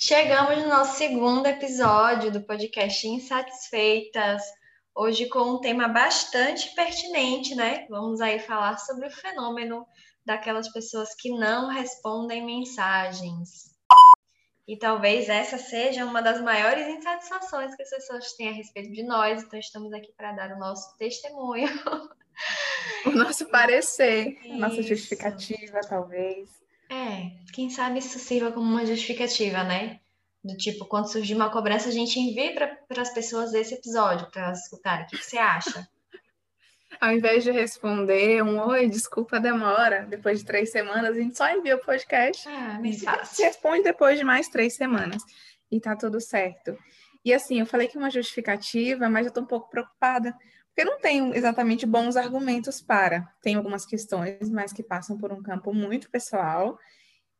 Chegamos 0.00 0.58
no 0.58 0.68
nosso 0.68 0.96
segundo 0.96 1.44
episódio 1.48 2.30
do 2.30 2.40
podcast 2.40 3.04
Insatisfeitas. 3.04 4.44
Hoje 4.94 5.28
com 5.28 5.40
um 5.40 5.60
tema 5.60 5.88
bastante 5.88 6.72
pertinente, 6.76 7.56
né? 7.56 7.84
Vamos 7.90 8.20
aí 8.20 8.38
falar 8.38 8.78
sobre 8.78 9.08
o 9.08 9.10
fenômeno 9.10 9.84
daquelas 10.24 10.72
pessoas 10.72 11.16
que 11.16 11.30
não 11.30 11.68
respondem 11.68 12.46
mensagens. 12.46 13.74
E 14.68 14.78
talvez 14.78 15.28
essa 15.28 15.58
seja 15.58 16.04
uma 16.04 16.22
das 16.22 16.40
maiores 16.40 16.86
insatisfações 16.86 17.74
que 17.74 17.82
as 17.82 17.90
pessoas 17.90 18.32
têm 18.34 18.50
a 18.50 18.52
respeito 18.52 18.92
de 18.92 19.02
nós, 19.02 19.42
então 19.42 19.58
estamos 19.58 19.92
aqui 19.92 20.12
para 20.16 20.30
dar 20.30 20.52
o 20.52 20.60
nosso 20.60 20.96
testemunho. 20.96 21.68
O 23.04 23.10
nosso 23.10 23.46
parecer, 23.46 24.38
a 24.44 24.56
nossa 24.56 24.80
justificativa, 24.80 25.80
talvez. 25.88 26.48
É, 26.90 27.30
quem 27.52 27.68
sabe 27.70 27.98
isso 27.98 28.18
sirva 28.18 28.52
como 28.52 28.66
uma 28.66 28.86
justificativa, 28.86 29.62
né? 29.62 30.00
Do 30.42 30.56
tipo, 30.56 30.86
quando 30.86 31.10
surgir 31.10 31.34
uma 31.34 31.50
cobrança, 31.50 31.88
a 31.88 31.92
gente 31.92 32.18
envia 32.18 32.54
para 32.54 33.02
as 33.02 33.12
pessoas 33.12 33.52
esse 33.52 33.74
episódio, 33.74 34.30
para 34.30 34.46
elas 34.46 34.62
escutarem. 34.62 35.04
O 35.04 35.08
que, 35.08 35.18
que 35.18 35.24
você 35.24 35.38
acha? 35.38 35.88
Ao 37.00 37.12
invés 37.12 37.44
de 37.44 37.50
responder 37.50 38.42
um 38.42 38.58
oi, 38.66 38.88
desculpa 38.88 39.36
a 39.36 39.40
demora, 39.40 40.06
depois 40.08 40.40
de 40.40 40.46
três 40.46 40.72
semanas, 40.72 41.16
a 41.16 41.20
gente 41.20 41.36
só 41.36 41.48
envia 41.50 41.76
o 41.76 41.84
podcast. 41.84 42.48
Ah, 42.48 42.78
mais 42.80 43.02
e 43.02 43.04
fácil. 43.04 43.44
responde 43.44 43.84
depois 43.84 44.18
de 44.18 44.24
mais 44.24 44.48
três 44.48 44.74
semanas. 44.74 45.22
E 45.70 45.78
tá 45.78 45.94
tudo 45.94 46.20
certo. 46.20 46.76
E 47.24 47.32
assim, 47.32 47.60
eu 47.60 47.66
falei 47.66 47.88
que 47.88 47.96
é 47.96 48.00
uma 48.00 48.10
justificativa, 48.10 49.08
mas 49.08 49.26
eu 49.26 49.32
tô 49.32 49.42
um 49.42 49.46
pouco 49.46 49.68
preocupada, 49.68 50.34
porque 50.78 50.88
eu 50.88 50.92
não 50.94 51.00
tenho 51.00 51.34
exatamente 51.34 51.84
bons 51.84 52.14
argumentos 52.14 52.80
para. 52.80 53.28
Tem 53.42 53.56
algumas 53.56 53.84
questões, 53.84 54.48
mas 54.48 54.72
que 54.72 54.80
passam 54.80 55.18
por 55.18 55.32
um 55.32 55.42
campo 55.42 55.74
muito 55.74 56.08
pessoal. 56.08 56.78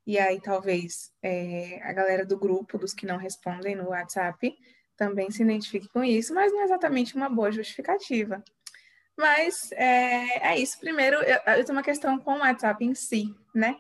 E 0.05 0.19
aí, 0.19 0.41
talvez 0.41 1.13
é, 1.23 1.79
a 1.85 1.93
galera 1.93 2.27
do 2.27 2.37
grupo, 2.37 2.77
dos 2.77 2.93
que 2.93 3.07
não 3.07 3.17
respondem 3.17 3.77
no 3.77 3.91
WhatsApp, 3.91 4.53
também 4.97 5.31
se 5.31 5.45
identifique 5.45 5.89
com 5.89 6.03
isso, 6.03 6.35
mas 6.35 6.51
não 6.51 6.63
é 6.63 6.65
exatamente 6.65 7.15
uma 7.15 7.29
boa 7.29 7.53
justificativa. 7.53 8.43
Mas 9.17 9.71
é, 9.71 10.51
é 10.55 10.59
isso. 10.59 10.81
Primeiro, 10.81 11.19
eu, 11.19 11.39
eu, 11.59 11.65
tenho 11.65 11.79
uma 11.79 11.85
questão 11.85 12.19
com 12.19 12.33
o 12.33 12.41
WhatsApp 12.41 12.85
em 12.85 12.93
si, 12.97 13.33
né? 13.55 13.77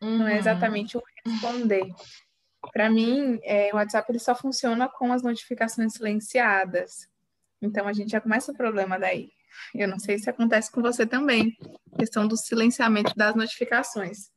Uhum. 0.00 0.20
Não 0.20 0.28
é 0.28 0.38
exatamente 0.38 0.96
o 0.96 1.02
responder. 1.22 1.86
Para 2.72 2.88
mim, 2.88 3.38
é, 3.42 3.68
o 3.74 3.76
WhatsApp 3.76 4.10
ele 4.10 4.18
só 4.18 4.34
funciona 4.34 4.88
com 4.88 5.12
as 5.12 5.22
notificações 5.22 5.92
silenciadas. 5.92 7.11
Então 7.62 7.86
a 7.86 7.92
gente 7.92 8.10
já 8.10 8.20
começa 8.20 8.52
o 8.52 8.56
problema 8.56 8.98
daí. 8.98 9.30
Eu 9.74 9.86
não 9.86 9.98
sei 9.98 10.18
se 10.18 10.28
acontece 10.28 10.70
com 10.70 10.82
você 10.82 11.06
também, 11.06 11.56
questão 11.96 12.26
do 12.26 12.36
silenciamento 12.36 13.14
das 13.16 13.34
notificações. 13.34 14.30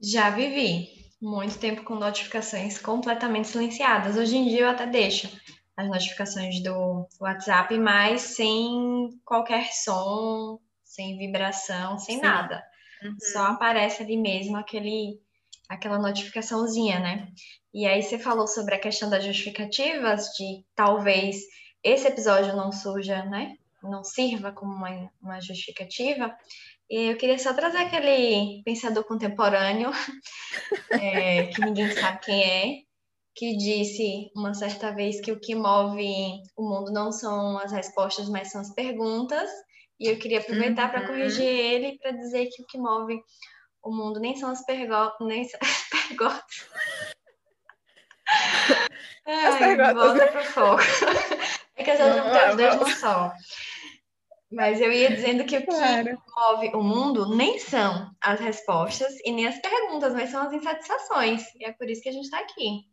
Já 0.00 0.30
vivi 0.30 0.88
muito 1.20 1.58
tempo 1.58 1.82
com 1.84 1.94
notificações 1.94 2.78
completamente 2.78 3.48
silenciadas. 3.48 4.16
Hoje 4.16 4.36
em 4.36 4.48
dia 4.48 4.60
eu 4.60 4.68
até 4.68 4.86
deixo 4.86 5.28
as 5.76 5.88
notificações 5.88 6.60
do 6.62 7.06
WhatsApp, 7.20 7.76
mas 7.78 8.22
sem 8.22 9.10
qualquer 9.24 9.72
som, 9.72 10.58
sem 10.82 11.16
vibração, 11.18 11.98
sem 11.98 12.16
Sim. 12.16 12.22
nada. 12.22 12.62
Uhum. 13.02 13.16
Só 13.32 13.46
aparece 13.46 14.02
ali 14.02 14.16
mesmo 14.16 14.56
aquele 14.56 15.20
aquela 15.68 15.98
notificaçãozinha, 15.98 16.98
né? 16.98 17.28
E 17.74 17.86
aí 17.86 18.02
você 18.02 18.18
falou 18.18 18.46
sobre 18.46 18.74
a 18.74 18.80
questão 18.80 19.10
das 19.10 19.22
justificativas, 19.22 20.30
de 20.36 20.64
talvez 20.74 21.36
esse 21.82 22.06
episódio 22.06 22.56
não 22.56 22.72
surja, 22.72 23.24
né? 23.24 23.56
Não 23.82 24.02
sirva 24.02 24.52
como 24.52 24.72
uma, 24.72 25.10
uma 25.22 25.40
justificativa. 25.40 26.34
E 26.90 27.10
eu 27.10 27.16
queria 27.16 27.38
só 27.38 27.52
trazer 27.52 27.78
aquele 27.78 28.62
pensador 28.64 29.04
contemporâneo, 29.04 29.90
é, 30.90 31.46
que 31.46 31.60
ninguém 31.60 31.90
sabe 31.92 32.20
quem 32.20 32.42
é, 32.42 32.82
que 33.34 33.56
disse 33.56 34.30
uma 34.34 34.54
certa 34.54 34.92
vez 34.92 35.20
que 35.20 35.30
o 35.30 35.38
que 35.38 35.54
move 35.54 36.42
o 36.56 36.68
mundo 36.68 36.90
não 36.90 37.12
são 37.12 37.58
as 37.58 37.70
respostas, 37.70 38.28
mas 38.28 38.50
são 38.50 38.60
as 38.60 38.74
perguntas. 38.74 39.48
E 40.00 40.08
eu 40.08 40.18
queria 40.18 40.40
aproveitar 40.40 40.86
uhum. 40.86 40.90
para 40.90 41.06
corrigir 41.06 41.44
ele 41.44 41.98
para 41.98 42.12
dizer 42.12 42.46
que 42.46 42.62
o 42.62 42.66
que 42.66 42.78
move 42.78 43.20
o 43.82 43.94
mundo 43.94 44.18
nem 44.18 44.36
são 44.36 44.50
as 44.50 44.64
perguntas, 44.64 45.14
nem 45.20 45.44
são 45.44 45.60
as 45.62 45.88
perguntas. 46.08 46.68
Ai, 49.26 49.58
perguntas. 49.58 49.94
volta 49.94 50.26
pro 50.32 50.44
foco. 50.44 50.82
É 51.78 51.84
que 51.84 51.96
já 51.96 52.10
juntei 52.10 52.40
as 52.40 52.56
duas 52.56 52.76
no 52.76 52.88
só. 52.88 53.32
Mas 54.50 54.80
eu 54.80 54.90
ia 54.90 55.10
dizendo 55.10 55.44
que 55.44 55.56
o 55.58 55.60
que 55.60 55.66
claro. 55.66 56.22
move 56.36 56.70
o 56.74 56.82
mundo 56.82 57.36
nem 57.36 57.58
são 57.58 58.10
as 58.20 58.40
respostas 58.40 59.14
e 59.24 59.30
nem 59.30 59.46
as 59.46 59.58
perguntas, 59.58 60.12
mas 60.12 60.30
são 60.30 60.42
as 60.42 60.52
insatisfações. 60.52 61.44
E 61.54 61.64
é 61.64 61.72
por 61.72 61.88
isso 61.88 62.02
que 62.02 62.08
a 62.08 62.12
gente 62.12 62.24
está 62.24 62.40
aqui. 62.40 62.84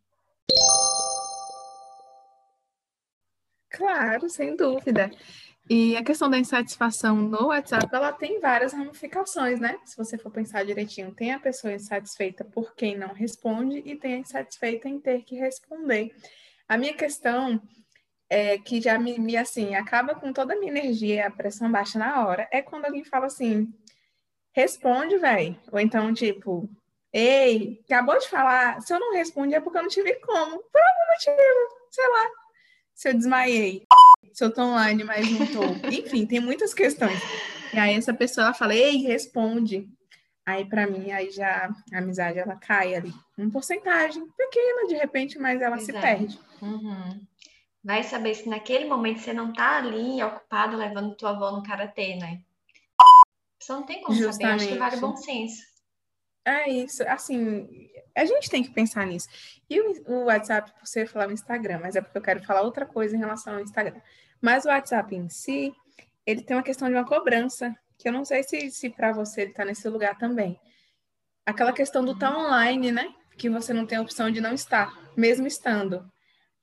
Claro, 3.70 4.30
sem 4.30 4.56
dúvida. 4.56 5.10
E 5.68 5.98
a 5.98 6.04
questão 6.04 6.30
da 6.30 6.38
insatisfação 6.38 7.16
no 7.16 7.48
WhatsApp, 7.48 7.88
ela 7.92 8.14
tem 8.14 8.40
várias 8.40 8.72
ramificações, 8.72 9.60
né? 9.60 9.80
Se 9.84 9.98
você 9.98 10.18
for 10.18 10.32
pensar 10.32 10.64
direitinho, 10.64 11.16
tem 11.16 11.34
a 11.34 11.40
pessoa 11.40 11.74
insatisfeita 11.74 12.46
por 12.46 12.76
quem 12.76 12.96
não 12.96 13.14
responde 13.14 13.82
e 13.84 13.96
tem 13.96 14.14
a 14.14 14.18
insatisfeita 14.20 14.88
em 14.88 15.00
ter 15.00 15.24
que 15.24 15.36
responder. 15.36 16.16
A 16.68 16.78
minha 16.78 16.94
questão 16.94 17.60
é 18.30 18.58
que 18.58 18.82
já 18.82 18.98
me, 18.98 19.20
me 19.20 19.38
assim, 19.38 19.76
acaba 19.76 20.16
com 20.16 20.34
toda 20.34 20.54
a 20.54 20.60
minha 20.60 20.72
energia, 20.72 21.28
a 21.28 21.32
pressão 21.32 21.72
baixa 21.72 22.00
na 22.00 22.26
hora, 22.26 22.48
é 22.52 22.62
quando 22.62 22.86
alguém 22.86 23.04
fala 23.04 23.28
assim, 23.28 23.72
responde, 24.54 25.18
velho. 25.18 25.60
Ou 25.72 25.80
então, 25.80 26.14
tipo, 26.14 26.70
ei, 27.14 27.82
acabou 27.86 28.18
de 28.18 28.28
falar, 28.30 28.82
se 28.82 28.94
eu 28.94 29.00
não 29.00 29.14
respondi 29.14 29.56
é 29.56 29.60
porque 29.60 29.78
eu 29.78 29.84
não 29.84 29.90
tive 29.90 30.16
como, 30.16 30.58
por 30.58 30.82
algum 30.82 31.12
motivo, 31.12 31.90
sei 31.92 32.08
lá, 32.08 32.30
se 32.94 33.10
eu 33.10 33.14
desmaiei 33.14 33.86
se 34.36 34.44
eu 34.44 34.52
tô 34.52 34.64
online, 34.64 35.02
mas 35.06 35.32
não 35.32 35.48
tô. 35.48 35.88
Enfim, 35.90 36.26
tem 36.26 36.42
muitas 36.42 36.74
questões. 36.74 37.18
E 37.74 37.80
aí 37.80 37.96
essa 37.96 38.14
pessoa 38.14 38.48
ela 38.48 38.54
fala, 38.54 38.76
ei, 38.76 38.98
responde. 38.98 39.88
Aí 40.46 40.66
para 40.66 40.86
mim, 40.86 41.10
aí 41.10 41.32
já 41.32 41.74
a 41.94 41.98
amizade 41.98 42.38
ela 42.38 42.58
cai 42.58 42.96
ali. 42.96 43.14
Uma 43.38 43.50
porcentagem 43.50 44.28
pequena, 44.38 44.88
de 44.90 44.96
repente, 44.96 45.40
mas 45.40 45.62
ela 45.62 45.78
se 45.78 45.94
perde. 45.94 46.38
Uhum. 46.62 47.22
Vai 47.86 48.02
saber 48.02 48.34
se 48.34 48.50
naquele 48.50 48.86
momento 48.86 49.20
você 49.20 49.32
não 49.32 49.54
tá 49.54 49.78
ali 49.78 50.22
ocupado 50.24 50.76
levando 50.76 51.16
tua 51.16 51.30
avó 51.30 51.52
no 51.52 51.62
karatê, 51.62 52.16
né? 52.16 52.42
Você 53.62 53.72
não 53.72 53.84
tem 53.84 54.02
como 54.02 54.18
Justamente. 54.18 54.42
saber, 54.42 54.54
acho 54.56 54.68
que 54.68 54.80
vale 54.80 54.98
bom 54.98 55.16
senso. 55.16 55.62
É 56.44 56.68
isso, 56.68 57.04
assim, 57.08 57.70
a 58.16 58.26
gente 58.26 58.50
tem 58.50 58.64
que 58.64 58.72
pensar 58.72 59.06
nisso. 59.06 59.28
E 59.70 59.80
o, 59.80 60.26
WhatsApp, 60.26 60.72
por 60.72 60.88
você 60.88 61.06
falar 61.06 61.30
o 61.30 61.32
Instagram, 61.32 61.80
mas 61.80 61.96
é 61.96 62.02
porque 62.02 62.18
eu 62.18 62.24
quero 62.24 62.44
falar 62.44 62.64
outra 62.64 62.88
coisa 62.88 63.16
em 63.16 63.20
relação 63.20 63.54
ao 63.54 63.60
Instagram. 63.60 64.02
Mas 64.42 64.66
o 64.66 64.70
WhatsApp 64.70 65.16
em 65.16 65.30
si, 65.30 65.72
ele 66.26 66.42
tem 66.42 66.58
uma 66.58 66.64
questão 66.64 66.88
de 66.88 66.96
uma 66.96 67.06
cobrança, 67.06 67.76
que 68.00 68.10
eu 68.10 68.12
não 68.12 68.26
sei 68.26 68.42
se, 68.42 68.72
se 68.72 68.90
para 68.90 69.12
você 69.12 69.42
ele 69.42 69.52
está 69.52 69.64
nesse 69.64 69.88
lugar 69.88 70.18
também. 70.18 70.60
Aquela 71.46 71.72
questão 71.72 72.04
do 72.04 72.14
estar 72.14 72.32
tá 72.32 72.38
online, 72.40 72.92
né? 72.92 73.14
Que 73.38 73.48
você 73.48 73.74
não 73.74 73.86
tem 73.86 74.00
a 74.00 74.02
opção 74.02 74.32
de 74.32 74.42
não 74.42 74.56
estar, 74.56 74.92
mesmo 75.16 75.46
estando. 75.46 76.12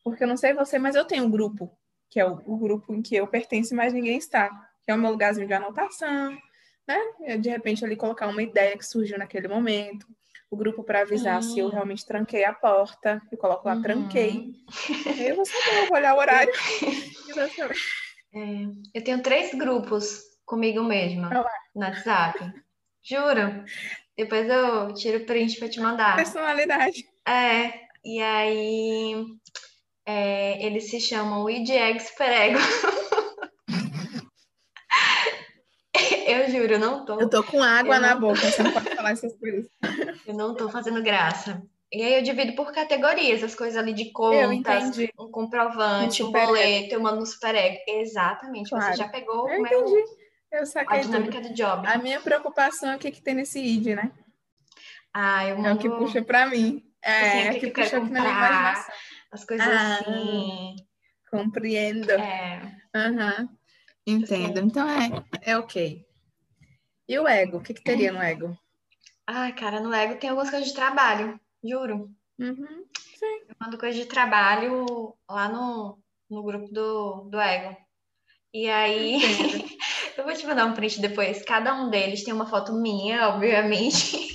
Porque 0.04 0.24
eu 0.24 0.28
não 0.28 0.36
sei 0.36 0.52
você, 0.52 0.78
mas 0.78 0.94
eu 0.94 1.04
tenho 1.04 1.24
um 1.24 1.30
grupo, 1.30 1.70
que 2.10 2.18
é 2.18 2.26
o, 2.26 2.42
o 2.44 2.56
grupo 2.58 2.94
em 2.94 3.02
que 3.02 3.14
eu 3.14 3.26
pertenço, 3.26 3.74
mas 3.74 3.92
ninguém 3.92 4.18
está. 4.18 4.48
Que 4.84 4.90
é 4.90 4.94
o 4.94 4.98
meu 4.98 5.12
lugarzinho 5.12 5.46
de 5.46 5.54
anotação, 5.54 6.36
né? 6.86 7.38
De 7.38 7.48
repente 7.48 7.84
ali 7.84 7.96
colocar 7.96 8.26
uma 8.26 8.42
ideia 8.42 8.76
que 8.76 8.84
surgiu 8.84 9.18
naquele 9.18 9.46
momento, 9.46 10.06
o 10.52 10.56
grupo 10.56 10.84
para 10.84 11.00
avisar 11.00 11.36
uhum. 11.36 11.42
se 11.42 11.58
eu 11.58 11.68
realmente 11.70 12.04
tranquei 12.04 12.44
a 12.44 12.52
porta, 12.52 13.22
eu 13.32 13.38
coloco 13.38 13.66
lá, 13.66 13.74
uhum. 13.74 13.82
tranquei. 13.82 14.52
Aí 15.06 15.28
eu 15.28 15.36
vou 15.36 15.46
saber, 15.46 15.78
eu 15.78 15.86
vou 15.86 15.96
olhar 15.96 16.14
o 16.14 16.18
horário. 16.18 16.52
é, 18.34 18.98
eu 18.98 19.02
tenho 19.02 19.22
três 19.22 19.54
grupos 19.54 20.20
comigo 20.44 20.82
mesma 20.82 21.30
no 21.74 21.80
WhatsApp. 21.80 22.52
Juro. 23.02 23.64
Depois 24.14 24.46
eu 24.46 24.92
tiro 24.92 25.18
o 25.22 25.26
print 25.26 25.58
para 25.58 25.70
te 25.70 25.80
mandar. 25.80 26.16
Personalidade. 26.16 27.08
É, 27.26 27.72
e 28.04 28.20
aí 28.20 29.24
é, 30.06 30.64
eles 30.64 30.90
se 30.90 31.00
chamam 31.00 31.48
IDEG 31.48 32.00
Super 32.00 32.30
Ego. 32.30 32.58
Eu 36.26 36.50
juro, 36.50 36.72
eu 36.72 36.78
não 36.78 37.04
tô. 37.04 37.20
Eu 37.20 37.28
tô 37.28 37.42
com 37.42 37.62
água 37.62 37.98
na 37.98 38.14
boca, 38.14 38.40
você 38.40 38.62
não 38.62 38.72
pode 38.72 38.94
falar 38.94 39.10
essas 39.10 39.36
coisas. 39.38 39.66
Eu 40.26 40.34
não 40.34 40.54
tô 40.54 40.70
fazendo 40.70 41.02
graça. 41.02 41.62
E 41.92 42.02
aí 42.02 42.14
eu 42.14 42.22
divido 42.22 42.54
por 42.54 42.72
categorias, 42.72 43.42
as 43.42 43.54
coisas 43.54 43.76
ali 43.76 43.92
de 43.92 44.10
contas, 44.12 44.96
um 45.18 45.30
comprovante, 45.30 46.22
um 46.22 46.32
boleto, 46.32 46.94
eu 46.94 47.00
mando 47.02 47.20
no 47.20 47.26
super 47.26 47.54
ego. 47.54 47.76
Exatamente, 47.86 48.70
claro. 48.70 48.86
você 48.86 48.96
já 48.96 49.08
pegou 49.08 49.50
eu 49.50 49.60
meu, 49.60 49.80
entendi. 49.82 50.02
Eu 50.50 50.64
saquei 50.64 51.00
a 51.00 51.02
dinâmica 51.02 51.38
tudo. 51.38 51.48
do 51.50 51.54
job. 51.54 51.86
A 51.86 51.98
minha 51.98 52.18
preocupação 52.18 52.92
é 52.92 52.96
o 52.96 52.98
que, 52.98 53.10
que 53.10 53.20
tem 53.20 53.34
nesse 53.34 53.60
id, 53.60 53.88
né? 53.88 54.10
Ah, 55.12 55.46
eu 55.46 55.56
mando... 55.56 55.68
É 55.68 55.72
o 55.74 55.78
que 55.78 55.90
puxa 55.90 56.22
pra 56.22 56.46
mim. 56.46 56.82
É, 57.04 57.48
é 57.48 57.54
que, 57.54 57.60
que 57.60 57.70
puxa 57.72 57.98
aqui 57.98 58.10
na 58.10 58.20
minha 58.20 58.32
imaginação. 58.32 58.94
As 59.32 59.44
coisas 59.44 59.66
ah, 59.66 59.98
assim. 59.98 60.76
Compreendo. 61.30 62.10
É. 62.12 62.76
Uhum. 62.94 63.48
Entendo. 64.06 64.60
Então 64.60 64.88
é, 64.88 65.10
é 65.40 65.56
ok. 65.56 66.06
E 67.08 67.18
o 67.18 67.26
ego? 67.26 67.56
O 67.56 67.62
que, 67.62 67.74
que 67.74 67.82
teria 67.82 68.12
no 68.12 68.22
ego? 68.22 68.56
Ah, 69.26 69.50
cara, 69.52 69.80
no 69.80 69.92
ego 69.92 70.18
tem 70.18 70.30
algumas 70.30 70.50
coisas 70.50 70.68
de 70.68 70.74
trabalho, 70.74 71.40
juro. 71.64 72.10
Uhum. 72.38 72.84
Sim. 73.22 73.40
Eu 73.48 73.56
mando 73.60 73.78
coisa 73.78 73.98
de 73.98 74.06
trabalho 74.06 75.14
lá 75.30 75.48
no, 75.48 75.98
no 76.28 76.42
grupo 76.42 76.72
do, 76.72 77.28
do 77.30 77.40
Ego. 77.40 77.76
E 78.52 78.68
aí, 78.68 79.18
eu 80.18 80.24
vou 80.24 80.34
te 80.34 80.46
mandar 80.46 80.66
um 80.66 80.74
print 80.74 81.00
depois. 81.00 81.42
Cada 81.44 81.74
um 81.74 81.88
deles 81.88 82.24
tem 82.24 82.34
uma 82.34 82.46
foto 82.46 82.72
minha, 82.72 83.28
obviamente. 83.28 84.31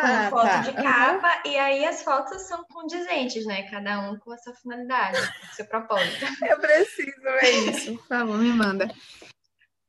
Com 0.00 0.06
ah, 0.06 0.30
foto 0.30 0.46
tá. 0.46 0.60
de 0.62 0.72
capa, 0.72 1.28
uhum. 1.28 1.52
e 1.52 1.58
aí 1.58 1.84
as 1.84 2.02
fotos 2.02 2.42
são 2.42 2.64
condizentes, 2.64 3.46
né? 3.46 3.62
Cada 3.70 4.00
um 4.00 4.18
com 4.18 4.32
a 4.32 4.38
sua 4.38 4.54
finalidade, 4.54 5.18
com 5.18 5.46
o 5.46 5.54
seu 5.54 5.66
propósito. 5.66 6.24
Eu 6.48 6.58
preciso 6.58 7.20
ver 7.22 7.70
isso. 7.70 7.96
Por 7.96 8.06
favor, 8.06 8.38
me 8.38 8.52
manda. 8.52 8.90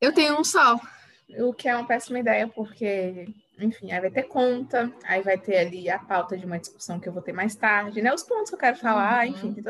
Eu 0.00 0.12
tenho 0.12 0.38
um 0.38 0.44
só, 0.44 0.78
o 1.38 1.54
que 1.54 1.68
é 1.68 1.76
uma 1.76 1.86
péssima 1.86 2.18
ideia, 2.18 2.48
porque, 2.48 3.28
enfim, 3.58 3.92
aí 3.92 4.00
vai 4.00 4.10
ter 4.10 4.24
conta, 4.24 4.92
aí 5.04 5.22
vai 5.22 5.38
ter 5.38 5.58
ali 5.58 5.88
a 5.88 5.98
pauta 5.98 6.36
de 6.36 6.44
uma 6.44 6.58
discussão 6.58 6.98
que 6.98 7.08
eu 7.08 7.12
vou 7.12 7.22
ter 7.22 7.32
mais 7.32 7.54
tarde, 7.54 8.02
né? 8.02 8.12
Os 8.12 8.22
pontos 8.22 8.50
que 8.50 8.54
eu 8.54 8.60
quero 8.60 8.76
falar, 8.76 9.26
uhum. 9.26 9.32
enfim, 9.32 9.64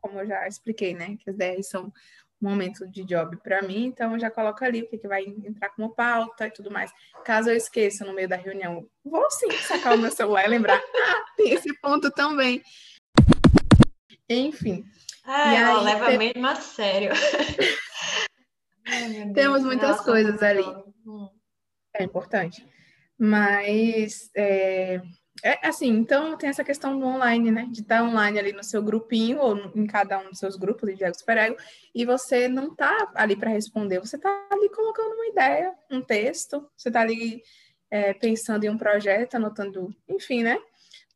como 0.00 0.20
eu 0.20 0.26
já 0.26 0.48
expliquei, 0.48 0.94
né? 0.94 1.16
Que 1.18 1.30
as 1.30 1.36
DRs 1.36 1.68
são 1.68 1.92
momento 2.40 2.86
de 2.88 3.04
job 3.04 3.36
para 3.42 3.62
mim, 3.62 3.86
então 3.86 4.12
eu 4.12 4.18
já 4.18 4.30
coloco 4.30 4.64
ali 4.64 4.82
o 4.82 4.88
que, 4.88 4.98
que 4.98 5.08
vai 5.08 5.24
entrar 5.24 5.70
como 5.70 5.94
pauta 5.94 6.46
e 6.46 6.50
tudo 6.50 6.70
mais. 6.70 6.90
Caso 7.24 7.50
eu 7.50 7.56
esqueça 7.56 8.04
no 8.04 8.14
meio 8.14 8.28
da 8.28 8.36
reunião, 8.36 8.86
vou 9.04 9.30
sim 9.30 9.50
sacar 9.50 9.94
o 9.94 9.98
meu 9.98 10.10
celular 10.10 10.44
e 10.46 10.48
lembrar, 10.48 10.80
ah, 10.80 11.24
tem 11.36 11.52
esse 11.52 11.72
ponto 11.80 12.10
também. 12.10 12.62
Enfim. 14.28 14.84
Ah, 15.24 15.54
ela 15.54 15.82
leva 15.82 16.06
tem... 16.06 16.18
mesmo 16.18 16.46
a 16.46 16.54
sério. 16.56 17.12
Ai, 18.86 19.32
Temos 19.34 19.62
muitas 19.62 19.90
Nossa, 19.90 20.04
coisas 20.04 20.42
ali. 20.42 20.64
Hum. 21.06 21.28
É 21.94 22.04
importante. 22.04 22.66
Mas 23.18 24.30
é, 24.34 25.00
é 25.42 25.66
assim, 25.66 25.88
então 25.88 26.36
tem 26.36 26.50
essa 26.50 26.64
questão 26.64 26.98
do 26.98 27.06
online, 27.06 27.50
né? 27.50 27.66
De 27.70 27.80
estar 27.80 28.02
online 28.02 28.38
ali 28.38 28.52
no 28.52 28.62
seu 28.62 28.82
grupinho 28.82 29.38
ou 29.40 29.56
em 29.74 29.86
cada 29.86 30.18
um 30.18 30.30
dos 30.30 30.38
seus 30.38 30.56
grupos 30.56 30.88
de 30.90 30.96
Diego 30.96 31.16
Superego 31.16 31.56
e 31.94 32.04
você 32.04 32.48
não 32.48 32.74
tá 32.74 33.10
ali 33.14 33.36
para 33.36 33.50
responder, 33.50 34.00
você 34.00 34.18
tá 34.18 34.28
ali 34.50 34.68
colocando 34.68 35.14
uma 35.14 35.26
ideia, 35.26 35.74
um 35.90 36.00
texto, 36.00 36.68
você 36.76 36.90
tá 36.90 37.00
ali 37.00 37.42
é, 37.90 38.12
pensando 38.14 38.64
em 38.64 38.70
um 38.70 38.78
projeto, 38.78 39.34
anotando, 39.34 39.94
enfim, 40.08 40.42
né? 40.42 40.58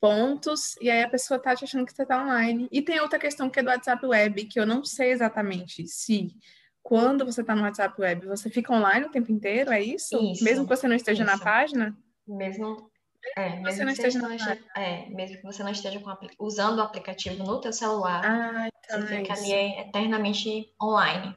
Pontos, 0.00 0.76
e 0.80 0.90
aí 0.90 1.02
a 1.02 1.08
pessoa 1.08 1.38
tá 1.38 1.54
te 1.54 1.64
achando 1.64 1.86
que 1.86 1.92
você 1.92 2.04
tá 2.04 2.22
online. 2.22 2.68
E 2.70 2.82
tem 2.82 3.00
outra 3.00 3.18
questão 3.18 3.48
que 3.48 3.60
é 3.60 3.62
do 3.62 3.70
WhatsApp 3.70 4.04
Web, 4.04 4.44
que 4.46 4.60
eu 4.60 4.66
não 4.66 4.84
sei 4.84 5.12
exatamente 5.12 5.86
se 5.86 6.34
quando 6.82 7.24
você 7.24 7.42
tá 7.42 7.56
no 7.56 7.62
WhatsApp 7.62 7.98
Web, 7.98 8.26
você 8.26 8.50
fica 8.50 8.72
online 8.72 9.06
o 9.06 9.10
tempo 9.10 9.32
inteiro, 9.32 9.72
é 9.72 9.80
isso? 9.80 10.16
isso 10.32 10.44
Mesmo 10.44 10.66
que 10.66 10.76
você 10.76 10.86
não 10.86 10.94
esteja 10.94 11.24
isso. 11.24 11.32
na 11.32 11.42
página? 11.42 11.96
Mesmo 12.28 12.90
é, 13.36 13.56
mesmo 13.56 13.72
você 13.72 13.84
não 13.84 13.92
esteja, 13.92 14.18
não 14.18 14.34
esteja, 14.34 14.60
é, 14.76 15.08
mesmo 15.10 15.36
que 15.36 15.42
você 15.42 15.62
não 15.62 15.72
esteja 15.72 16.00
com, 16.00 16.14
usando 16.38 16.78
o 16.78 16.82
aplicativo 16.82 17.42
no 17.42 17.60
teu 17.60 17.72
celular, 17.72 18.22
ah, 18.24 18.68
então 18.84 19.00
você 19.00 19.14
é 19.14 19.18
fica 19.18 19.32
isso. 19.32 19.44
ali 19.44 19.80
eternamente 19.80 20.72
online. 20.82 21.36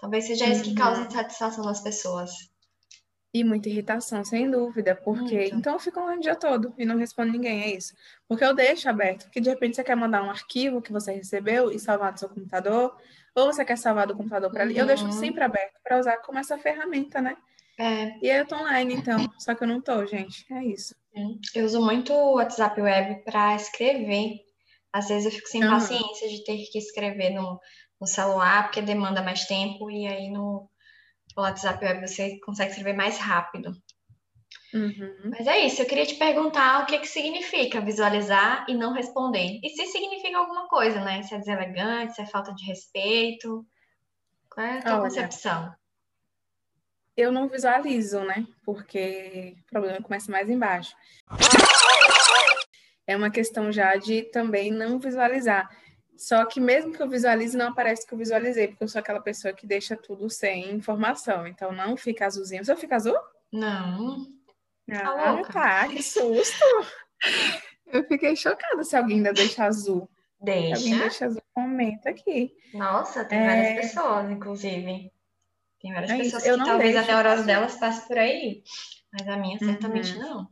Talvez 0.00 0.26
seja 0.26 0.44
uhum. 0.44 0.52
isso 0.52 0.64
que 0.64 0.74
causa 0.74 1.02
insatisfação 1.02 1.64
das 1.64 1.80
pessoas. 1.80 2.30
E 3.32 3.44
muita 3.44 3.68
irritação, 3.68 4.24
sem 4.24 4.50
dúvida, 4.50 4.94
porque 4.96 5.36
Muito. 5.36 5.56
então 5.56 5.74
eu 5.74 5.78
fico 5.78 6.00
o 6.00 6.18
dia 6.18 6.34
todo 6.34 6.72
e 6.78 6.84
não 6.86 6.96
respondo 6.96 7.30
ninguém, 7.30 7.62
é 7.62 7.76
isso. 7.76 7.94
Porque 8.26 8.42
eu 8.42 8.54
deixo 8.54 8.88
aberto, 8.88 9.24
porque 9.24 9.40
de 9.40 9.50
repente 9.50 9.76
você 9.76 9.84
quer 9.84 9.94
mandar 9.94 10.22
um 10.22 10.30
arquivo 10.30 10.80
que 10.80 10.92
você 10.92 11.12
recebeu 11.12 11.70
e 11.70 11.78
salvar 11.78 12.12
no 12.12 12.18
seu 12.18 12.28
computador, 12.28 12.96
ou 13.34 13.52
você 13.52 13.64
quer 13.64 13.76
salvar 13.76 14.06
do 14.06 14.16
computador 14.16 14.50
para 14.50 14.62
ali, 14.62 14.74
uhum. 14.74 14.80
eu 14.80 14.86
deixo 14.86 15.04
uhum. 15.04 15.12
sempre 15.12 15.44
aberto 15.44 15.78
para 15.84 15.98
usar 15.98 16.16
como 16.18 16.38
essa 16.38 16.56
ferramenta, 16.56 17.20
né? 17.20 17.36
É. 17.78 18.18
E 18.20 18.30
aí 18.30 18.38
eu 18.38 18.46
tô 18.46 18.56
online, 18.56 18.94
então, 18.94 19.32
só 19.38 19.54
que 19.54 19.62
eu 19.62 19.68
não 19.68 19.80
tô, 19.80 20.04
gente, 20.06 20.44
é 20.52 20.64
isso. 20.64 20.94
Eu 21.54 21.64
uso 21.64 21.80
muito 21.80 22.12
o 22.12 22.34
WhatsApp 22.34 22.80
Web 22.80 23.24
para 23.24 23.54
escrever. 23.56 24.36
Às 24.92 25.08
vezes 25.08 25.26
eu 25.26 25.32
fico 25.32 25.48
sem 25.48 25.62
uhum. 25.62 25.70
paciência 25.70 26.28
de 26.28 26.44
ter 26.44 26.56
que 26.70 26.78
escrever 26.78 27.30
no, 27.30 27.60
no 28.00 28.06
celular, 28.06 28.64
porque 28.64 28.80
demanda 28.80 29.22
mais 29.22 29.44
tempo, 29.44 29.90
e 29.90 30.06
aí 30.06 30.30
no, 30.30 30.68
no 31.36 31.42
WhatsApp 31.42 31.84
Web 31.84 32.06
você 32.06 32.38
consegue 32.40 32.70
escrever 32.70 32.94
mais 32.94 33.18
rápido. 33.18 33.72
Uhum. 34.72 35.30
Mas 35.30 35.46
é 35.46 35.60
isso, 35.60 35.80
eu 35.80 35.86
queria 35.86 36.04
te 36.04 36.16
perguntar 36.16 36.82
o 36.82 36.86
que, 36.86 36.98
que 36.98 37.08
significa 37.08 37.80
visualizar 37.80 38.66
e 38.68 38.74
não 38.74 38.92
responder. 38.92 39.58
E 39.62 39.70
se 39.70 39.86
significa 39.86 40.38
alguma 40.38 40.68
coisa, 40.68 41.00
né? 41.02 41.22
Se 41.22 41.34
é 41.34 41.38
deselegante, 41.38 42.14
se 42.14 42.22
é 42.22 42.26
falta 42.26 42.54
de 42.54 42.64
respeito. 42.66 43.66
Qual 44.50 44.66
é 44.66 44.78
a 44.78 44.82
tua 44.82 44.92
Olha, 44.94 45.02
concepção? 45.02 45.74
Eu 47.18 47.32
não 47.32 47.48
visualizo, 47.48 48.20
né? 48.20 48.46
Porque 48.64 49.56
o 49.60 49.70
problema 49.70 50.00
começa 50.00 50.30
mais 50.30 50.48
embaixo. 50.48 50.94
É 53.04 53.16
uma 53.16 53.28
questão 53.28 53.72
já 53.72 53.96
de 53.96 54.22
também 54.22 54.70
não 54.70 55.00
visualizar. 55.00 55.68
Só 56.16 56.44
que 56.44 56.60
mesmo 56.60 56.92
que 56.92 57.02
eu 57.02 57.08
visualize, 57.08 57.56
não 57.56 57.68
aparece 57.68 58.06
que 58.06 58.14
eu 58.14 58.18
visualizei, 58.18 58.68
porque 58.68 58.84
eu 58.84 58.88
sou 58.88 59.00
aquela 59.00 59.20
pessoa 59.20 59.52
que 59.52 59.66
deixa 59.66 59.96
tudo 59.96 60.30
sem 60.30 60.70
informação. 60.72 61.44
Então 61.44 61.72
não 61.72 61.96
fica 61.96 62.24
azulzinho. 62.24 62.64
Você 62.64 62.76
fica 62.76 62.94
azul? 62.94 63.18
Não. 63.52 64.26
Ah, 64.88 65.42
tá, 65.42 65.52
tá, 65.52 65.88
que 65.88 66.02
susto! 66.02 66.64
Eu 67.86 68.04
fiquei 68.04 68.36
chocada 68.36 68.84
se 68.84 68.96
alguém 68.96 69.16
ainda 69.16 69.32
deixa 69.32 69.64
azul. 69.64 70.08
Deixa. 70.40 70.76
Se 70.76 70.82
alguém 70.84 70.98
deixa 71.00 71.26
azul, 71.26 71.42
comenta 71.52 72.10
aqui. 72.10 72.54
Nossa, 72.74 73.24
tem 73.24 73.38
é... 73.38 73.46
várias 73.46 73.86
pessoas, 73.86 74.30
inclusive. 74.30 75.10
Tem 75.80 75.92
várias 75.92 76.10
é 76.10 76.18
pessoas 76.18 76.42
que 76.42 76.56
talvez 76.56 76.96
a 76.96 77.02
neurose 77.02 77.46
delas 77.46 77.76
passe 77.76 78.06
por 78.08 78.18
aí, 78.18 78.62
mas 79.12 79.28
a 79.28 79.36
minha 79.36 79.58
certamente 79.58 80.14
uhum. 80.14 80.20
não. 80.20 80.48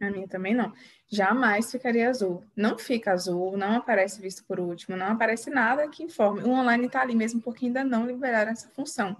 A 0.00 0.10
minha 0.10 0.28
também 0.28 0.54
não. 0.54 0.72
Jamais 1.10 1.70
ficaria 1.70 2.08
azul. 2.08 2.44
Não 2.54 2.78
fica 2.78 3.12
azul, 3.12 3.56
não 3.56 3.76
aparece 3.76 4.20
visto 4.20 4.44
por 4.44 4.60
último, 4.60 4.96
não 4.96 5.06
aparece 5.08 5.50
nada 5.50 5.88
que 5.88 6.02
informe. 6.02 6.42
O 6.42 6.50
online 6.50 6.86
está 6.86 7.02
ali 7.02 7.14
mesmo 7.14 7.40
porque 7.40 7.66
ainda 7.66 7.82
não 7.82 8.06
liberaram 8.06 8.52
essa 8.52 8.68
função. 8.70 9.16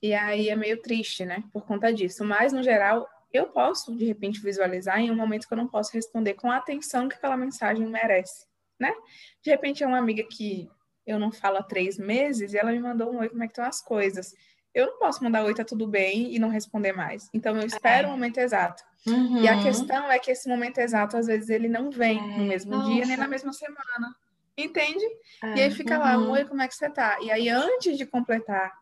E 0.00 0.14
aí 0.14 0.48
é 0.48 0.56
meio 0.56 0.80
triste, 0.80 1.24
né? 1.24 1.42
Por 1.52 1.64
conta 1.64 1.92
disso. 1.92 2.24
Mas, 2.24 2.52
no 2.52 2.62
geral, 2.62 3.08
eu 3.32 3.46
posso, 3.46 3.96
de 3.96 4.04
repente, 4.04 4.40
visualizar 4.40 5.00
em 5.00 5.10
um 5.10 5.16
momento 5.16 5.48
que 5.48 5.54
eu 5.54 5.58
não 5.58 5.66
posso 5.66 5.92
responder 5.92 6.34
com 6.34 6.50
a 6.50 6.58
atenção 6.58 7.08
que 7.08 7.16
aquela 7.16 7.36
mensagem 7.36 7.86
merece, 7.86 8.46
né? 8.78 8.94
De 9.42 9.50
repente, 9.50 9.82
é 9.82 9.86
uma 9.86 9.98
amiga 9.98 10.22
que 10.22 10.70
eu 11.06 11.18
não 11.18 11.32
falo 11.32 11.56
há 11.56 11.62
três 11.62 11.98
meses 11.98 12.52
e 12.52 12.58
ela 12.58 12.70
me 12.70 12.78
mandou 12.78 13.12
um 13.12 13.18
oi, 13.18 13.28
como 13.28 13.42
é 13.42 13.46
que 13.46 13.52
estão 13.52 13.64
as 13.64 13.80
coisas? 13.80 14.34
Eu 14.74 14.86
não 14.86 14.98
posso 14.98 15.22
mandar 15.22 15.44
oi, 15.44 15.54
tá 15.54 15.64
tudo 15.64 15.86
bem 15.86 16.34
e 16.34 16.38
não 16.38 16.48
responder 16.48 16.92
mais. 16.92 17.30
Então 17.32 17.56
eu 17.56 17.66
espero 17.66 18.06
é. 18.06 18.08
o 18.08 18.12
momento 18.12 18.38
exato. 18.38 18.82
Uhum. 19.06 19.42
E 19.42 19.48
a 19.48 19.62
questão 19.62 20.10
é 20.10 20.18
que 20.18 20.30
esse 20.30 20.48
momento 20.48 20.78
exato, 20.78 21.16
às 21.16 21.26
vezes, 21.26 21.48
ele 21.48 21.68
não 21.68 21.90
vem 21.90 22.18
é. 22.18 22.38
no 22.38 22.44
mesmo 22.44 22.72
Nossa. 22.72 22.90
dia 22.90 23.06
nem 23.06 23.16
na 23.16 23.28
mesma 23.28 23.52
semana. 23.52 24.16
Entende? 24.56 25.04
É. 25.42 25.56
E 25.56 25.62
aí 25.62 25.70
fica 25.70 25.94
uhum. 25.94 26.00
lá, 26.00 26.32
oi, 26.32 26.44
como 26.44 26.62
é 26.62 26.68
que 26.68 26.74
você 26.74 26.90
tá? 26.90 27.18
E 27.20 27.30
aí, 27.30 27.48
antes 27.48 27.96
de 27.96 28.06
completar 28.06 28.72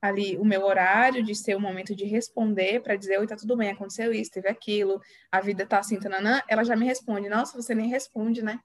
ali 0.00 0.36
o 0.36 0.44
meu 0.44 0.64
horário, 0.64 1.22
de 1.22 1.34
ser 1.34 1.56
o 1.56 1.60
momento 1.60 1.94
de 1.94 2.04
responder, 2.04 2.80
para 2.80 2.96
dizer, 2.96 3.18
oi, 3.18 3.26
tá 3.26 3.36
tudo 3.36 3.56
bem, 3.56 3.70
aconteceu 3.70 4.12
isso, 4.12 4.30
teve 4.30 4.48
aquilo, 4.48 5.00
a 5.30 5.40
vida 5.40 5.66
tá 5.66 5.78
assim, 5.78 5.98
tananã, 5.98 6.40
ela 6.48 6.62
já 6.62 6.76
me 6.76 6.86
responde, 6.86 7.28
nossa, 7.28 7.60
você 7.60 7.74
nem 7.74 7.88
responde, 7.88 8.42
né? 8.42 8.60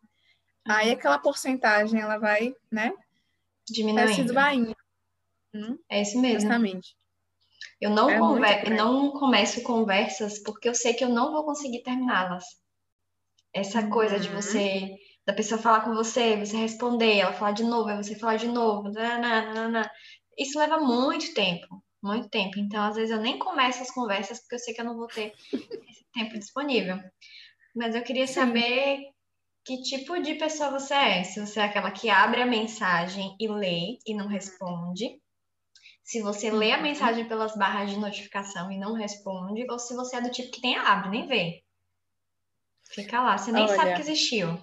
Uhum. 0.67 0.75
Aí 0.75 0.91
aquela 0.91 1.17
porcentagem, 1.17 1.99
ela 1.99 2.17
vai, 2.17 2.55
né? 2.71 2.93
Diminuindo. 3.67 4.05
Vai 4.05 4.13
se 4.13 4.21
esvaindo. 4.21 4.75
Hum, 5.53 5.77
é 5.89 6.01
isso 6.01 6.19
mesmo. 6.19 6.41
Justamente. 6.41 6.95
Eu 7.79 7.89
não, 7.89 8.09
é 8.09 8.17
conver... 8.17 8.69
não 8.71 9.11
começo 9.11 9.61
conversas 9.61 10.41
porque 10.41 10.67
eu 10.67 10.73
sei 10.73 10.93
que 10.93 11.03
eu 11.03 11.09
não 11.09 11.31
vou 11.31 11.43
conseguir 11.43 11.83
terminá-las. 11.83 12.45
Essa 13.53 13.81
uhum. 13.81 13.89
coisa 13.89 14.19
de 14.19 14.29
você, 14.29 14.95
da 15.25 15.33
pessoa 15.33 15.61
falar 15.61 15.81
com 15.81 15.93
você, 15.93 16.37
você 16.37 16.57
responder, 16.57 17.17
ela 17.17 17.33
falar 17.33 17.51
de 17.51 17.63
novo, 17.63 17.89
aí 17.89 17.97
você 17.97 18.15
falar 18.15 18.37
de 18.37 18.47
novo, 18.47 18.89
nanana, 18.89 19.89
isso 20.37 20.57
leva 20.57 20.79
muito 20.79 21.33
tempo, 21.33 21.83
muito 22.01 22.29
tempo. 22.29 22.57
Então, 22.57 22.83
às 22.83 22.95
vezes, 22.95 23.11
eu 23.11 23.21
nem 23.21 23.37
começo 23.37 23.83
as 23.83 23.91
conversas 23.91 24.39
porque 24.39 24.55
eu 24.55 24.59
sei 24.59 24.73
que 24.73 24.81
eu 24.81 24.85
não 24.85 24.97
vou 24.97 25.07
ter 25.07 25.33
esse 25.89 26.05
tempo 26.13 26.39
disponível. 26.39 26.97
Mas 27.75 27.95
eu 27.95 28.03
queria 28.03 28.27
Sim. 28.27 28.33
saber 28.33 28.99
que 29.65 29.81
tipo 29.81 30.19
de 30.21 30.35
pessoa 30.35 30.71
você 30.71 30.93
é. 30.93 31.23
Se 31.23 31.39
você 31.39 31.59
é 31.59 31.63
aquela 31.63 31.91
que 31.91 32.09
abre 32.09 32.41
a 32.41 32.45
mensagem 32.45 33.35
e 33.39 33.47
lê 33.47 33.97
e 34.05 34.13
não 34.13 34.27
responde 34.27 35.21
se 36.03 36.21
você 36.21 36.51
lê 36.51 36.71
a 36.71 36.77
uhum. 36.77 36.83
mensagem 36.83 37.27
pelas 37.27 37.55
barras 37.55 37.89
de 37.89 37.97
notificação 37.97 38.71
e 38.71 38.77
não 38.77 38.93
responde, 38.93 39.65
ou 39.69 39.79
se 39.79 39.95
você 39.95 40.17
é 40.17 40.21
do 40.21 40.31
tipo 40.31 40.51
que 40.51 40.61
nem 40.61 40.77
abre, 40.77 41.09
nem 41.09 41.27
vê. 41.27 41.63
Fica 42.83 43.21
lá, 43.21 43.37
você 43.37 43.51
nem 43.51 43.63
Olha, 43.63 43.75
sabe 43.75 43.95
que 43.95 44.01
existiu. 44.01 44.59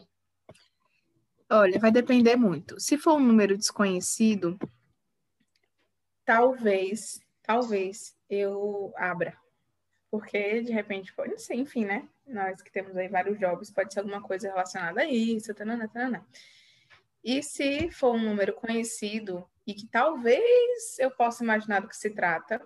Olha, 1.48 1.80
vai 1.80 1.90
depender 1.90 2.36
muito. 2.36 2.78
Se 2.78 2.96
for 2.96 3.14
um 3.14 3.26
número 3.26 3.56
desconhecido, 3.56 4.56
talvez, 6.24 7.20
talvez 7.42 8.14
eu 8.28 8.92
abra. 8.96 9.36
Porque 10.10 10.60
de 10.62 10.72
repente 10.72 11.12
pode 11.14 11.40
ser, 11.40 11.54
enfim, 11.54 11.84
né? 11.84 12.08
Nós 12.26 12.60
que 12.60 12.70
temos 12.70 12.96
aí 12.96 13.08
vários 13.08 13.38
jobs, 13.38 13.70
pode 13.70 13.92
ser 13.92 14.00
alguma 14.00 14.20
coisa 14.20 14.48
relacionada 14.48 15.00
a 15.00 15.06
isso, 15.06 15.54
tanana, 15.54 15.88
tanana. 15.88 16.24
E 17.24 17.42
se 17.42 17.90
for 17.90 18.14
um 18.14 18.22
número 18.22 18.52
conhecido, 18.52 19.44
e 19.70 19.74
que 19.74 19.86
talvez 19.86 20.98
eu 20.98 21.12
possa 21.12 21.44
imaginar 21.44 21.80
do 21.80 21.86
que 21.86 21.96
se 21.96 22.10
trata, 22.10 22.60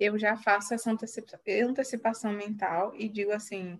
eu 0.00 0.18
já 0.18 0.34
faço 0.34 0.72
essa 0.72 0.90
antecipação 0.90 2.32
mental 2.32 2.94
e 2.96 3.06
digo 3.06 3.32
assim: 3.32 3.78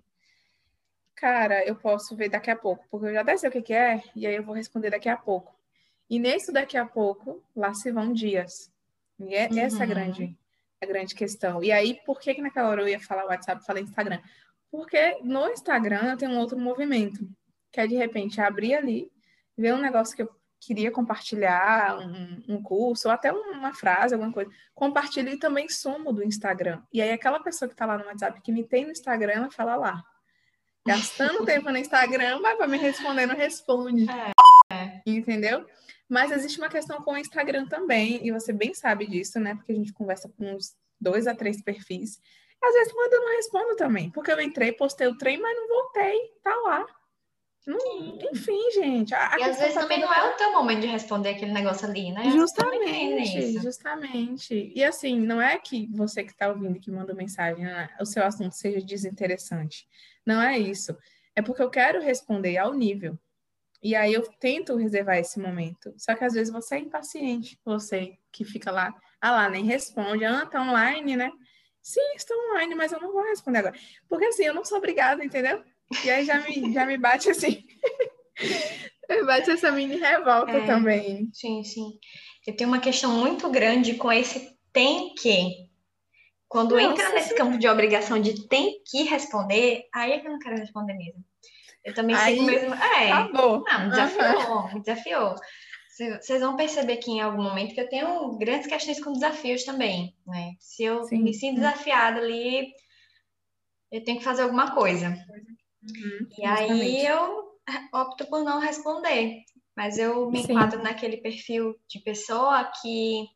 cara, 1.14 1.64
eu 1.64 1.75
posso 1.75 2.14
ver 2.14 2.28
daqui 2.28 2.50
a 2.50 2.56
pouco, 2.56 2.84
porque 2.90 3.06
eu 3.06 3.14
já 3.14 3.38
sei 3.38 3.48
o 3.48 3.52
que, 3.52 3.62
que 3.62 3.72
é, 3.72 4.02
e 4.14 4.26
aí 4.26 4.37
eu 4.37 4.42
vou 4.42 4.54
responder 4.54 4.90
daqui 4.90 5.08
a 5.08 5.16
pouco. 5.16 5.56
E 6.10 6.18
nesse 6.18 6.52
daqui 6.52 6.76
a 6.76 6.84
pouco, 6.84 7.42
lá 7.56 7.72
se 7.72 7.90
vão 7.90 8.12
dias. 8.12 8.70
E 9.18 9.34
é 9.34 9.48
uhum. 9.48 9.58
essa 9.60 9.84
a 9.84 9.87
grande, 9.87 10.37
a 10.78 10.84
grande 10.84 11.14
questão. 11.14 11.64
E 11.64 11.72
aí, 11.72 11.98
por 12.04 12.20
que, 12.20 12.34
que 12.34 12.42
naquela 12.42 12.68
hora 12.68 12.82
eu 12.82 12.88
ia 12.88 13.00
falar 13.00 13.25
WhatsApp 13.25 13.62
e 13.62 13.66
falei 13.66 13.82
Instagram? 13.82 14.20
Porque 14.70 15.20
no 15.22 15.48
Instagram 15.48 16.10
eu 16.10 16.16
tenho 16.18 16.32
um 16.32 16.38
outro 16.38 16.58
movimento, 16.58 17.26
que 17.72 17.80
é 17.80 17.87
de 17.87 17.96
repente 17.96 18.42
abrir 18.42 18.75
ali, 18.75 19.10
ver 19.56 19.72
um 19.72 19.80
negócio 19.80 20.14
que 20.14 20.20
eu 20.20 20.38
queria 20.61 20.91
compartilhar, 20.91 21.99
um, 21.99 22.43
um 22.49 22.62
curso, 22.62 23.09
ou 23.09 23.15
até 23.15 23.33
uma 23.33 23.73
frase, 23.73 24.15
alguma 24.15 24.33
coisa. 24.33 24.50
Compartilho 24.75 25.31
e 25.31 25.38
também 25.38 25.69
sumo 25.69 26.12
do 26.12 26.25
Instagram. 26.25 26.83
E 26.93 27.00
aí 27.00 27.11
aquela 27.11 27.41
pessoa 27.41 27.69
que 27.69 27.75
está 27.75 27.87
lá 27.87 27.97
no 27.97 28.07
WhatsApp, 28.07 28.41
que 28.41 28.53
me 28.53 28.65
tem 28.65 28.85
no 28.85 28.93
Instagram, 28.93 29.33
ela 29.33 29.50
fala 29.50 29.77
lá. 29.77 30.05
Gastando 30.87 31.45
tempo 31.47 31.71
no 31.71 31.79
Instagram, 31.79 32.41
mas 32.41 32.57
para 32.57 32.67
me 32.67 32.79
responder, 32.79 33.27
não 33.27 33.37
responde. 33.37 34.07
É. 34.71 35.03
Entendeu? 35.07 35.67
Mas 36.09 36.31
existe 36.31 36.59
uma 36.59 36.69
questão 36.69 37.03
com 37.03 37.12
o 37.12 37.19
Instagram 37.19 37.67
também, 37.67 38.27
e 38.27 38.33
você 38.33 38.53
bem 38.53 38.75
sabe 38.75 39.07
disso, 39.07 39.38
né? 39.38 39.55
Porque 39.55 39.73
a 39.73 39.75
gente 39.75 39.93
conversa 39.93 40.29
com 40.29 40.55
uns 40.55 40.75
dois 41.00 41.27
a 41.27 41.35
três 41.35 41.62
perfis. 41.62 42.21
Às 42.62 42.75
vezes 42.75 42.93
quando 42.93 43.12
eu 43.12 43.21
não 43.21 43.37
respondo 43.37 43.77
também, 43.77 44.11
porque 44.11 44.33
eu 44.33 44.41
entrei, 44.41 44.73
postei 44.73 45.07
o 45.07 45.17
trem, 45.17 45.38
mas 45.38 45.57
não 45.57 45.69
voltei, 45.69 46.33
tá 46.43 46.55
lá. 46.57 46.87
Não, 47.68 48.18
enfim, 48.32 48.70
gente. 48.70 49.14
A, 49.14 49.34
a 49.34 49.38
e 49.38 49.42
às 49.42 49.58
vezes 49.58 49.75
tá 49.75 49.82
também 49.82 50.00
não 50.00 50.10
é 50.10 50.30
o 50.30 50.37
teu 50.38 50.52
momento 50.52 50.80
de 50.80 50.87
responder 50.87 51.28
aquele 51.28 51.52
negócio 51.52 51.87
ali, 51.87 52.10
né? 52.10 52.30
Justamente, 52.30 53.60
justamente. 53.60 54.72
E 54.75 54.82
assim, 54.82 55.20
não 55.20 55.40
é 55.40 55.58
que 55.58 55.87
você 55.92 56.25
que 56.25 56.32
está 56.32 56.48
ouvindo, 56.48 56.80
que 56.80 56.90
manda 56.90 57.12
mensagem, 57.12 57.66
né? 57.66 57.90
o 58.00 58.06
seu 58.06 58.25
assunto 58.25 58.52
seja 58.52 58.80
desinteressante. 58.80 59.87
Não 60.25 60.40
é 60.40 60.58
isso. 60.58 60.96
É 61.37 61.42
porque 61.42 61.60
eu 61.60 61.68
quero 61.68 62.00
responder 62.00 62.56
ao 62.56 62.72
nível. 62.72 63.18
E 63.82 63.94
aí 63.94 64.14
eu 64.14 64.22
tento 64.40 64.75
reservar 64.75 65.18
esse 65.18 65.38
momento. 65.38 65.92
Só 65.98 66.14
que 66.14 66.25
às 66.25 66.32
vezes 66.32 66.50
você 66.50 66.76
é 66.76 66.78
impaciente, 66.78 67.60
você 67.62 68.16
que 68.32 68.46
fica 68.46 68.70
lá, 68.70 68.94
ah 69.20 69.30
lá, 69.30 69.50
nem 69.50 69.66
responde, 69.66 70.25
ah, 70.25 70.46
tá 70.46 70.62
online, 70.62 71.16
né? 71.16 71.30
Sim, 71.82 72.14
estou 72.16 72.34
online, 72.50 72.75
mas 72.75 72.92
eu 72.92 73.00
não 73.00 73.12
vou 73.12 73.22
responder 73.25 73.58
agora. 73.58 73.78
Porque 74.08 74.25
assim, 74.25 74.44
eu 74.44 74.54
não 74.54 74.64
sou 74.64 74.78
obrigada, 74.78 75.22
entendeu? 75.22 75.62
E 76.04 76.11
aí 76.11 76.25
já 76.25 76.40
me, 76.40 76.73
já 76.73 76.87
me 76.87 76.99
bate 76.99 77.30
assim. 77.30 77.64
me 79.09 79.25
bate 79.25 79.50
essa 79.50 79.73
mini 79.73 79.97
revolta 79.97 80.52
é, 80.52 80.66
também. 80.66 81.28
Sim, 81.33 81.64
sim. 81.64 81.92
Eu 82.47 82.57
tenho 82.57 82.71
uma 82.71 82.80
questão 82.80 83.12
muito 83.12 83.50
grande 83.50 83.95
com 83.95 84.12
esse 84.12 84.57
tem 84.73 85.14
que. 85.14 85.68
Quando 86.49 86.76
Nossa, 86.76 86.87
entra 86.87 87.12
nesse 87.12 87.30
sim. 87.30 87.35
campo 87.35 87.59
de 87.59 87.68
obrigação 87.68 88.21
de 88.21 88.49
tem 88.49 88.83
que 88.87 89.02
responder, 89.02 89.85
aí 89.95 90.12
é 90.12 90.18
que 90.18 90.26
eu 90.26 90.33
não 90.33 90.38
quero 90.38 90.57
responder 90.57 90.95
mesmo. 90.95 91.25
Eu 91.85 91.95
também 91.95 92.16
Aí, 92.16 92.35
sigo 92.35 92.47
mesmo. 92.47 92.75
É, 92.75 93.12
acabou. 93.12 93.64
Não, 93.64 93.85
me 93.85 93.90
desafiou, 93.90 94.57
uhum. 94.57 94.75
me 94.75 94.80
desafiou. 94.80 95.35
Vocês 96.21 96.40
vão 96.40 96.54
perceber 96.54 96.99
que 96.99 97.11
em 97.11 97.21
algum 97.21 97.42
momento 97.42 97.75
que 97.75 97.80
eu 97.80 97.88
tenho 97.88 98.37
grandes 98.38 98.68
questões 98.68 99.02
com 99.02 99.12
desafios 99.12 99.64
também, 99.64 100.14
né? 100.26 100.52
Se 100.61 100.85
eu 100.85 101.02
sim, 101.04 101.21
me 101.21 101.35
sinto 101.35 101.57
desafiada 101.57 102.21
ali, 102.21 102.68
eu 103.90 104.04
tenho 104.04 104.18
que 104.18 104.25
fazer 104.25 104.42
alguma 104.42 104.75
coisa. 104.75 105.12
Uhum, 105.82 106.28
e 106.38 106.44
aí 106.44 107.06
eu 107.06 107.49
opto 107.92 108.26
por 108.26 108.42
não 108.44 108.58
responder. 108.58 109.44
Mas 109.76 109.97
eu 109.97 110.28
me 110.30 110.40
enquadro 110.40 110.82
naquele 110.82 111.18
perfil 111.18 111.75
de 111.88 112.00
pessoa 112.00 112.64
que 112.82 113.28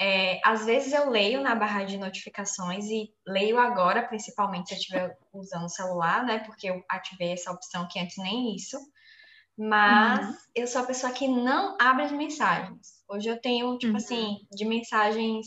é, 0.00 0.40
às 0.44 0.64
vezes 0.64 0.92
eu 0.92 1.10
leio 1.10 1.40
na 1.40 1.54
barra 1.54 1.84
de 1.84 1.98
notificações 1.98 2.86
e 2.86 3.12
leio 3.26 3.58
agora, 3.58 4.06
principalmente 4.06 4.68
se 4.68 4.74
eu 4.74 4.78
estiver 4.78 5.18
usando 5.32 5.64
o 5.64 5.68
celular, 5.68 6.24
né? 6.24 6.38
Porque 6.40 6.68
eu 6.68 6.84
ativei 6.88 7.32
essa 7.32 7.50
opção 7.50 7.86
que 7.88 7.98
antes 7.98 8.16
nem 8.16 8.54
isso. 8.54 8.76
Mas 9.56 10.26
uhum. 10.26 10.34
eu 10.54 10.66
sou 10.68 10.82
a 10.82 10.86
pessoa 10.86 11.12
que 11.12 11.26
não 11.26 11.76
abre 11.80 12.04
as 12.04 12.12
mensagens. 12.12 13.02
Hoje 13.08 13.28
eu 13.28 13.40
tenho, 13.40 13.76
tipo 13.76 13.92
uhum. 13.92 13.96
assim, 13.96 14.38
de 14.52 14.64
mensagens 14.64 15.46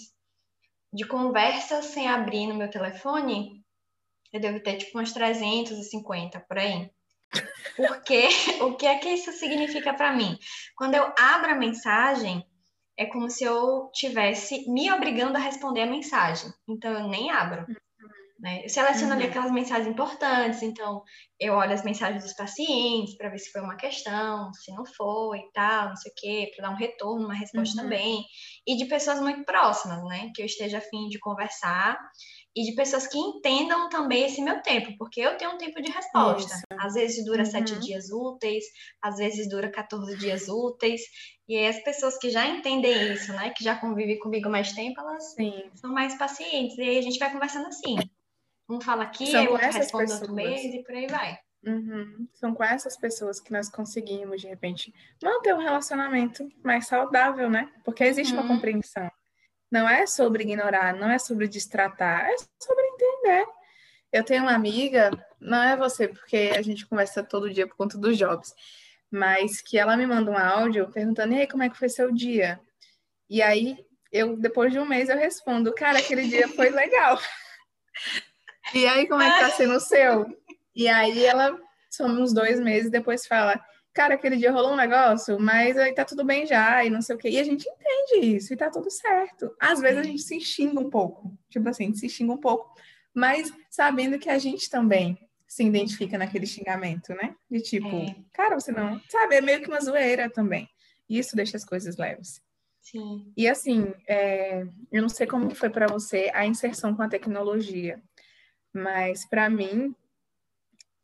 de 0.93 1.05
conversa 1.05 1.81
sem 1.81 2.09
abrir 2.09 2.47
no 2.47 2.55
meu 2.55 2.69
telefone, 2.69 3.60
eu 4.31 4.39
devo 4.39 4.59
ter 4.59 4.77
tipo 4.77 4.97
umas 4.97 5.11
350 5.13 6.39
por 6.41 6.57
aí. 6.57 6.89
Porque 7.75 8.27
o 8.61 8.75
que 8.75 8.85
é 8.85 8.97
que 8.97 9.09
isso 9.09 9.31
significa 9.33 9.93
para 9.93 10.15
mim? 10.15 10.37
Quando 10.75 10.95
eu 10.95 11.13
abro 11.17 11.51
a 11.51 11.55
mensagem, 11.55 12.45
é 12.97 13.05
como 13.05 13.29
se 13.29 13.43
eu 13.43 13.89
tivesse 13.93 14.69
me 14.69 14.91
obrigando 14.91 15.37
a 15.37 15.41
responder 15.41 15.81
a 15.81 15.87
mensagem. 15.87 16.51
Então 16.67 16.91
eu 16.91 17.07
nem 17.07 17.31
abro. 17.31 17.65
Né? 18.41 18.65
Eu 18.65 18.69
seleciono 18.69 19.13
uhum. 19.13 19.19
ali 19.19 19.27
aquelas 19.27 19.51
mensagens 19.51 19.87
importantes, 19.87 20.63
então 20.63 21.03
eu 21.39 21.53
olho 21.53 21.73
as 21.73 21.83
mensagens 21.83 22.23
dos 22.23 22.33
pacientes 22.33 23.15
para 23.15 23.29
ver 23.29 23.37
se 23.37 23.51
foi 23.51 23.61
uma 23.61 23.75
questão, 23.75 24.51
se 24.53 24.73
não 24.73 24.83
foi 24.83 25.37
e 25.37 25.51
tal, 25.51 25.89
não 25.89 25.95
sei 25.95 26.11
o 26.11 26.15
quê, 26.17 26.51
para 26.55 26.67
dar 26.67 26.73
um 26.73 26.77
retorno, 26.77 27.25
uma 27.25 27.35
resposta 27.35 27.77
uhum. 27.77 27.83
também. 27.83 28.25
E 28.65 28.75
de 28.77 28.85
pessoas 28.85 29.19
muito 29.19 29.45
próximas, 29.45 30.03
né? 30.05 30.31
Que 30.33 30.41
eu 30.41 30.47
esteja 30.47 30.79
afim 30.79 31.07
de 31.07 31.19
conversar 31.19 31.99
e 32.55 32.63
de 32.63 32.75
pessoas 32.75 33.07
que 33.07 33.17
entendam 33.17 33.89
também 33.89 34.25
esse 34.25 34.41
meu 34.41 34.61
tempo, 34.61 34.95
porque 34.97 35.21
eu 35.21 35.37
tenho 35.37 35.51
um 35.51 35.57
tempo 35.57 35.81
de 35.81 35.89
resposta. 35.89 36.53
Isso. 36.53 36.63
Às 36.77 36.93
vezes 36.93 37.23
dura 37.23 37.43
uhum. 37.43 37.45
sete 37.45 37.79
dias 37.79 38.11
úteis, 38.11 38.65
às 39.01 39.17
vezes 39.17 39.49
dura 39.49 39.69
14 39.69 40.17
dias 40.17 40.47
úteis, 40.49 41.01
e 41.47 41.55
aí 41.55 41.67
as 41.67 41.81
pessoas 41.83 42.17
que 42.17 42.29
já 42.29 42.45
entendem 42.47 43.13
isso, 43.13 43.31
né, 43.33 43.51
que 43.51 43.63
já 43.63 43.75
convivem 43.75 44.19
comigo 44.19 44.49
mais 44.49 44.73
tempo, 44.73 44.99
elas 44.99 45.33
Sim. 45.33 45.63
são 45.75 45.93
mais 45.93 46.17
pacientes, 46.17 46.77
e 46.77 46.81
aí 46.81 46.97
a 46.97 47.01
gente 47.01 47.19
vai 47.19 47.31
conversando 47.31 47.67
assim. 47.67 47.95
Um 48.69 48.81
fala 48.81 49.03
aqui, 49.03 49.27
são 49.27 49.39
aí 49.39 49.47
o 49.47 49.51
outro 49.51 49.67
responde 49.67 50.03
pessoas. 50.03 50.21
outro 50.21 50.35
mês, 50.35 50.73
e 50.73 50.83
por 50.83 50.95
aí 50.95 51.07
vai. 51.07 51.37
Uhum. 51.63 52.27
São 52.33 52.53
com 52.53 52.63
essas 52.63 52.97
pessoas 52.97 53.39
que 53.39 53.51
nós 53.51 53.69
conseguimos, 53.69 54.41
de 54.41 54.47
repente, 54.47 54.93
manter 55.21 55.53
um 55.53 55.59
relacionamento 55.59 56.49
mais 56.63 56.87
saudável, 56.87 57.49
né? 57.49 57.71
Porque 57.85 58.03
existe 58.03 58.33
uhum. 58.33 58.41
uma 58.41 58.47
compreensão. 58.47 59.11
Não 59.71 59.87
é 59.87 60.05
sobre 60.05 60.43
ignorar, 60.43 60.93
não 60.93 61.09
é 61.09 61.17
sobre 61.17 61.47
distratar, 61.47 62.25
é 62.25 62.35
sobre 62.59 62.83
entender. 62.85 63.45
Eu 64.11 64.25
tenho 64.25 64.43
uma 64.43 64.53
amiga, 64.53 65.09
não 65.39 65.63
é 65.63 65.77
você, 65.77 66.09
porque 66.09 66.51
a 66.55 66.61
gente 66.61 66.85
conversa 66.85 67.23
todo 67.23 67.51
dia 67.51 67.65
por 67.65 67.77
conta 67.77 67.97
dos 67.97 68.17
jobs, 68.17 68.53
mas 69.09 69.61
que 69.61 69.79
ela 69.79 69.95
me 69.95 70.05
manda 70.05 70.29
um 70.29 70.37
áudio 70.37 70.91
perguntando, 70.91 71.33
e 71.33 71.39
aí, 71.39 71.47
como 71.47 71.63
é 71.63 71.69
que 71.69 71.77
foi 71.77 71.87
seu 71.87 72.11
dia? 72.11 72.59
E 73.29 73.41
aí, 73.41 73.77
eu, 74.11 74.35
depois 74.35 74.73
de 74.73 74.79
um 74.79 74.85
mês, 74.85 75.07
eu 75.07 75.17
respondo, 75.17 75.73
cara, 75.73 75.99
aquele 75.99 76.27
dia 76.27 76.49
foi 76.49 76.69
legal. 76.69 77.17
e 78.75 78.85
aí, 78.85 79.07
como 79.07 79.21
é 79.21 79.31
que 79.31 79.39
tá 79.39 79.51
sendo 79.51 79.75
o 79.75 79.79
seu? 79.79 80.25
E 80.75 80.89
aí, 80.89 81.25
ela, 81.25 81.57
somos 81.89 82.33
dois 82.33 82.59
meses, 82.59 82.91
depois 82.91 83.25
fala, 83.25 83.57
cara, 83.93 84.15
aquele 84.15 84.37
dia 84.37 84.51
rolou 84.51 84.73
um 84.73 84.77
negócio, 84.77 85.39
mas 85.39 85.77
aí 85.77 85.93
tá 85.93 86.05
tudo 86.05 86.23
bem 86.23 86.45
já, 86.45 86.83
e 86.83 86.89
não 86.89 87.01
sei 87.01 87.15
o 87.15 87.19
quê. 87.19 87.29
E 87.29 87.39
a 87.39 87.43
gente 87.43 87.67
entende 87.67 88.35
isso, 88.35 88.53
e 88.53 88.57
tá 88.57 88.69
tudo 88.69 88.89
certo. 88.89 89.53
Às 89.59 89.79
vezes 89.79 89.97
a 89.97 90.03
gente 90.03 90.21
se 90.21 90.39
xinga 90.39 90.79
um 90.79 90.89
pouco, 90.89 91.37
tipo 91.49 91.67
assim, 91.67 91.93
se 91.93 92.07
xinga 92.07 92.33
um 92.33 92.37
pouco, 92.37 92.73
mas 93.13 93.51
sabendo 93.69 94.17
que 94.17 94.29
a 94.29 94.37
gente 94.37 94.69
também 94.69 95.17
se 95.47 95.63
identifica 95.63 96.17
naquele 96.17 96.45
xingamento, 96.45 97.13
né? 97.13 97.35
De 97.49 97.59
tipo, 97.61 97.87
é. 97.87 98.15
cara, 98.31 98.57
você 98.57 98.71
não. 98.71 99.01
Sabe, 99.09 99.35
é 99.35 99.41
meio 99.41 99.61
que 99.61 99.67
uma 99.67 99.81
zoeira 99.81 100.29
também. 100.29 100.69
E 101.09 101.19
isso 101.19 101.35
deixa 101.35 101.57
as 101.57 101.65
coisas 101.65 101.97
leves. 101.97 102.41
Sim. 102.79 103.31
E 103.35 103.47
assim, 103.47 103.93
é, 104.07 104.65
eu 104.89 105.01
não 105.01 105.09
sei 105.09 105.27
como 105.27 105.53
foi 105.53 105.69
para 105.69 105.87
você 105.87 106.31
a 106.33 106.45
inserção 106.45 106.95
com 106.95 107.01
a 107.01 107.09
tecnologia, 107.09 108.01
mas 108.73 109.27
para 109.27 109.49
mim 109.49 109.93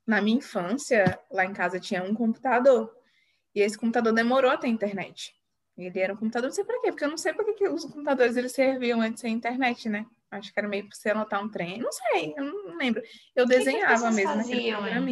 na 0.07 0.21
minha 0.21 0.37
infância, 0.37 1.19
lá 1.29 1.43
em 1.43 1.53
casa 1.53 1.79
tinha 1.79 2.01
um 2.01 2.13
computador. 2.13 2.95
E 3.53 3.61
esse 3.61 3.77
computador 3.77 4.13
demorou 4.13 4.49
a 4.49 4.57
ter 4.57 4.67
internet. 4.69 5.35
Ele 5.77 5.99
era 5.99 6.13
um 6.13 6.17
computador, 6.17 6.47
não 6.47 6.55
sei 6.55 6.63
para 6.63 6.81
quê, 6.81 6.91
porque 6.91 7.03
eu 7.03 7.09
não 7.09 7.17
sei 7.17 7.33
para 7.33 7.53
que 7.53 7.67
os 7.67 7.83
computadores 7.83 8.37
eles 8.37 8.53
serviam 8.53 9.01
antes 9.01 9.19
sem 9.19 9.33
internet, 9.33 9.89
né? 9.89 10.05
Acho 10.31 10.51
que 10.51 10.59
era 10.59 10.67
meio 10.67 10.87
para 10.87 10.95
você 10.95 11.09
anotar 11.09 11.43
um 11.43 11.49
trem. 11.49 11.77
Não 11.77 11.91
sei, 11.91 12.33
eu 12.35 12.45
não 12.45 12.77
lembro. 12.77 13.01
Eu 13.35 13.45
que 13.45 13.55
desenhava 13.55 14.09
que 14.09 14.15
mesmo 14.15 14.35
naquele 14.35 14.71
programa. 14.71 15.11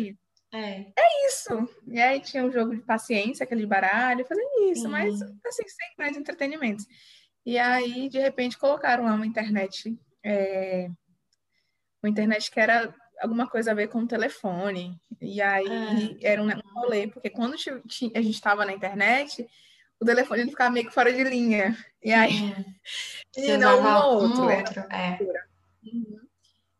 É. 0.54 0.82
é 0.98 1.28
isso. 1.28 1.70
E 1.88 2.00
aí 2.00 2.22
tinha 2.22 2.44
um 2.44 2.52
jogo 2.52 2.76
de 2.76 2.82
paciência, 2.82 3.44
aquele 3.44 3.66
baralho, 3.66 4.26
fazia 4.26 4.72
isso, 4.72 4.84
Sim. 4.84 4.88
mas 4.88 5.22
assim, 5.22 5.68
sem 5.68 5.90
mais 5.98 6.18
entretenimentos. 6.18 6.86
E 7.46 7.60
aí, 7.60 8.10
de 8.10 8.20
repente, 8.20 8.58
colocaram 8.58 9.06
lá 9.06 9.14
uma 9.14 9.26
internet, 9.26 9.96
é... 10.24 10.90
uma 12.02 12.10
internet 12.10 12.50
que 12.50 12.60
era 12.60 12.94
alguma 13.20 13.48
coisa 13.48 13.72
a 13.72 13.74
ver 13.76 13.88
com 13.88 14.00
o 14.00 14.08
telefone. 14.08 15.00
E 15.22 15.42
aí 15.42 16.18
é. 16.22 16.34
era 16.34 16.42
um, 16.42 16.48
um 16.48 16.74
rolê, 16.74 17.08
porque 17.08 17.30
quando 17.30 17.54
a 17.54 17.58
gente 17.58 18.30
estava 18.30 18.66
na 18.66 18.74
internet, 18.74 19.48
o 20.00 20.06
telefone 20.06 20.42
ele 20.42 20.52
ficava 20.52 20.70
meio 20.70 20.88
que 20.88 20.94
fora 20.94 21.12
de 21.12 21.24
linha. 21.24 21.78
E 22.04 22.14
aí, 22.14 22.54
e 23.36 23.58
não 23.58 23.82
um 23.82 24.06
outro. 24.06 24.44
Um 24.44 24.58
outro 24.58 24.80
é. 24.92 25.18
Uhum. 25.84 26.20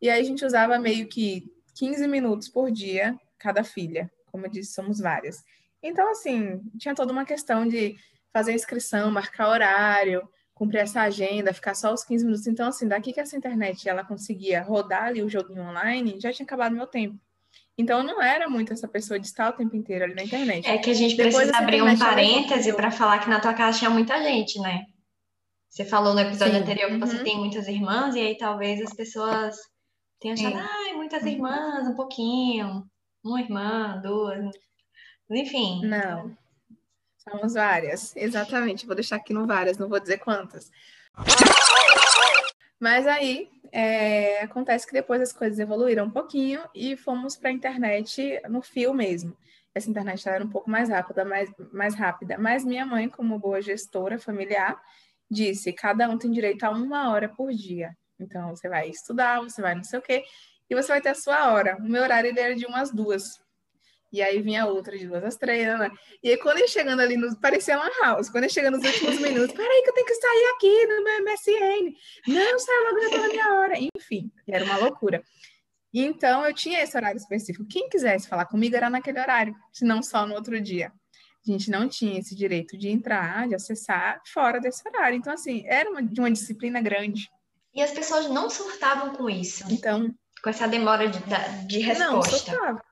E 0.00 0.10
aí 0.10 0.20
a 0.20 0.24
gente 0.24 0.44
usava 0.44 0.78
meio 0.78 1.08
que 1.08 1.50
15 1.76 2.06
minutos 2.06 2.48
por 2.48 2.70
dia, 2.70 3.18
cada 3.38 3.64
filha. 3.64 4.10
Como 4.26 4.46
eu 4.46 4.50
disse, 4.50 4.72
somos 4.72 5.00
várias. 5.00 5.42
Então, 5.82 6.10
assim, 6.10 6.60
tinha 6.78 6.94
toda 6.94 7.12
uma 7.12 7.24
questão 7.24 7.66
de 7.66 7.96
fazer 8.32 8.52
inscrição, 8.52 9.10
marcar 9.10 9.48
horário, 9.48 10.28
cumprir 10.56 10.78
essa 10.78 11.02
agenda, 11.02 11.52
ficar 11.52 11.74
só 11.74 11.92
os 11.92 12.02
15 12.02 12.24
minutos. 12.24 12.46
Então, 12.46 12.68
assim, 12.68 12.88
daqui 12.88 13.12
que 13.12 13.20
essa 13.20 13.36
internet 13.36 13.86
ela 13.86 14.02
conseguia 14.02 14.62
rodar 14.62 15.04
ali 15.04 15.22
o 15.22 15.28
joguinho 15.28 15.62
online, 15.62 16.18
já 16.18 16.32
tinha 16.32 16.44
acabado 16.44 16.74
meu 16.74 16.86
tempo. 16.86 17.20
Então, 17.76 18.02
não 18.02 18.22
era 18.22 18.48
muito 18.48 18.72
essa 18.72 18.88
pessoa 18.88 19.20
de 19.20 19.26
estar 19.26 19.50
o 19.50 19.52
tempo 19.52 19.76
inteiro 19.76 20.06
ali 20.06 20.14
na 20.14 20.22
internet. 20.22 20.66
É 20.66 20.78
que 20.78 20.88
a 20.88 20.94
gente 20.94 21.14
Depois 21.14 21.36
precisa 21.36 21.58
abrir 21.58 21.82
um 21.82 21.98
parêntese 21.98 22.72
para 22.72 22.90
falar 22.90 23.18
que 23.18 23.28
na 23.28 23.38
tua 23.38 23.52
casa 23.52 23.78
tinha 23.78 23.90
muita 23.90 24.20
gente, 24.22 24.58
né? 24.58 24.86
Você 25.68 25.84
falou 25.84 26.14
no 26.14 26.20
episódio 26.20 26.54
Sim. 26.54 26.60
anterior 26.60 26.88
que 26.88 26.94
uhum. 26.94 27.00
você 27.00 27.22
tem 27.22 27.36
muitas 27.36 27.68
irmãs, 27.68 28.14
e 28.14 28.20
aí 28.20 28.38
talvez 28.38 28.80
as 28.80 28.94
pessoas 28.94 29.56
tenham 30.18 30.32
achado, 30.32 30.56
ai, 30.56 30.94
muitas 30.94 31.22
uhum. 31.22 31.28
irmãs, 31.28 31.86
um 31.86 31.94
pouquinho, 31.94 32.82
uma 33.22 33.42
irmã, 33.42 34.00
duas, 34.02 34.54
enfim. 35.30 35.82
Não. 35.84 36.34
Somos 37.28 37.54
várias, 37.54 38.14
exatamente. 38.16 38.86
Vou 38.86 38.94
deixar 38.94 39.16
aqui 39.16 39.32
no 39.32 39.46
várias, 39.46 39.78
não 39.78 39.88
vou 39.88 39.98
dizer 39.98 40.18
quantas. 40.18 40.70
Mas 42.78 43.06
aí 43.06 43.50
é, 43.72 44.42
acontece 44.42 44.86
que 44.86 44.92
depois 44.92 45.20
as 45.20 45.32
coisas 45.32 45.58
evoluíram 45.58 46.04
um 46.04 46.10
pouquinho 46.10 46.60
e 46.74 46.96
fomos 46.96 47.36
para 47.36 47.50
a 47.50 47.52
internet 47.52 48.40
no 48.48 48.62
fio 48.62 48.94
mesmo. 48.94 49.36
Essa 49.74 49.90
internet 49.90 50.26
era 50.28 50.44
um 50.44 50.48
pouco 50.48 50.70
mais 50.70 50.88
rápida, 50.88 51.24
mais, 51.24 51.50
mais 51.72 51.94
rápida. 51.94 52.38
Mas 52.38 52.64
minha 52.64 52.86
mãe, 52.86 53.08
como 53.08 53.38
boa 53.38 53.60
gestora 53.60 54.18
familiar, 54.18 54.80
disse: 55.30 55.72
cada 55.72 56.08
um 56.08 56.16
tem 56.16 56.30
direito 56.30 56.64
a 56.64 56.70
uma 56.70 57.10
hora 57.10 57.28
por 57.28 57.52
dia. 57.52 57.96
Então, 58.18 58.50
você 58.56 58.68
vai 58.68 58.88
estudar, 58.88 59.42
você 59.42 59.60
vai 59.60 59.74
não 59.74 59.84
sei 59.84 59.98
o 59.98 60.02
quê, 60.02 60.24
e 60.70 60.74
você 60.74 60.88
vai 60.88 61.00
ter 61.00 61.10
a 61.10 61.14
sua 61.14 61.52
hora. 61.52 61.76
O 61.76 61.82
meu 61.82 62.02
horário 62.02 62.32
era 62.38 62.54
de 62.54 62.64
umas 62.64 62.90
duas. 62.90 63.38
E 64.12 64.22
aí 64.22 64.40
vinha 64.40 64.66
outra 64.66 64.96
de 64.96 65.06
duas 65.06 65.24
às 65.24 65.36
três, 65.36 65.66
né? 65.66 65.90
E 66.22 66.30
aí, 66.30 66.36
quando 66.38 66.58
ele 66.58 66.68
chegando 66.68 67.00
ali, 67.00 67.16
no, 67.16 67.38
parecia 67.40 67.76
uma 67.76 67.90
house. 68.02 68.30
Quando 68.30 68.44
ele 68.44 68.52
chega 68.52 68.70
nos 68.70 68.84
últimos 68.84 69.18
minutos, 69.18 69.54
peraí 69.54 69.82
que 69.82 69.90
eu 69.90 69.94
tenho 69.94 70.06
que 70.06 70.14
sair 70.14 70.52
aqui 70.54 70.86
no 70.86 71.04
meu 71.04 71.24
MSN. 71.24 71.96
Não, 72.28 72.58
sai 72.58 72.76
logo, 72.84 73.10
já 73.10 73.18
na 73.18 73.28
minha 73.28 73.54
hora. 73.54 73.74
Enfim, 73.96 74.30
era 74.48 74.64
uma 74.64 74.76
loucura. 74.78 75.22
E 75.92 76.02
então, 76.04 76.44
eu 76.46 76.54
tinha 76.54 76.82
esse 76.82 76.96
horário 76.96 77.16
específico. 77.16 77.66
Quem 77.68 77.88
quisesse 77.88 78.28
falar 78.28 78.46
comigo 78.46 78.76
era 78.76 78.88
naquele 78.88 79.18
horário, 79.20 79.54
se 79.72 79.84
não 79.84 80.02
só 80.02 80.26
no 80.26 80.34
outro 80.34 80.60
dia. 80.60 80.92
A 81.46 81.50
gente 81.50 81.70
não 81.70 81.88
tinha 81.88 82.18
esse 82.18 82.34
direito 82.34 82.76
de 82.76 82.88
entrar, 82.88 83.46
de 83.48 83.54
acessar 83.54 84.20
fora 84.32 84.60
desse 84.60 84.86
horário. 84.86 85.16
Então, 85.16 85.32
assim, 85.32 85.64
era 85.66 85.88
uma, 85.90 86.02
de 86.02 86.20
uma 86.20 86.30
disciplina 86.30 86.80
grande. 86.80 87.28
E 87.74 87.82
as 87.82 87.92
pessoas 87.92 88.28
não 88.28 88.50
surtavam 88.50 89.14
com 89.14 89.28
isso. 89.30 89.64
Então. 89.70 90.12
Com 90.42 90.50
essa 90.50 90.66
demora 90.66 91.08
de, 91.08 91.18
de 91.66 91.78
resposta. 91.78 92.12
Não, 92.12 92.22
surtava. 92.22 92.84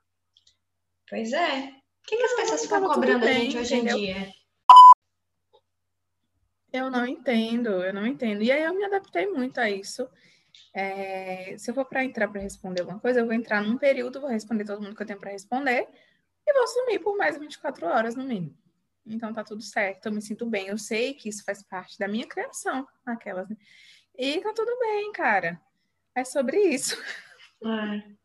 Pois 1.15 1.33
é. 1.33 1.69
O 1.69 2.07
que, 2.09 2.17
que 2.17 2.25
as 2.25 2.35
pessoas 2.35 2.63
ficam 2.63 2.89
cobrando 2.89 3.25
a 3.25 3.33
gente 3.33 3.57
hoje 3.57 3.77
entendeu? 3.77 3.97
em 3.97 4.01
dia? 4.01 4.33
Eu 6.73 6.91
não 6.91 7.07
entendo, 7.07 7.69
eu 7.69 7.95
não 7.95 8.05
entendo. 8.05 8.43
E 8.43 8.51
aí 8.51 8.65
eu 8.65 8.75
me 8.75 8.85
adaptei 8.85 9.29
muito 9.29 9.61
a 9.61 9.71
isso. 9.71 10.09
É, 10.75 11.57
se 11.57 11.71
eu 11.71 11.75
for 11.75 11.85
para 11.85 12.05
entrar 12.05 12.27
para 12.27 12.41
responder 12.41 12.81
alguma 12.81 12.99
coisa, 12.99 13.21
eu 13.21 13.27
vou 13.27 13.33
entrar 13.33 13.63
num 13.63 13.79
período, 13.79 14.21
vou 14.21 14.29
responder 14.29 14.65
todo 14.65 14.83
mundo 14.83 14.97
que 14.97 15.03
eu 15.03 15.07
tenho 15.07 15.21
para 15.21 15.31
responder 15.31 15.87
e 16.45 16.53
vou 16.53 16.67
sumir 16.67 16.99
por 16.99 17.17
mais 17.17 17.39
24 17.39 17.87
horas 17.87 18.17
no 18.17 18.25
mínimo. 18.25 18.59
Então 19.07 19.33
tá 19.33 19.45
tudo 19.45 19.63
certo, 19.63 20.07
eu 20.07 20.13
me 20.13 20.21
sinto 20.21 20.45
bem, 20.47 20.67
eu 20.67 20.79
sei 20.79 21.15
que 21.15 21.29
isso 21.29 21.45
faz 21.45 21.63
parte 21.63 21.97
da 21.97 22.09
minha 22.09 22.27
criação, 22.27 22.89
aquelas. 23.07 23.49
Né? 23.49 23.57
E 24.19 24.41
tá 24.41 24.53
tudo 24.53 24.77
bem, 24.81 25.13
cara. 25.13 25.61
É 26.13 26.25
sobre 26.25 26.59
isso. 26.59 27.01
É. 27.65 28.24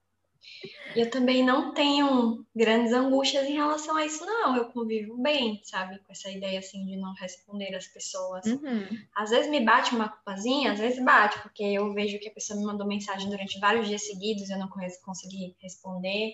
Eu 0.96 1.10
também 1.10 1.43
não 1.43 1.74
tenho 1.74 2.46
grandes 2.55 2.91
angústias 2.91 3.48
em 3.48 3.53
relação 3.53 3.96
a 3.96 4.05
isso, 4.05 4.25
não. 4.25 4.55
Eu 4.55 4.65
convivo 4.65 5.22
bem, 5.22 5.62
sabe? 5.63 6.00
Com 6.00 6.12
essa 6.12 6.31
ideia, 6.31 6.60
assim, 6.60 6.86
de 6.86 6.98
não 6.98 7.13
responder 7.13 7.75
as 7.75 7.88
pessoas. 7.88 8.46
Uhum. 8.46 8.88
Às 9.15 9.29
vezes 9.29 9.50
me 9.50 9.63
bate 9.63 9.93
uma 9.93 10.10
culpazinha, 10.10 10.72
às 10.72 10.79
vezes 10.79 11.03
bate, 11.03 11.39
porque 11.41 11.63
eu 11.63 11.93
vejo 11.93 12.19
que 12.19 12.29
a 12.29 12.34
pessoa 12.34 12.60
me 12.60 12.65
mandou 12.65 12.88
mensagem 12.88 13.29
durante 13.29 13.60
vários 13.60 13.88
dias 13.88 14.05
seguidos 14.05 14.50
e 14.50 14.53
eu 14.53 14.60
não 14.60 14.69
consegui 15.03 15.55
responder. 15.62 16.34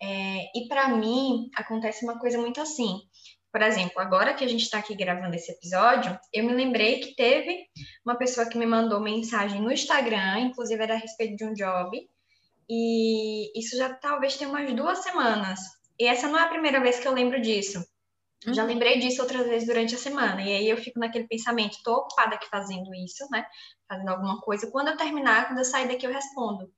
É, 0.00 0.58
e 0.58 0.68
para 0.68 0.88
mim 0.88 1.50
acontece 1.56 2.04
uma 2.04 2.18
coisa 2.18 2.38
muito 2.38 2.60
assim. 2.60 3.00
Por 3.50 3.62
exemplo, 3.62 3.98
agora 4.02 4.34
que 4.34 4.44
a 4.44 4.48
gente 4.48 4.64
está 4.64 4.78
aqui 4.78 4.94
gravando 4.94 5.34
esse 5.34 5.50
episódio, 5.50 6.18
eu 6.30 6.44
me 6.44 6.52
lembrei 6.52 7.00
que 7.00 7.14
teve 7.14 7.64
uma 8.04 8.14
pessoa 8.14 8.46
que 8.46 8.58
me 8.58 8.66
mandou 8.66 9.00
mensagem 9.00 9.62
no 9.62 9.72
Instagram, 9.72 10.40
inclusive 10.40 10.82
era 10.82 10.92
a 10.92 10.98
respeito 10.98 11.36
de 11.36 11.44
um 11.46 11.54
job, 11.54 11.98
e 12.68 13.58
isso 13.58 13.76
já 13.76 13.94
talvez 13.94 14.36
tenha 14.36 14.50
umas 14.50 14.72
duas 14.74 14.98
semanas. 14.98 15.60
E 15.98 16.06
essa 16.06 16.28
não 16.28 16.38
é 16.38 16.42
a 16.42 16.48
primeira 16.48 16.80
vez 16.80 16.98
que 16.98 17.08
eu 17.08 17.12
lembro 17.12 17.40
disso. 17.40 17.78
Uhum. 18.46 18.54
Já 18.54 18.64
lembrei 18.64 18.98
disso 18.98 19.22
outras 19.22 19.46
vezes 19.46 19.66
durante 19.66 19.94
a 19.94 19.98
semana. 19.98 20.42
E 20.42 20.52
aí 20.52 20.68
eu 20.68 20.76
fico 20.76 20.98
naquele 20.98 21.26
pensamento, 21.26 21.78
tô 21.82 21.94
ocupada 21.94 22.34
aqui 22.34 22.48
fazendo 22.48 22.94
isso, 22.94 23.26
né? 23.30 23.46
Fazendo 23.88 24.08
alguma 24.08 24.40
coisa. 24.40 24.70
Quando 24.70 24.88
eu 24.88 24.96
terminar, 24.96 25.46
quando 25.46 25.58
eu 25.58 25.64
sair 25.64 25.88
daqui, 25.88 26.06
eu 26.06 26.12
respondo. 26.12 26.70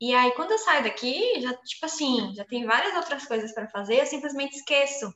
E 0.00 0.12
aí, 0.14 0.32
quando 0.32 0.50
eu 0.50 0.58
saio 0.58 0.82
daqui, 0.82 1.40
já, 1.40 1.54
tipo 1.54 1.86
assim, 1.86 2.34
já 2.34 2.44
tem 2.44 2.66
várias 2.66 2.94
outras 2.96 3.24
coisas 3.26 3.54
para 3.54 3.68
fazer, 3.68 4.00
eu 4.00 4.06
simplesmente 4.06 4.56
esqueço. 4.56 5.12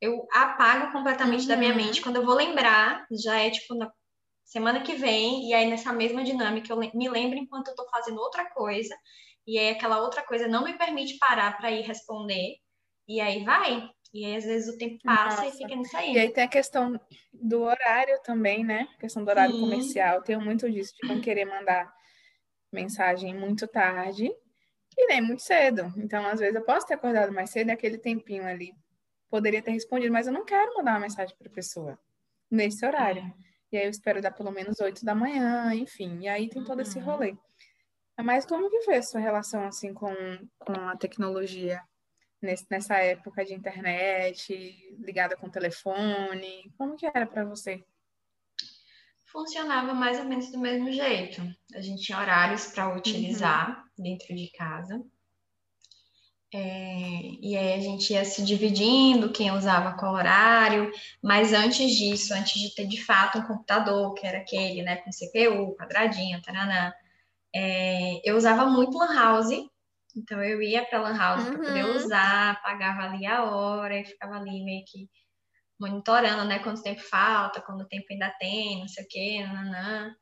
Eu 0.00 0.26
apago 0.32 0.92
completamente 0.92 1.42
uhum. 1.42 1.48
da 1.48 1.56
minha 1.56 1.70
uhum. 1.70 1.76
mente. 1.76 2.02
Quando 2.02 2.16
eu 2.16 2.24
vou 2.24 2.34
lembrar, 2.34 3.06
já 3.10 3.38
é 3.38 3.50
tipo 3.50 3.74
na 3.74 3.90
semana 4.44 4.82
que 4.82 4.94
vem, 4.94 5.48
e 5.48 5.54
aí 5.54 5.68
nessa 5.68 5.92
mesma 5.92 6.22
dinâmica 6.22 6.72
eu 6.72 6.76
me 6.76 7.08
lembro 7.08 7.38
enquanto 7.38 7.68
eu 7.68 7.74
tô 7.74 7.88
fazendo 7.88 8.20
outra 8.20 8.48
coisa, 8.50 8.94
e 9.46 9.58
aí 9.58 9.70
aquela 9.70 10.00
outra 10.00 10.22
coisa 10.22 10.48
não 10.48 10.64
me 10.64 10.76
permite 10.76 11.18
parar 11.18 11.56
para 11.56 11.70
ir 11.70 11.82
responder, 11.82 12.56
e 13.08 13.20
aí 13.20 13.44
vai. 13.44 13.88
E 14.12 14.24
aí, 14.24 14.36
às 14.36 14.44
vezes, 14.44 14.74
o 14.74 14.78
tempo 14.78 14.98
passa 15.04 15.42
Nossa. 15.42 15.54
e 15.54 15.58
fica 15.58 15.76
nisso 15.76 15.96
aí. 15.96 16.14
E 16.14 16.18
aí 16.18 16.30
tem 16.30 16.44
a 16.44 16.48
questão 16.48 16.98
do 17.32 17.62
horário 17.62 18.18
também, 18.22 18.64
né? 18.64 18.88
A 18.96 19.00
questão 19.00 19.22
do 19.22 19.28
horário 19.28 19.54
Sim. 19.54 19.60
comercial. 19.60 20.22
Tenho 20.22 20.40
muito 20.40 20.70
disso, 20.70 20.94
de 21.00 21.08
não 21.08 21.20
querer 21.20 21.44
mandar 21.44 21.92
mensagem 22.72 23.34
muito 23.34 23.68
tarde 23.68 24.32
e 24.96 25.06
nem 25.06 25.20
muito 25.20 25.42
cedo. 25.42 25.92
Então, 25.98 26.26
às 26.26 26.40
vezes, 26.40 26.54
eu 26.54 26.64
posso 26.64 26.86
ter 26.86 26.94
acordado 26.94 27.32
mais 27.32 27.50
cedo 27.50 27.68
e 27.68 27.72
aquele 27.72 27.98
tempinho 27.98 28.46
ali 28.46 28.72
poderia 29.28 29.60
ter 29.60 29.72
respondido, 29.72 30.12
mas 30.12 30.26
eu 30.26 30.32
não 30.32 30.44
quero 30.44 30.74
mandar 30.76 30.92
uma 30.92 31.00
mensagem 31.00 31.36
para 31.36 31.48
a 31.48 31.54
pessoa 31.54 31.98
nesse 32.50 32.86
horário. 32.86 33.22
É. 33.22 33.46
E 33.72 33.76
aí 33.76 33.84
eu 33.84 33.90
espero 33.90 34.22
dar 34.22 34.30
pelo 34.30 34.50
menos 34.50 34.80
8 34.80 35.04
da 35.04 35.14
manhã, 35.14 35.74
enfim. 35.74 36.20
E 36.20 36.28
aí 36.28 36.48
tem 36.48 36.64
todo 36.64 36.80
esse 36.80 36.98
uhum. 36.98 37.04
rolê. 37.04 37.36
Mas 38.22 38.46
como 38.46 38.70
que 38.70 38.82
foi 38.82 38.96
a 38.96 39.02
sua 39.02 39.20
relação 39.20 39.64
assim 39.66 39.92
com, 39.92 40.14
com 40.58 40.72
a 40.72 40.96
tecnologia 40.96 41.80
nesse, 42.40 42.66
nessa 42.70 42.96
época 42.96 43.44
de 43.44 43.54
internet, 43.54 44.96
ligada 44.98 45.36
com 45.36 45.50
telefone? 45.50 46.72
Como 46.78 46.96
que 46.96 47.06
era 47.06 47.26
para 47.26 47.44
você? 47.44 47.84
funcionava 49.36 49.92
mais 49.92 50.18
ou 50.18 50.24
menos 50.24 50.50
do 50.50 50.58
mesmo 50.58 50.90
jeito. 50.90 51.42
A 51.74 51.80
gente 51.82 52.02
tinha 52.02 52.18
horários 52.18 52.68
para 52.68 52.96
utilizar 52.96 53.84
uhum. 53.98 54.04
dentro 54.04 54.34
de 54.34 54.48
casa. 54.48 55.04
É, 56.54 57.20
e 57.42 57.54
aí 57.54 57.74
a 57.74 57.80
gente 57.80 58.14
ia 58.14 58.24
se 58.24 58.42
dividindo, 58.42 59.32
quem 59.32 59.50
usava 59.50 59.98
qual 59.98 60.14
horário, 60.14 60.90
mas 61.22 61.52
antes 61.52 61.90
disso, 61.92 62.32
antes 62.32 62.58
de 62.62 62.74
ter 62.74 62.86
de 62.86 63.04
fato 63.04 63.38
um 63.38 63.46
computador, 63.46 64.14
que 64.14 64.26
era 64.26 64.38
aquele, 64.38 64.82
né, 64.82 64.96
com 64.96 65.10
CPU, 65.10 65.76
quadradinho, 65.76 66.40
taranã, 66.40 66.90
é, 67.58 68.20
eu 68.22 68.36
usava 68.36 68.66
muito 68.66 68.98
Lan 68.98 69.14
House, 69.14 69.50
então 70.14 70.44
eu 70.44 70.60
ia 70.60 70.84
para 70.84 71.00
Lan 71.00 71.16
House 71.16 71.44
uhum. 71.44 71.52
para 71.52 71.64
poder 71.64 71.84
usar, 71.86 72.62
pagava 72.62 73.04
ali 73.04 73.24
a 73.24 73.44
hora 73.44 73.98
e 73.98 74.04
ficava 74.04 74.36
ali 74.36 74.62
meio 74.62 74.84
que 74.86 75.08
monitorando, 75.80 76.44
né, 76.44 76.58
quanto 76.58 76.82
tempo 76.82 77.00
falta, 77.00 77.62
quanto 77.62 77.88
tempo 77.88 78.04
ainda 78.10 78.30
tem, 78.38 78.80
não 78.80 78.88
sei 78.88 79.04
o 79.04 79.08
quê, 79.08 79.42
nananã. 79.42 80.14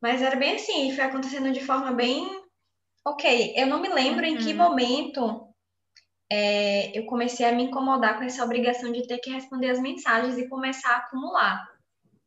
Mas 0.00 0.22
era 0.22 0.36
bem 0.36 0.54
assim, 0.54 0.94
foi 0.94 1.04
acontecendo 1.04 1.52
de 1.52 1.60
forma 1.60 1.92
bem. 1.92 2.24
Ok, 3.04 3.52
eu 3.56 3.66
não 3.66 3.80
me 3.80 3.88
lembro 3.88 4.24
uhum. 4.24 4.32
em 4.32 4.36
que 4.36 4.50
uhum. 4.50 4.56
momento 4.56 5.48
é, 6.30 6.96
eu 6.96 7.04
comecei 7.06 7.46
a 7.46 7.52
me 7.52 7.64
incomodar 7.64 8.16
com 8.16 8.22
essa 8.22 8.44
obrigação 8.44 8.92
de 8.92 9.08
ter 9.08 9.18
que 9.18 9.30
responder 9.30 9.70
as 9.70 9.80
mensagens 9.80 10.38
e 10.38 10.48
começar 10.48 10.90
a 10.90 10.98
acumular. 10.98 11.68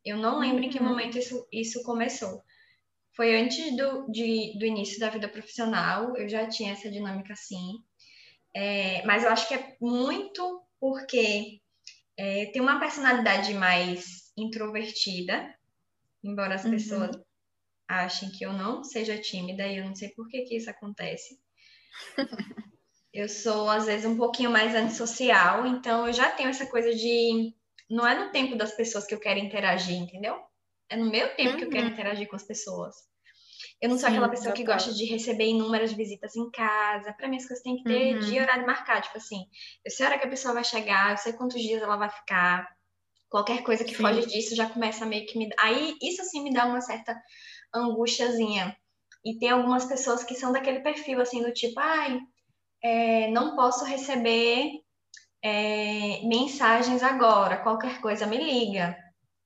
Eu 0.04 0.18
não 0.18 0.38
lembro 0.38 0.58
uhum. 0.58 0.64
em 0.64 0.70
que 0.70 0.78
uhum. 0.78 0.88
momento 0.88 1.16
isso, 1.16 1.46
isso 1.50 1.82
começou. 1.82 2.42
Foi 3.16 3.36
antes 3.36 3.76
do, 3.76 4.10
de, 4.10 4.58
do 4.58 4.64
início 4.64 4.98
da 4.98 5.08
vida 5.08 5.28
profissional, 5.28 6.16
eu 6.16 6.28
já 6.28 6.48
tinha 6.48 6.72
essa 6.72 6.90
dinâmica 6.90 7.32
assim. 7.32 7.78
É, 8.54 9.04
mas 9.04 9.22
eu 9.22 9.30
acho 9.30 9.46
que 9.48 9.54
é 9.54 9.76
muito 9.80 10.62
porque 10.80 11.60
é, 12.16 12.46
tem 12.46 12.60
uma 12.60 12.78
personalidade 12.78 13.54
mais 13.54 14.32
introvertida, 14.36 15.54
embora 16.22 16.54
as 16.54 16.64
uhum. 16.64 16.70
pessoas 16.72 17.16
achem 17.88 18.30
que 18.30 18.44
eu 18.44 18.52
não 18.52 18.82
seja 18.82 19.18
tímida, 19.18 19.66
e 19.66 19.78
eu 19.78 19.84
não 19.84 19.94
sei 19.94 20.08
por 20.10 20.28
que, 20.28 20.42
que 20.42 20.56
isso 20.56 20.70
acontece. 20.70 21.38
eu 23.12 23.28
sou, 23.28 23.68
às 23.68 23.86
vezes, 23.86 24.06
um 24.06 24.16
pouquinho 24.16 24.50
mais 24.50 24.74
antissocial, 24.74 25.66
então 25.66 26.06
eu 26.06 26.12
já 26.12 26.30
tenho 26.30 26.48
essa 26.48 26.66
coisa 26.66 26.94
de. 26.94 27.54
Não 27.88 28.06
é 28.06 28.18
no 28.18 28.32
tempo 28.32 28.56
das 28.56 28.72
pessoas 28.72 29.06
que 29.06 29.14
eu 29.14 29.20
quero 29.20 29.38
interagir, 29.38 29.96
entendeu? 29.96 30.36
É 30.90 30.96
no 30.96 31.10
meu 31.10 31.34
tempo 31.36 31.52
uhum. 31.52 31.56
que 31.58 31.64
eu 31.64 31.70
quero 31.70 31.86
uhum. 31.86 31.92
interagir 31.92 32.28
com 32.28 32.36
as 32.36 32.44
pessoas. 32.44 32.94
Eu 33.80 33.88
não 33.88 33.98
sou 33.98 34.08
Sim, 34.08 34.14
aquela 34.14 34.28
pessoa 34.28 34.54
que 34.54 34.64
gosta 34.64 34.92
de 34.92 35.04
receber 35.04 35.46
inúmeras 35.46 35.92
visitas 35.92 36.36
em 36.36 36.50
casa. 36.50 37.12
Para 37.12 37.28
mim, 37.28 37.36
as 37.36 37.46
coisas 37.46 37.62
têm 37.62 37.76
que 37.76 37.84
ter 37.84 38.14
uhum. 38.14 38.20
dia 38.20 38.42
horário 38.42 38.66
marcado. 38.66 39.02
Tipo 39.02 39.18
assim, 39.18 39.46
eu 39.84 39.90
sei 39.90 40.06
a 40.06 40.08
hora 40.10 40.18
que 40.18 40.26
a 40.26 40.30
pessoa 40.30 40.54
vai 40.54 40.64
chegar, 40.64 41.10
eu 41.10 41.16
sei 41.16 41.32
quantos 41.32 41.60
dias 41.60 41.82
ela 41.82 41.96
vai 41.96 42.08
ficar. 42.08 42.68
Qualquer 43.28 43.62
coisa 43.62 43.84
que 43.84 43.94
Sim. 43.94 44.02
foge 44.02 44.26
disso 44.26 44.54
já 44.54 44.68
começa 44.68 45.04
meio 45.04 45.26
que 45.26 45.38
me. 45.38 45.48
Aí, 45.58 45.94
isso 46.00 46.22
assim 46.22 46.42
me 46.42 46.52
dá 46.52 46.66
uma 46.66 46.80
certa 46.80 47.20
angustiazinha. 47.74 48.76
E 49.24 49.38
tem 49.38 49.50
algumas 49.50 49.86
pessoas 49.86 50.22
que 50.22 50.34
são 50.34 50.52
daquele 50.52 50.80
perfil, 50.80 51.20
assim, 51.20 51.42
do 51.42 51.52
tipo, 51.52 51.80
ai, 51.80 52.20
é, 52.82 53.30
não 53.30 53.56
posso 53.56 53.84
receber 53.84 54.70
é, 55.42 56.20
mensagens 56.26 57.02
agora, 57.02 57.62
qualquer 57.62 58.00
coisa 58.00 58.26
me 58.26 58.36
liga. 58.36 58.96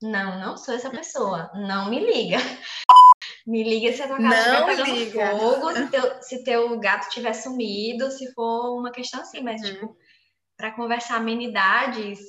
Não, 0.02 0.38
não 0.40 0.56
sou 0.56 0.74
essa 0.74 0.90
pessoa. 0.90 1.50
Não 1.54 1.90
me 1.90 2.00
liga. 2.00 2.36
Me 3.46 3.64
liga 3.64 3.90
se 3.94 4.02
a 4.02 4.08
tua 4.08 4.18
casa 4.18 4.36
estiver 4.36 4.66
pegando 4.66 4.94
liga. 4.94 5.30
fogo, 5.30 5.72
se 5.72 5.86
teu, 5.90 6.22
se 6.22 6.44
teu 6.44 6.78
gato 6.78 7.08
tiver 7.08 7.32
sumido, 7.32 8.10
se 8.10 8.30
for 8.34 8.78
uma 8.78 8.92
questão 8.92 9.22
assim, 9.22 9.40
mas, 9.40 9.62
uhum. 9.62 9.72
tipo, 9.72 9.96
para 10.54 10.72
conversar 10.72 11.16
amenidades, 11.16 12.20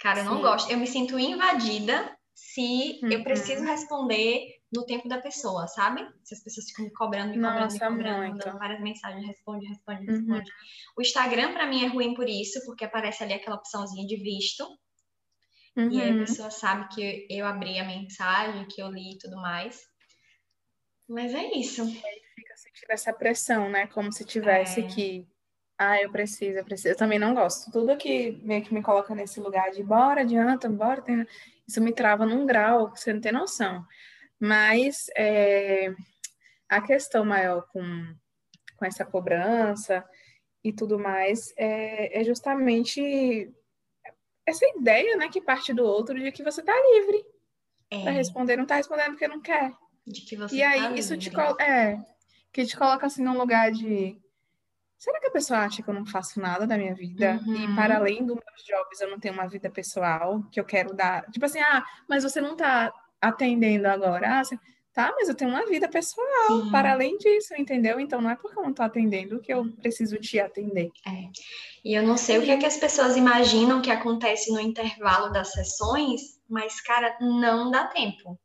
cara, 0.00 0.20
eu 0.20 0.24
não 0.24 0.36
Sim. 0.36 0.42
gosto. 0.42 0.72
Eu 0.72 0.78
me 0.78 0.86
sinto 0.86 1.18
invadida 1.18 2.16
se 2.34 2.98
uhum. 3.02 3.10
eu 3.10 3.22
preciso 3.22 3.62
responder 3.62 4.62
no 4.72 4.86
tempo 4.86 5.06
da 5.06 5.20
pessoa, 5.20 5.68
sabe? 5.68 6.00
Se 6.24 6.34
as 6.34 6.42
pessoas 6.42 6.66
ficam 6.68 6.86
me 6.86 6.92
cobrando, 6.92 7.30
me 7.30 7.34
cobrando, 7.36 7.60
Nossa, 7.60 7.90
me 7.90 7.96
cobrando, 7.96 8.18
muito. 8.18 8.38
mandando 8.38 8.58
várias 8.58 8.80
mensagens, 8.80 9.26
responde, 9.26 9.66
responde, 9.66 10.10
uhum. 10.10 10.16
responde. 10.16 10.50
Uhum. 10.50 10.92
O 10.96 11.02
Instagram, 11.02 11.52
para 11.52 11.66
mim, 11.66 11.84
é 11.84 11.88
ruim 11.88 12.14
por 12.14 12.28
isso, 12.28 12.64
porque 12.64 12.84
aparece 12.84 13.22
ali 13.22 13.34
aquela 13.34 13.56
opçãozinha 13.56 14.06
de 14.06 14.16
visto. 14.16 14.66
Uhum. 15.76 15.90
E 15.90 16.02
aí 16.02 16.10
a 16.10 16.12
uhum. 16.12 16.18
pessoa 16.20 16.50
sabe 16.50 16.88
que 16.94 17.26
eu 17.30 17.46
abri 17.46 17.78
a 17.78 17.84
mensagem, 17.84 18.66
que 18.66 18.82
eu 18.82 18.88
li 18.88 19.14
e 19.14 19.18
tudo 19.18 19.36
mais. 19.36 19.80
Mas 21.08 21.34
é 21.34 21.44
isso. 21.54 21.82
E 21.82 22.06
aí 22.06 22.20
fica 22.34 22.56
sentindo 22.56 22.90
essa 22.90 23.12
pressão, 23.12 23.68
né? 23.68 23.86
Como 23.88 24.12
se 24.12 24.24
tivesse 24.24 24.80
é... 24.80 24.86
que. 24.86 25.26
Ah, 25.78 26.00
eu 26.00 26.12
preciso, 26.12 26.58
eu 26.58 26.64
preciso. 26.64 26.90
Eu 26.90 26.96
também 26.96 27.18
não 27.18 27.34
gosto. 27.34 27.70
Tudo 27.70 27.96
que 27.96 28.32
meio 28.42 28.62
que 28.62 28.72
me 28.72 28.82
coloca 28.82 29.14
nesse 29.14 29.40
lugar 29.40 29.70
de 29.70 29.82
bora, 29.82 30.20
adianta, 30.20 30.68
bora. 30.68 31.02
Tem... 31.02 31.26
Isso 31.66 31.80
me 31.80 31.92
trava 31.92 32.26
num 32.26 32.46
grau 32.46 32.92
que 32.92 33.00
você 33.00 33.12
não 33.12 33.20
tem 33.20 33.32
noção. 33.32 33.84
Mas 34.38 35.06
é, 35.16 35.94
a 36.68 36.80
questão 36.80 37.24
maior 37.24 37.66
com, 37.68 37.82
com 38.76 38.84
essa 38.84 39.04
cobrança 39.04 40.04
e 40.64 40.72
tudo 40.72 40.98
mais 40.98 41.52
é, 41.56 42.20
é 42.20 42.24
justamente 42.24 43.52
essa 44.46 44.66
ideia, 44.76 45.16
né, 45.16 45.28
que 45.28 45.40
parte 45.40 45.72
do 45.72 45.84
outro 45.84 46.18
de 46.18 46.32
que 46.32 46.42
você 46.42 46.62
tá 46.62 46.72
livre 46.72 47.24
é. 47.90 48.02
para 48.02 48.12
responder, 48.12 48.56
não 48.56 48.66
tá 48.66 48.76
respondendo 48.76 49.10
porque 49.10 49.28
não 49.28 49.40
quer. 49.40 49.72
De 50.06 50.20
que 50.22 50.36
você 50.36 50.56
e 50.56 50.62
aí 50.62 50.80
tá 50.80 50.92
isso 50.92 51.14
livre. 51.14 51.30
te 51.30 51.62
é 51.62 51.98
que 52.52 52.66
te 52.66 52.76
coloca 52.76 53.06
assim 53.06 53.24
num 53.24 53.38
lugar 53.38 53.70
de 53.70 54.20
será 54.98 55.18
que 55.20 55.28
a 55.28 55.32
pessoa 55.32 55.60
acha 55.60 55.82
que 55.82 55.88
eu 55.88 55.94
não 55.94 56.04
faço 56.04 56.40
nada 56.40 56.66
da 56.66 56.76
minha 56.76 56.94
vida 56.94 57.40
uhum. 57.46 57.54
e 57.54 57.74
para 57.74 57.96
além 57.96 58.24
dos 58.26 58.36
meus 58.36 58.64
jobs 58.64 59.00
eu 59.00 59.10
não 59.10 59.18
tenho 59.18 59.34
uma 59.34 59.48
vida 59.48 59.70
pessoal 59.70 60.42
que 60.50 60.60
eu 60.60 60.64
quero 60.64 60.94
dar, 60.94 61.24
tipo 61.30 61.44
assim, 61.44 61.60
ah, 61.60 61.84
mas 62.08 62.22
você 62.22 62.40
não 62.40 62.56
tá 62.56 62.92
atendendo 63.20 63.88
agora. 63.88 64.38
Ah, 64.38 64.44
você... 64.44 64.58
Tá, 64.92 65.10
mas 65.16 65.26
eu 65.26 65.34
tenho 65.34 65.50
uma 65.50 65.64
vida 65.64 65.88
pessoal 65.88 66.26
Sim. 66.48 66.70
para 66.70 66.92
além 66.92 67.16
disso, 67.16 67.54
entendeu? 67.56 67.98
Então 67.98 68.20
não 68.20 68.28
é 68.28 68.36
porque 68.36 68.58
eu 68.58 68.62
não 68.62 68.70
estou 68.70 68.84
atendendo 68.84 69.40
que 69.40 69.52
eu 69.52 69.64
preciso 69.76 70.18
te 70.18 70.38
atender. 70.38 70.90
É. 71.06 71.30
E 71.82 71.94
eu 71.96 72.02
não 72.02 72.18
sei 72.18 72.38
o 72.38 72.42
que, 72.42 72.50
é 72.50 72.58
que 72.58 72.66
as 72.66 72.76
pessoas 72.76 73.16
imaginam 73.16 73.80
que 73.80 73.90
acontece 73.90 74.52
no 74.52 74.60
intervalo 74.60 75.30
das 75.30 75.52
sessões, 75.52 76.20
mas, 76.48 76.78
cara, 76.82 77.16
não 77.20 77.70
dá 77.70 77.86
tempo. 77.86 78.38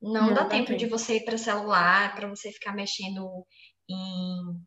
Não, 0.00 0.28
não 0.28 0.28
dá, 0.28 0.42
dá 0.42 0.44
tempo, 0.46 0.68
tempo 0.68 0.78
de 0.78 0.86
você 0.86 1.16
ir 1.16 1.24
para 1.26 1.36
celular, 1.36 2.14
para 2.14 2.26
você 2.26 2.50
ficar 2.50 2.72
mexendo 2.72 3.44
em 3.86 4.66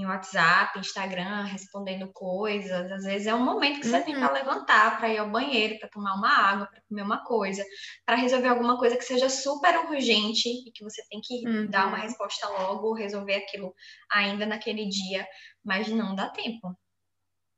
em 0.00 0.06
WhatsApp, 0.06 0.78
Instagram, 0.78 1.44
respondendo 1.44 2.10
coisas. 2.12 2.90
Às 2.90 3.04
vezes 3.04 3.26
é 3.26 3.34
um 3.34 3.44
momento 3.44 3.80
que 3.80 3.86
você 3.86 3.98
uhum. 3.98 4.04
tem 4.04 4.14
para 4.14 4.32
levantar, 4.32 4.98
para 4.98 5.08
ir 5.08 5.18
ao 5.18 5.30
banheiro, 5.30 5.78
para 5.78 5.88
tomar 5.88 6.14
uma 6.14 6.28
água, 6.28 6.66
para 6.66 6.80
comer 6.88 7.02
uma 7.02 7.24
coisa, 7.24 7.64
para 8.04 8.16
resolver 8.16 8.48
alguma 8.48 8.78
coisa 8.78 8.96
que 8.96 9.04
seja 9.04 9.28
super 9.28 9.76
urgente 9.86 10.48
e 10.48 10.72
que 10.72 10.84
você 10.84 11.02
tem 11.08 11.20
que 11.22 11.46
uhum. 11.46 11.66
dar 11.68 11.88
uma 11.88 11.98
resposta 11.98 12.48
logo, 12.48 12.94
resolver 12.94 13.34
aquilo 13.34 13.74
ainda 14.10 14.46
naquele 14.46 14.88
dia, 14.88 15.26
mas 15.64 15.88
não 15.88 16.14
dá 16.14 16.28
tempo. 16.28 16.76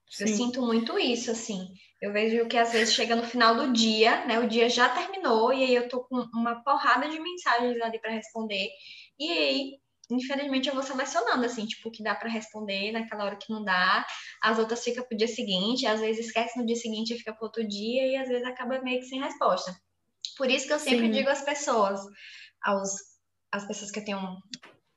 Sim. 0.08 0.24
Eu 0.24 0.28
sinto 0.28 0.62
muito 0.62 0.98
isso, 0.98 1.30
assim. 1.30 1.68
Eu 2.00 2.12
vejo 2.12 2.46
que 2.46 2.56
às 2.56 2.72
vezes 2.72 2.94
chega 2.94 3.16
no 3.16 3.24
final 3.24 3.56
do 3.56 3.72
dia, 3.72 4.24
né? 4.26 4.38
O 4.38 4.48
dia 4.48 4.68
já 4.68 4.88
terminou 4.88 5.52
e 5.52 5.64
aí 5.64 5.74
eu 5.74 5.88
tô 5.88 6.04
com 6.04 6.16
uma 6.34 6.62
porrada 6.62 7.08
de 7.08 7.18
mensagens 7.18 7.80
ali 7.80 7.98
para 8.00 8.12
responder. 8.12 8.68
E 9.18 9.32
aí 9.32 9.72
infelizmente 10.10 10.68
eu 10.68 10.74
vou 10.74 10.82
selecionando, 10.82 11.44
assim, 11.44 11.66
tipo, 11.66 11.88
o 11.88 11.92
que 11.92 12.02
dá 12.02 12.14
para 12.14 12.28
responder 12.28 12.92
naquela 12.92 13.24
hora 13.24 13.36
que 13.36 13.52
não 13.52 13.64
dá, 13.64 14.06
as 14.42 14.58
outras 14.58 14.82
ficam 14.82 15.04
pro 15.04 15.16
dia 15.16 15.28
seguinte, 15.28 15.86
às 15.86 16.00
vezes 16.00 16.26
esquece 16.26 16.58
no 16.58 16.66
dia 16.66 16.76
seguinte 16.76 17.12
e 17.12 17.18
fica 17.18 17.32
pro 17.32 17.46
outro 17.46 17.66
dia, 17.66 18.06
e 18.06 18.16
às 18.16 18.28
vezes 18.28 18.46
acaba 18.46 18.80
meio 18.82 19.00
que 19.00 19.06
sem 19.06 19.20
resposta. 19.20 19.74
Por 20.36 20.50
isso 20.50 20.66
que 20.66 20.72
eu 20.72 20.78
sempre 20.78 21.06
Sim. 21.06 21.12
digo 21.12 21.28
às 21.28 21.42
pessoas, 21.42 22.00
aos, 22.62 22.90
às 23.52 23.66
pessoas 23.66 23.90
que 23.90 24.00
eu 24.00 24.04
tenho 24.04 24.18
um, 24.18 24.38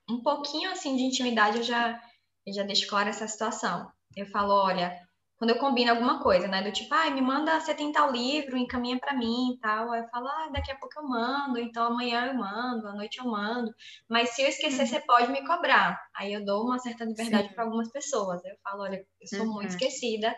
um 0.10 0.22
pouquinho, 0.22 0.72
assim, 0.72 0.96
de 0.96 1.04
intimidade, 1.04 1.58
eu 1.58 1.64
já, 1.64 2.00
eu 2.46 2.54
já 2.54 2.64
deixo 2.64 2.88
claro 2.88 3.10
essa 3.10 3.28
situação. 3.28 3.90
Eu 4.16 4.26
falo, 4.28 4.54
olha, 4.54 4.96
quando 5.40 5.52
eu 5.52 5.58
combino 5.58 5.92
alguma 5.92 6.22
coisa, 6.22 6.50
né? 6.50 6.62
Do 6.62 6.70
tipo, 6.70 6.94
ah, 6.94 7.10
me 7.10 7.22
manda, 7.22 7.58
você 7.62 7.74
tem 7.74 7.94
tal 7.94 8.12
livro, 8.12 8.58
encaminha 8.58 9.00
para 9.00 9.16
mim 9.16 9.54
e 9.54 9.60
tal. 9.60 9.90
Aí 9.90 10.02
eu 10.02 10.08
falo, 10.10 10.28
ah, 10.28 10.50
daqui 10.52 10.70
a 10.70 10.76
pouco 10.76 11.00
eu 11.00 11.08
mando, 11.08 11.58
então 11.58 11.88
amanhã 11.88 12.26
eu 12.28 12.34
mando, 12.34 12.86
à 12.90 12.94
noite 12.94 13.20
eu 13.20 13.26
mando. 13.26 13.72
Mas 14.10 14.32
se 14.32 14.42
eu 14.42 14.50
esquecer, 14.50 14.82
uhum. 14.82 14.88
você 14.88 15.00
pode 15.00 15.32
me 15.32 15.48
cobrar. 15.48 15.98
Aí 16.14 16.34
eu 16.34 16.44
dou 16.44 16.66
uma 16.66 16.78
certa 16.78 17.06
liberdade 17.06 17.54
para 17.56 17.64
algumas 17.64 17.90
pessoas. 17.90 18.44
Eu 18.44 18.56
falo, 18.62 18.84
olha, 18.84 18.98
eu 18.98 19.28
sou 19.28 19.48
uhum. 19.48 19.54
muito 19.54 19.70
esquecida, 19.70 20.36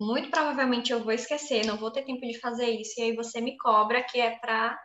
muito 0.00 0.30
provavelmente 0.30 0.92
eu 0.92 1.02
vou 1.02 1.12
esquecer, 1.12 1.66
não 1.66 1.76
vou 1.76 1.90
ter 1.90 2.04
tempo 2.04 2.20
de 2.20 2.38
fazer 2.38 2.70
isso. 2.70 3.00
E 3.00 3.02
aí 3.02 3.16
você 3.16 3.40
me 3.40 3.56
cobra, 3.56 4.04
que 4.04 4.20
é 4.20 4.38
para 4.38 4.78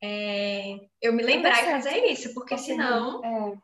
é, 0.00 0.76
eu 1.02 1.12
me 1.12 1.24
lembrar 1.24 1.64
e 1.64 1.70
fazer 1.72 2.04
isso, 2.06 2.32
porque 2.32 2.56
senão. 2.56 3.24
É 3.24 3.63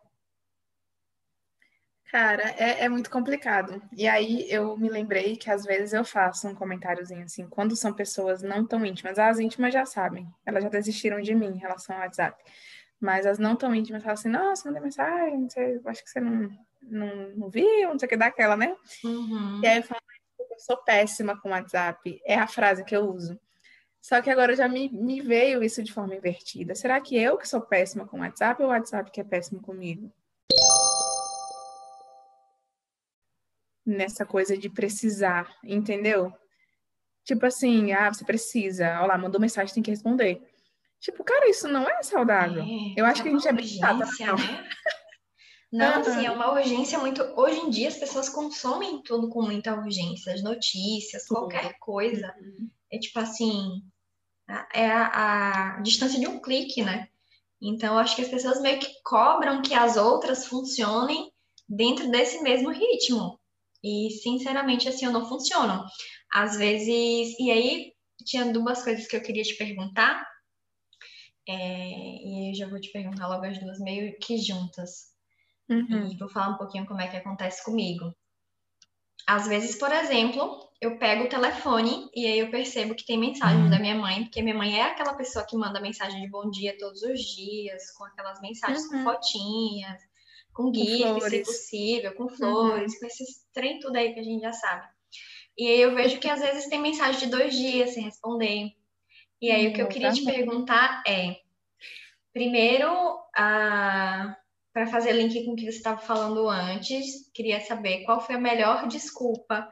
Cara, 2.11 2.43
é, 2.59 2.85
é, 2.85 2.89
muito 2.89 3.09
complicado. 3.09 3.81
E 3.97 4.09
aí 4.09 4.45
eu 4.51 4.77
me 4.77 4.89
lembrei 4.89 5.37
que 5.37 5.49
às 5.49 5.65
vezes 5.65 5.93
eu 5.93 6.05
faço 6.05 6.49
um 6.49 6.55
comentáriozinho 6.55 7.23
assim, 7.23 7.47
quando 7.49 7.77
são 7.77 7.93
pessoas 7.93 8.43
não 8.43 8.67
tão 8.67 8.85
íntimas. 8.85 9.17
As 9.17 9.39
íntimas 9.39 9.73
já 9.73 9.87
sabem, 9.87 10.27
elas 10.45 10.65
já 10.65 10.69
desistiram 10.69 11.21
de 11.21 11.33
mim 11.35 11.47
em 11.47 11.59
relação 11.59 11.95
ao 11.95 12.03
WhatsApp. 12.03 12.43
Mas 12.99 13.27
as 13.27 13.39
não 13.39 13.55
tão 13.55 13.73
íntimas 13.73 14.03
falam 14.03 14.15
assim, 14.15 14.29
nossa, 14.29 14.69
mandei 14.69 14.83
mensagem, 14.83 15.49
sei, 15.49 15.81
acho 15.87 16.03
que 16.03 16.11
você 16.11 16.21
não, 16.21 16.51
não, 16.83 17.31
não 17.37 17.49
viu, 17.49 17.91
não 17.91 17.99
sei 17.99 18.07
o 18.07 18.09
que 18.09 18.17
daquela, 18.17 18.57
né? 18.57 18.75
Uhum. 19.05 19.61
E 19.63 19.67
aí 19.69 19.79
eu 19.79 19.83
falo, 19.85 20.01
eu 20.39 20.59
sou 20.59 20.77
péssima 20.79 21.41
com 21.41 21.51
WhatsApp. 21.51 22.21
É 22.27 22.35
a 22.35 22.49
frase 22.49 22.85
que 22.85 22.95
eu 22.95 23.03
uso. 23.09 23.39
Só 24.01 24.21
que 24.21 24.31
agora 24.31 24.57
já 24.57 24.67
me, 24.67 24.89
me 24.89 25.21
veio 25.21 25.63
isso 25.63 25.81
de 25.83 25.93
forma 25.93 26.17
invertida. 26.17 26.75
Será 26.75 27.01
que 27.01 27.17
eu 27.17 27.39
que 27.39 27.49
sou 27.49 27.61
péssima 27.61 28.05
com 28.05 28.21
WhatsApp 28.21 28.61
ou 28.63 28.69
o 28.69 28.73
WhatsApp 28.73 29.11
que 29.13 29.21
é 29.21 29.25
péssimo 29.25 29.63
comigo? 29.63 30.13
Nessa 33.85 34.25
coisa 34.25 34.57
de 34.57 34.69
precisar, 34.69 35.55
entendeu? 35.65 36.33
Tipo 37.25 37.47
assim, 37.47 37.93
ah, 37.93 38.13
você 38.13 38.25
precisa, 38.25 38.99
olha 38.99 39.07
lá, 39.07 39.19
mandou 39.19 39.41
mensagem, 39.41 39.75
tem 39.75 39.83
que 39.83 39.91
responder. 39.91 40.43
Tipo, 41.01 41.25
cara, 41.25 41.49
isso 41.49 41.67
não 41.67 41.89
é 41.89 42.03
saudável. 42.03 42.63
É, 42.63 43.01
Eu 43.01 43.07
acho 43.07 43.21
é 43.21 43.23
que 43.23 43.29
a 43.29 43.33
gente 43.33 43.49
é 43.49 43.53
bem 43.53 43.67
chata. 43.67 44.07
Não, 44.21 44.37
né? 44.37 44.69
não 45.73 46.01
assim, 46.01 46.27
é 46.27 46.31
uma 46.31 46.53
urgência 46.53 46.99
muito. 46.99 47.23
Hoje 47.37 47.59
em 47.59 47.71
dia 47.71 47.89
as 47.89 47.97
pessoas 47.97 48.29
consomem 48.29 49.03
tudo 49.03 49.31
com 49.31 49.43
muita 49.43 49.75
urgência, 49.75 50.35
as 50.35 50.43
notícias, 50.43 51.25
tudo. 51.25 51.39
qualquer 51.39 51.79
coisa. 51.79 52.35
Uhum. 52.39 52.71
É 52.93 52.99
tipo 52.99 53.19
assim, 53.19 53.83
é 54.75 54.91
a, 54.91 55.77
a 55.77 55.81
distância 55.81 56.21
de 56.21 56.29
um 56.29 56.41
clique, 56.41 56.83
né? 56.83 57.09
Então, 57.63 57.99
acho 57.99 58.17
que 58.17 58.23
as 58.23 58.29
pessoas 58.29 58.61
meio 58.61 58.79
que 58.79 58.91
cobram 59.03 59.63
que 59.63 59.75
as 59.75 59.97
outras 59.97 60.47
funcionem 60.47 61.31
dentro 61.69 62.11
desse 62.11 62.43
mesmo 62.43 62.71
ritmo. 62.71 63.40
E, 63.83 64.11
sinceramente, 64.23 64.89
assim, 64.89 65.07
eu 65.07 65.13
não 65.13 65.29
funciono. 65.29 65.85
Às 66.33 66.57
vezes. 66.57 67.39
E 67.39 67.51
aí, 67.51 67.93
tinha 68.25 68.53
duas 68.53 68.83
coisas 68.83 69.07
que 69.07 69.17
eu 69.17 69.23
queria 69.23 69.43
te 69.43 69.57
perguntar. 69.57 70.27
É... 71.49 71.55
E 71.55 72.51
eu 72.51 72.55
já 72.55 72.69
vou 72.69 72.81
te 72.81 72.91
perguntar 72.93 73.27
logo 73.27 73.45
as 73.45 73.59
duas 73.59 73.79
meio 73.79 74.17
que 74.19 74.39
juntas. 74.39 75.11
Uhum. 75.69 76.11
E 76.11 76.17
vou 76.17 76.29
falar 76.29 76.51
um 76.55 76.59
pouquinho 76.59 76.87
como 76.87 77.01
é 77.01 77.09
que 77.09 77.17
acontece 77.17 77.65
comigo. 77.65 78.13
Às 79.27 79.47
vezes, 79.47 79.77
por 79.77 79.93
exemplo, 79.93 80.69
eu 80.81 80.99
pego 80.99 81.25
o 81.25 81.29
telefone 81.29 82.09
e 82.15 82.27
aí 82.27 82.39
eu 82.39 82.51
percebo 82.51 82.95
que 82.95 83.05
tem 83.05 83.19
mensagem 83.19 83.65
uhum. 83.65 83.71
da 83.71 83.79
minha 83.79 83.95
mãe, 83.95 84.25
porque 84.25 84.43
minha 84.43 84.57
mãe 84.57 84.79
é 84.79 84.83
aquela 84.83 85.15
pessoa 85.15 85.47
que 85.47 85.57
manda 85.57 85.81
mensagem 85.81 86.21
de 86.21 86.29
bom 86.29 86.51
dia 86.51 86.77
todos 86.79 87.03
os 87.03 87.21
dias, 87.21 87.93
com 87.93 88.05
aquelas 88.05 88.41
mensagens 88.41 88.83
uhum. 88.85 88.91
com 88.91 89.05
fotinhas, 89.05 90.03
com 90.53 90.73
GIF, 90.73 91.21
se 91.21 91.43
possível, 91.43 92.15
com 92.15 92.29
flores, 92.29 92.93
uhum. 92.95 93.01
com 93.01 93.07
esses 93.07 93.47
trem 93.53 93.79
tudo 93.81 93.97
aí 93.97 94.13
que 94.13 94.21
a 94.21 94.25
gente 94.25 94.43
já 94.43 94.53
sabe. 94.53 94.89
E 95.57 95.67
aí 95.67 95.81
eu 95.81 95.95
vejo 95.95 96.19
que 96.19 96.29
às 96.29 96.41
vezes 96.41 96.69
tem 96.69 96.81
mensagem 96.81 97.21
de 97.21 97.27
dois 97.27 97.55
dias 97.55 97.91
sem 97.91 98.05
responder. 98.05 98.73
E 99.41 99.51
aí 99.51 99.69
hum, 99.69 99.71
o 99.71 99.75
que 99.75 99.83
eu 99.83 99.89
queria 99.89 100.13
te 100.13 100.25
perguntar 100.25 101.03
é, 101.07 101.37
primeiro, 102.33 103.19
para 103.35 104.87
fazer 104.91 105.13
link 105.13 105.45
com 105.45 105.53
o 105.53 105.57
que 105.57 105.71
você 105.71 105.79
estava 105.79 106.01
falando 106.01 106.49
antes, 106.49 107.31
queria 107.35 107.61
saber 107.61 108.05
qual 108.05 108.21
foi 108.21 108.37
a 108.37 108.41
melhor 108.41 108.87
desculpa, 108.87 109.69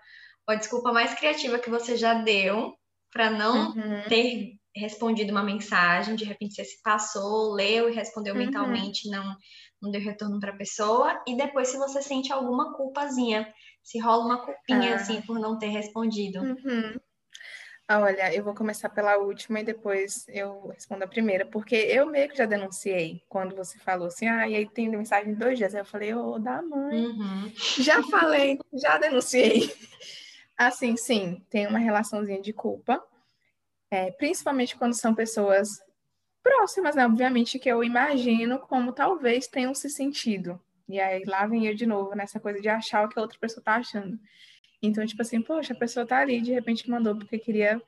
ou 0.46 0.54
a 0.54 0.56
desculpa 0.56 0.92
mais 0.92 1.14
criativa 1.14 1.58
que 1.58 1.70
você 1.70 1.96
já 1.96 2.14
deu 2.14 2.76
para 3.12 3.30
não 3.30 3.70
uhum. 3.70 4.02
ter 4.08 4.57
respondido 4.78 5.32
uma 5.32 5.42
mensagem, 5.42 6.14
de 6.16 6.24
repente 6.24 6.54
você 6.54 6.64
se 6.64 6.80
passou, 6.82 7.52
leu 7.52 7.88
e 7.90 7.94
respondeu 7.94 8.34
Uhum. 8.34 8.40
mentalmente, 8.40 9.10
não, 9.10 9.36
não 9.82 9.90
deu 9.90 10.00
retorno 10.00 10.38
para 10.40 10.52
a 10.52 10.56
pessoa, 10.56 11.22
e 11.26 11.36
depois 11.36 11.68
se 11.68 11.76
você 11.76 12.00
sente 12.02 12.32
alguma 12.32 12.74
culpazinha, 12.74 13.52
se 13.82 13.98
rola 13.98 14.24
uma 14.24 14.44
culpinha 14.44 14.92
Ah. 14.92 14.96
assim 14.96 15.20
por 15.22 15.38
não 15.38 15.58
ter 15.58 15.68
respondido. 15.68 16.40
Uhum. 16.40 16.98
Ah, 17.90 18.00
Olha, 18.00 18.34
eu 18.34 18.44
vou 18.44 18.54
começar 18.54 18.90
pela 18.90 19.16
última 19.16 19.60
e 19.60 19.64
depois 19.64 20.26
eu 20.28 20.66
respondo 20.68 21.04
a 21.04 21.08
primeira, 21.08 21.46
porque 21.46 21.74
eu 21.74 22.04
meio 22.04 22.28
que 22.28 22.36
já 22.36 22.44
denunciei 22.44 23.22
quando 23.30 23.56
você 23.56 23.78
falou 23.78 24.08
assim, 24.08 24.28
ah, 24.28 24.46
e 24.46 24.54
aí 24.56 24.68
tem 24.68 24.90
mensagem 24.90 25.32
de 25.32 25.38
dois 25.40 25.56
dias. 25.56 25.74
Aí 25.74 25.80
eu 25.80 25.86
falei, 25.86 26.12
ô, 26.12 26.38
da 26.38 26.60
mãe. 26.60 27.06
Uhum. 27.06 27.50
Já 27.78 28.02
falei, 28.02 28.58
já 28.74 28.98
denunciei. 28.98 29.72
Assim, 30.54 30.96
sim, 30.96 31.40
tem 31.48 31.68
uma 31.68 31.78
relaçãozinha 31.78 32.42
de 32.42 32.52
culpa, 32.52 33.00
é, 33.90 34.10
principalmente 34.12 34.76
quando 34.76 34.94
são 34.94 35.14
pessoas 35.14 35.68
próximas, 36.42 36.94
né? 36.96 37.06
Obviamente 37.06 37.58
que 37.58 37.68
eu 37.70 37.84
imagino 37.84 38.58
como 38.60 38.92
talvez 38.92 39.46
tenham 39.48 39.74
se 39.74 39.90
sentido. 39.90 40.60
E 40.88 41.00
aí 41.00 41.24
lá 41.26 41.46
vem 41.46 41.66
eu 41.66 41.74
de 41.74 41.86
novo 41.86 42.14
nessa 42.14 42.40
coisa 42.40 42.60
de 42.60 42.68
achar 42.68 43.04
o 43.04 43.08
que 43.08 43.18
a 43.18 43.22
outra 43.22 43.38
pessoa 43.38 43.62
tá 43.62 43.74
achando. 43.76 44.18
Então, 44.82 45.04
tipo 45.06 45.22
assim, 45.22 45.42
poxa, 45.42 45.72
a 45.74 45.76
pessoa 45.78 46.06
tá 46.06 46.18
ali, 46.18 46.40
de 46.40 46.52
repente 46.52 46.88
mandou 46.90 47.16
porque 47.16 47.38
queria, 47.38 47.80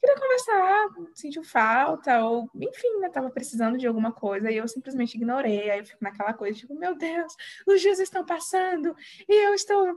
queria 0.00 0.16
conversar, 0.20 0.88
sentiu 1.14 1.44
falta, 1.44 2.24
ou 2.24 2.48
enfim, 2.56 2.98
né? 3.00 3.10
Tava 3.10 3.30
precisando 3.30 3.78
de 3.78 3.86
alguma 3.86 4.12
coisa 4.12 4.50
e 4.50 4.56
eu 4.56 4.68
simplesmente 4.68 5.14
ignorei. 5.16 5.70
Aí 5.70 5.78
eu 5.80 5.86
fico 5.86 6.02
naquela 6.04 6.34
coisa, 6.34 6.58
tipo, 6.58 6.74
meu 6.74 6.96
Deus, 6.96 7.34
os 7.66 7.80
dias 7.80 8.00
estão 8.00 8.24
passando 8.26 8.94
e 9.28 9.46
eu 9.48 9.54
estou 9.54 9.96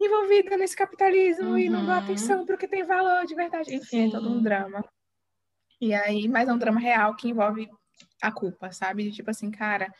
envolvida 0.00 0.56
nesse 0.58 0.76
capitalismo 0.76 1.56
e 1.58 1.68
não 1.70 1.84
dou 1.84 1.94
Uhum. 1.94 2.00
atenção 2.00 2.44
para 2.46 2.54
o 2.54 2.58
que 2.58 2.68
tem 2.68 2.84
valor 2.84 3.24
de 3.26 3.34
verdade. 3.34 3.74
Enfim, 3.74 4.08
é 4.08 4.10
todo 4.10 4.30
um 4.30 4.36
Sim. 4.36 4.42
drama. 4.42 4.84
E 5.80 5.92
aí, 5.94 6.28
mas 6.28 6.48
é 6.48 6.52
um 6.52 6.58
drama 6.58 6.80
real 6.80 7.14
que 7.16 7.28
envolve 7.28 7.68
a 8.22 8.32
culpa, 8.32 8.72
sabe? 8.72 9.04
De 9.04 9.12
tipo 9.12 9.30
assim, 9.30 9.50
cara, 9.50 9.92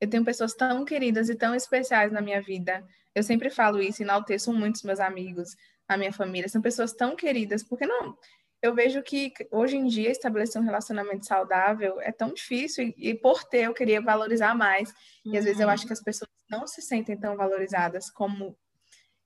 eu 0.00 0.08
tenho 0.08 0.24
pessoas 0.24 0.54
tão 0.54 0.84
queridas 0.84 1.28
e 1.28 1.34
tão 1.36 1.54
especiais 1.54 2.10
na 2.12 2.20
minha 2.20 2.40
vida. 2.42 2.86
Eu 3.14 3.22
sempre 3.22 3.50
falo 3.50 3.80
isso, 3.80 4.02
enalteço 4.02 4.52
muito 4.52 4.76
os 4.76 4.82
meus 4.82 5.00
amigos, 5.00 5.56
a 5.88 5.96
minha 5.96 6.12
família. 6.12 6.48
São 6.48 6.62
pessoas 6.62 6.92
tão 6.92 7.14
queridas, 7.16 7.62
porque 7.62 7.86
não. 7.86 8.16
Eu 8.62 8.74
vejo 8.74 9.02
que 9.02 9.32
hoje 9.50 9.76
em 9.76 9.86
dia 9.86 10.10
estabelecer 10.10 10.60
um 10.60 10.64
relacionamento 10.64 11.24
saudável 11.26 12.00
é 12.00 12.12
tão 12.12 12.32
difícil 12.34 12.84
e, 12.96 13.10
e 13.10 13.14
por 13.14 13.42
ter 13.44 13.62
eu 13.64 13.74
queria 13.74 14.00
valorizar 14.02 14.54
mais. 14.54 14.92
E 15.32 15.36
às 15.38 15.44
vezes 15.44 15.60
eu 15.60 15.66
Uhum. 15.66 15.72
acho 15.72 15.86
que 15.86 15.92
as 15.92 16.02
pessoas 16.02 16.30
não 16.50 16.66
se 16.66 16.82
sentem 16.82 17.18
tão 17.18 17.36
valorizadas 17.36 18.10
como 18.10 18.56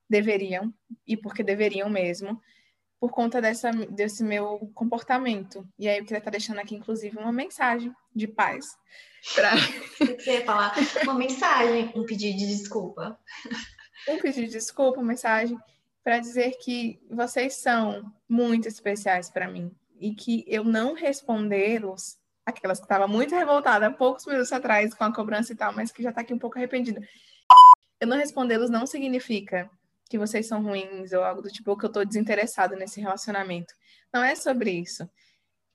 deveriam 0.08 0.72
e 1.06 1.16
porque 1.16 1.42
deveriam 1.42 1.88
mesmo 1.90 2.40
por 3.04 3.10
conta 3.10 3.38
dessa, 3.38 3.70
desse 3.70 4.24
meu 4.24 4.70
comportamento. 4.74 5.68
E 5.78 5.86
aí 5.86 5.98
eu 5.98 6.04
queria 6.04 6.20
estar 6.20 6.30
deixando 6.30 6.58
aqui, 6.58 6.74
inclusive, 6.74 7.18
uma 7.18 7.30
mensagem 7.30 7.94
de 8.16 8.26
paz 8.26 8.64
que 9.20 10.06
você 10.16 10.38
ia 10.38 10.44
falar? 10.46 10.74
Uma 11.02 11.12
mensagem, 11.12 11.92
um 11.94 12.06
pedido 12.06 12.38
de 12.38 12.46
desculpa. 12.46 13.18
um 14.08 14.18
pedido 14.18 14.46
de 14.46 14.52
desculpa, 14.52 15.00
uma 15.00 15.08
mensagem 15.08 15.58
para 16.02 16.18
dizer 16.18 16.52
que 16.62 16.98
vocês 17.10 17.56
são 17.56 18.10
muito 18.26 18.68
especiais 18.68 19.28
para 19.28 19.48
mim 19.48 19.70
e 20.00 20.14
que 20.14 20.42
eu 20.48 20.64
não 20.64 20.94
respondê-los, 20.94 22.16
aquelas 22.46 22.78
que 22.78 22.86
estava 22.86 23.06
muito 23.06 23.34
revoltada 23.34 23.90
poucos 23.90 24.24
minutos 24.24 24.50
atrás 24.50 24.94
com 24.94 25.04
a 25.04 25.14
cobrança 25.14 25.52
e 25.52 25.56
tal, 25.56 25.74
mas 25.74 25.92
que 25.92 26.02
já 26.02 26.08
está 26.08 26.22
aqui 26.22 26.32
um 26.32 26.38
pouco 26.38 26.56
arrependida. 26.56 27.06
Eu 28.00 28.06
não 28.06 28.16
respondê-los 28.16 28.70
não 28.70 28.86
significa 28.86 29.70
que 30.08 30.18
vocês 30.18 30.46
são 30.46 30.62
ruins 30.62 31.12
ou 31.12 31.22
algo 31.24 31.42
do 31.42 31.50
tipo, 31.50 31.70
ou 31.70 31.76
que 31.76 31.84
eu 31.86 31.92
tô 31.92 32.04
desinteressado 32.04 32.76
nesse 32.76 33.00
relacionamento. 33.00 33.72
Não 34.12 34.22
é 34.22 34.34
sobre 34.34 34.70
isso. 34.70 35.08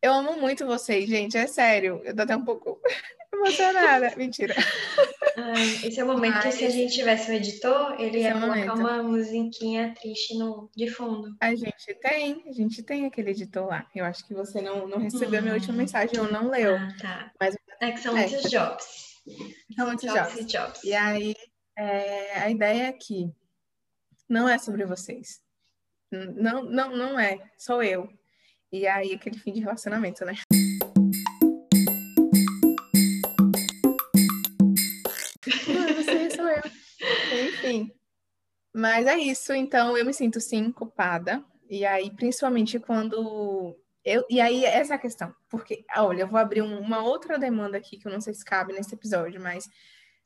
Eu 0.02 0.14
amo 0.14 0.40
muito 0.40 0.66
vocês, 0.66 1.10
gente, 1.10 1.38
é 1.38 1.46
sério. 1.46 2.02
Eu 2.06 2.16
tô 2.16 2.22
até 2.22 2.36
um 2.36 2.46
pouco 2.46 2.80
emocionada. 3.34 4.14
Mentira. 4.16 4.56
Ai, 5.36 5.66
esse 5.88 6.00
é 6.00 6.04
o 6.04 6.08
momento 6.08 6.40
que 6.42 6.52
se 6.52 6.64
a 6.64 6.68
Mas- 6.68 6.74
gente 6.74 6.94
tivesse 6.94 7.30
um 7.32 7.34
editor, 7.34 7.96
ele 8.00 8.18
Esse 8.18 8.20
ia 8.20 8.30
é 8.30 8.40
colocar 8.40 8.74
uma 8.76 9.04
musiquinha 9.04 9.94
triste 10.00 10.38
no, 10.38 10.70
de 10.76 10.90
fundo. 10.90 11.36
A 11.42 11.54
gente 11.54 11.94
tem, 12.02 12.44
a 12.48 12.52
gente 12.54 12.82
tem 12.84 13.06
aquele 13.06 13.32
editor 13.32 13.68
lá. 13.68 13.86
Eu 13.94 14.06
acho 14.06 14.26
que 14.26 14.34
você 14.34 14.62
não, 14.62 14.88
não 14.88 15.00
recebeu 15.00 15.40
a 15.40 15.42
minha 15.42 15.54
última 15.56 15.74
Hum. 15.74 15.78
mensagem 15.78 16.18
ou 16.20 16.32
não 16.32 16.50
leu. 16.50 16.76
Ah, 16.78 16.88
tá. 17.02 17.32
Mas- 17.40 17.58
É 17.82 17.92
que 17.92 18.00
são 18.00 18.16
é. 18.18 18.26
muitos 18.28 18.50
jobs. 18.50 18.86
São 19.76 19.86
muitos 19.88 20.12
Jobs 20.14 20.46
jobs. 20.48 20.84
e 20.84 20.94
aí, 20.94 21.36
é, 21.78 22.40
a 22.40 22.50
ideia 22.50 22.90
aqui 22.90 23.32
não 24.30 24.48
é 24.48 24.60
sobre 24.60 24.86
vocês. 24.86 25.42
Não, 26.12 26.64
não, 26.64 26.96
não 26.96 27.20
é. 27.20 27.40
Sou 27.58 27.82
eu. 27.82 28.08
E 28.72 28.86
aí, 28.88 29.14
aquele 29.14 29.40
fim 29.40 29.52
de 29.52 29.60
relacionamento, 29.60 30.24
né? 30.24 30.34
Não 35.68 35.84
é 35.88 35.94
você, 35.94 36.30
sou 36.30 36.48
eu. 36.48 36.62
Enfim. 37.48 37.92
Mas 38.74 39.08
é 39.08 39.18
isso. 39.18 39.52
Então, 39.54 39.98
eu 39.98 40.06
me 40.06 40.14
sinto, 40.14 40.40
sim, 40.40 40.72
culpada. 40.72 41.44
E 41.68 41.86
aí, 41.86 42.16
principalmente 42.16 42.80
quando... 42.80 43.76
Eu, 44.06 44.24
e 44.30 44.40
aí, 44.40 44.64
essa 44.64 44.94
é 44.94 44.96
a 44.96 45.00
questão. 45.00 45.34
Porque, 45.50 45.84
olha, 45.98 46.22
eu 46.22 46.28
vou 46.28 46.40
abrir 46.40 46.62
um- 46.62 46.80
uma 46.80 47.04
outra 47.04 47.38
demanda 47.38 47.78
aqui, 47.78 47.98
que 47.98 48.08
eu 48.08 48.12
não 48.12 48.22
sei 48.22 48.34
se 48.34 48.46
cabe 48.46 48.74
nesse 48.74 48.94
episódio, 48.94 49.42
mas... 49.42 49.68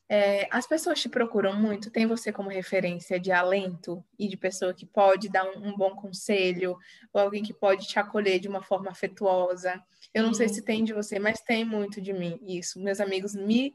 É, 0.09 0.47
as 0.51 0.67
pessoas 0.67 1.01
te 1.01 1.07
procuram 1.07 1.55
muito, 1.55 1.89
tem 1.89 2.05
você 2.05 2.31
como 2.31 2.49
referência 2.49 3.19
de 3.19 3.31
alento 3.31 4.03
e 4.19 4.27
de 4.27 4.35
pessoa 4.35 4.73
que 4.73 4.85
pode 4.85 5.29
dar 5.29 5.45
um, 5.45 5.69
um 5.69 5.77
bom 5.77 5.95
conselho, 5.95 6.77
ou 7.11 7.21
alguém 7.21 7.41
que 7.41 7.53
pode 7.53 7.87
te 7.87 7.97
acolher 7.97 8.39
de 8.39 8.47
uma 8.47 8.61
forma 8.61 8.91
afetuosa. 8.91 9.81
Eu 10.13 10.23
não 10.23 10.33
sei 10.33 10.47
Sim. 10.47 10.53
se 10.55 10.61
tem 10.61 10.83
de 10.83 10.93
você, 10.93 11.17
mas 11.19 11.41
tem 11.41 11.65
muito 11.65 12.01
de 12.01 12.13
mim 12.13 12.39
isso. 12.43 12.79
Meus 12.79 12.99
amigos 12.99 13.33
me, 13.33 13.73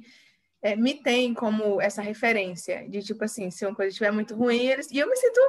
é, 0.63 0.77
me 0.77 0.95
têm 1.03 1.35
como 1.35 1.81
essa 1.81 2.03
referência 2.03 2.89
de 2.89 3.03
tipo 3.03 3.25
assim, 3.25 3.51
se 3.51 3.65
uma 3.67 3.75
coisa 3.75 3.89
estiver 3.89 4.13
muito 4.13 4.37
ruim, 4.37 4.67
eles. 4.67 4.91
E 4.93 4.99
eu 4.99 5.09
me 5.09 5.17
sinto 5.17 5.41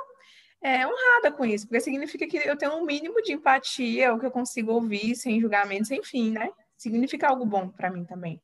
é, 0.61 0.87
honrada 0.87 1.31
com 1.31 1.45
isso, 1.45 1.67
porque 1.67 1.81
significa 1.81 2.27
que 2.27 2.37
eu 2.37 2.57
tenho 2.57 2.73
um 2.73 2.85
mínimo 2.85 3.21
de 3.21 3.33
empatia, 3.33 4.13
o 4.13 4.19
que 4.19 4.25
eu 4.25 4.31
consigo 4.31 4.71
ouvir 4.71 5.15
sem 5.15 5.39
julgamentos, 5.39 5.91
enfim, 5.91 6.31
né? 6.31 6.49
Significa 6.77 7.27
algo 7.27 7.45
bom 7.45 7.69
para 7.69 7.91
mim 7.91 8.05
também. 8.05 8.41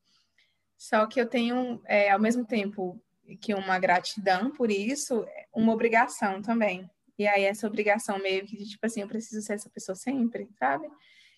Só 0.87 1.07
que 1.07 1.19
eu 1.19 1.25
tenho, 1.25 1.81
é, 1.85 2.11
ao 2.11 2.19
mesmo 2.19 2.45
tempo 2.45 3.01
que 3.41 3.55
uma 3.55 3.79
gratidão 3.79 4.51
por 4.51 4.69
isso, 4.69 5.25
uma 5.51 5.73
obrigação 5.73 6.43
também. 6.43 6.87
E 7.17 7.25
aí 7.25 7.43
essa 7.43 7.65
obrigação 7.65 8.19
meio 8.19 8.45
que 8.45 8.55
tipo 8.63 8.85
assim, 8.85 9.01
eu 9.01 9.07
preciso 9.07 9.41
ser 9.41 9.53
essa 9.53 9.67
pessoa 9.67 9.95
sempre, 9.95 10.47
sabe? 10.59 10.87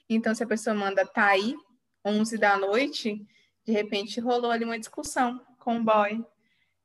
Então 0.10 0.36
se 0.36 0.44
a 0.44 0.48
pessoa 0.48 0.76
manda 0.76 1.06
tá 1.06 1.28
aí, 1.28 1.56
11 2.04 2.38
da 2.38 2.58
noite, 2.58 3.26
de 3.66 3.72
repente 3.72 4.20
rolou 4.20 4.52
ali 4.52 4.66
uma 4.66 4.78
discussão 4.78 5.42
com 5.60 5.78
o 5.78 5.84
boy. 5.84 6.22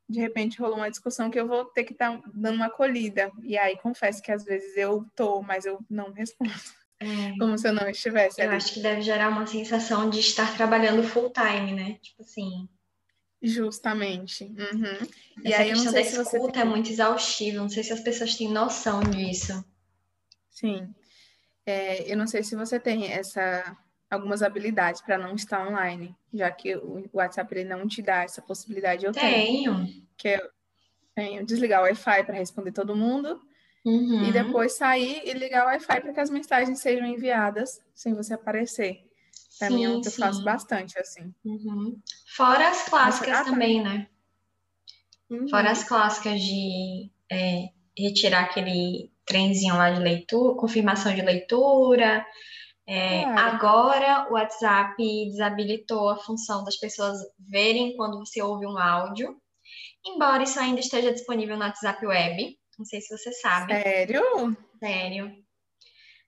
De 0.08 0.20
repente 0.20 0.60
rolou 0.60 0.76
uma 0.76 0.90
discussão 0.90 1.30
que 1.30 1.40
eu 1.40 1.48
vou 1.48 1.64
ter 1.64 1.82
que 1.82 1.94
estar 1.94 2.20
dando 2.32 2.54
uma 2.54 2.66
acolhida. 2.66 3.32
E 3.42 3.58
aí 3.58 3.76
confesso 3.76 4.22
que 4.22 4.30
às 4.30 4.44
vezes 4.44 4.76
eu 4.76 5.04
tô, 5.16 5.42
mas 5.42 5.66
eu 5.66 5.80
não 5.90 6.12
respondo, 6.12 6.52
É, 7.02 7.38
como 7.38 7.58
se 7.58 7.68
eu 7.68 7.72
não 7.72 7.88
estivesse 7.88 8.40
eu 8.40 8.48
ali. 8.48 8.56
acho 8.56 8.72
que 8.74 8.80
deve 8.80 9.02
gerar 9.02 9.28
uma 9.28 9.46
sensação 9.46 10.08
de 10.08 10.20
estar 10.20 10.56
trabalhando 10.56 11.02
full 11.02 11.30
time, 11.30 11.72
né? 11.72 11.98
Tipo 12.00 12.22
assim, 12.22 12.68
Justamente. 13.42 14.44
Uhum. 14.44 15.08
E 15.44 15.52
aí 15.52 15.70
eu 15.70 15.76
não 15.76 15.90
sei 15.90 16.04
se 16.04 16.14
você 16.14 16.36
escuta 16.36 16.52
tem... 16.52 16.62
é 16.62 16.64
muito 16.64 16.88
exaustiva. 16.90 17.58
Não 17.58 17.68
sei 17.68 17.82
se 17.82 17.92
as 17.92 18.00
pessoas 18.00 18.36
têm 18.36 18.48
noção 18.48 19.00
disso. 19.00 19.64
Sim. 20.48 20.94
É, 21.66 22.10
eu 22.10 22.16
não 22.16 22.26
sei 22.28 22.44
se 22.44 22.54
você 22.54 22.78
tem 22.78 23.10
essa 23.10 23.76
algumas 24.08 24.42
habilidades 24.42 25.00
para 25.00 25.16
não 25.16 25.34
estar 25.34 25.66
online, 25.66 26.14
já 26.34 26.50
que 26.50 26.76
o 26.76 27.08
WhatsApp 27.14 27.54
ele 27.54 27.64
não 27.64 27.88
te 27.88 28.02
dá 28.02 28.22
essa 28.22 28.42
possibilidade. 28.42 29.06
Eu 29.06 29.12
tenho, 29.12 29.74
Tenho. 29.74 30.06
que 30.18 30.28
eu 30.28 30.50
tenho 31.14 31.46
desligar 31.46 31.80
o 31.80 31.84
Wi-Fi 31.84 32.22
para 32.24 32.34
responder 32.34 32.72
todo 32.72 32.94
mundo 32.94 33.40
Uhum. 33.84 34.22
e 34.28 34.32
depois 34.32 34.76
sair 34.76 35.22
e 35.24 35.32
ligar 35.32 35.64
o 35.64 35.66
Wi-Fi 35.66 36.00
para 36.00 36.12
que 36.12 36.20
as 36.20 36.30
mensagens 36.30 36.80
sejam 36.80 37.04
enviadas 37.04 37.80
sem 37.94 38.14
você 38.14 38.34
aparecer. 38.34 39.00
Para 39.58 39.70
mim, 39.70 39.84
é 39.84 39.88
o 39.88 39.94
Sim, 39.94 40.00
que 40.02 40.08
eu 40.08 40.12
faço 40.12 40.44
bastante 40.44 40.98
assim. 40.98 41.34
Uhum. 41.44 42.00
Fora 42.36 42.68
as 42.68 42.88
clássicas 42.88 43.34
Ah, 43.40 43.44
tá. 43.44 43.50
também, 43.50 43.82
né? 43.82 44.06
Uhum. 45.30 45.48
Fora 45.48 45.70
as 45.70 45.82
clássicas 45.84 46.40
de 46.40 47.10
é, 47.30 47.70
retirar 47.98 48.44
aquele 48.44 49.10
trenzinho 49.26 49.76
lá 49.76 49.90
de 49.90 50.00
leitura, 50.00 50.56
confirmação 50.56 51.14
de 51.14 51.22
leitura. 51.22 52.24
É, 52.86 53.22
Claro. 53.22 53.56
agora 53.56 54.28
o 54.30 54.34
WhatsApp 54.34 54.96
desabilitou 54.98 56.08
a 56.10 56.16
função 56.18 56.64
das 56.64 56.76
pessoas 56.76 57.18
verem 57.38 57.96
quando 57.96 58.18
você 58.18 58.42
ouve 58.42 58.66
um 58.66 58.76
áudio, 58.76 59.36
embora 60.04 60.42
isso 60.42 60.58
ainda 60.58 60.80
esteja 60.80 61.12
disponível 61.12 61.56
no 61.56 61.62
WhatsApp 61.64 62.04
Web. 62.04 62.58
Não 62.82 62.86
sei 62.86 63.00
se 63.00 63.16
você 63.16 63.30
sabe, 63.30 63.80
Sério? 63.80 64.56
sério. 64.80 65.32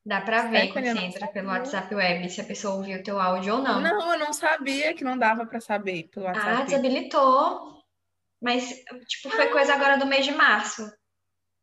Dá 0.06 0.20
pra 0.20 0.42
ver 0.42 0.72
quando 0.72 0.84
você 0.84 0.94
não 0.94 1.02
entra 1.02 1.26
pelo. 1.26 1.48
WhatsApp 1.48 1.92
Web 1.92 2.30
se 2.30 2.40
a 2.40 2.44
pessoa 2.44 2.76
ouviu 2.76 3.00
o 3.00 3.02
teu 3.02 3.18
áudio 3.18 3.54
ou 3.56 3.60
não. 3.60 3.80
Não, 3.80 4.12
eu 4.12 4.18
não 4.20 4.32
sabia 4.32 4.94
que 4.94 5.02
não 5.02 5.18
dava 5.18 5.44
para 5.46 5.60
saber 5.60 6.04
pelo 6.12 6.28
Ah, 6.28 6.28
WhatsApp. 6.28 6.64
desabilitou. 6.66 7.82
Mas, 8.40 8.68
tipo, 9.08 9.30
foi 9.30 9.48
coisa 9.48 9.74
agora 9.74 9.96
do 9.96 10.06
mês 10.06 10.24
de 10.24 10.30
março. 10.30 10.88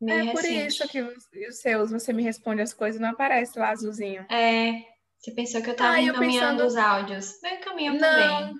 Meio 0.01 0.29
É 0.29 0.31
por 0.33 0.41
recente. 0.41 0.67
isso 0.67 0.87
que 0.89 1.01
os, 1.01 1.61
seus, 1.61 1.91
você 1.91 2.11
me 2.11 2.23
responde 2.23 2.61
as 2.61 2.73
coisas 2.73 2.99
e 2.99 3.01
não 3.01 3.11
aparece 3.11 3.57
lá 3.57 3.69
azulzinho. 3.69 4.25
É, 4.29 4.73
Você 5.19 5.31
pensou 5.31 5.61
que 5.61 5.69
eu 5.69 5.75
tava 5.75 5.93
ah, 5.93 6.01
encaminhando 6.01 6.63
pensando... 6.63 6.67
os 6.67 6.75
áudios? 6.75 7.41
Eu 7.43 7.51
encaminho 7.51 7.97
também. 7.97 8.55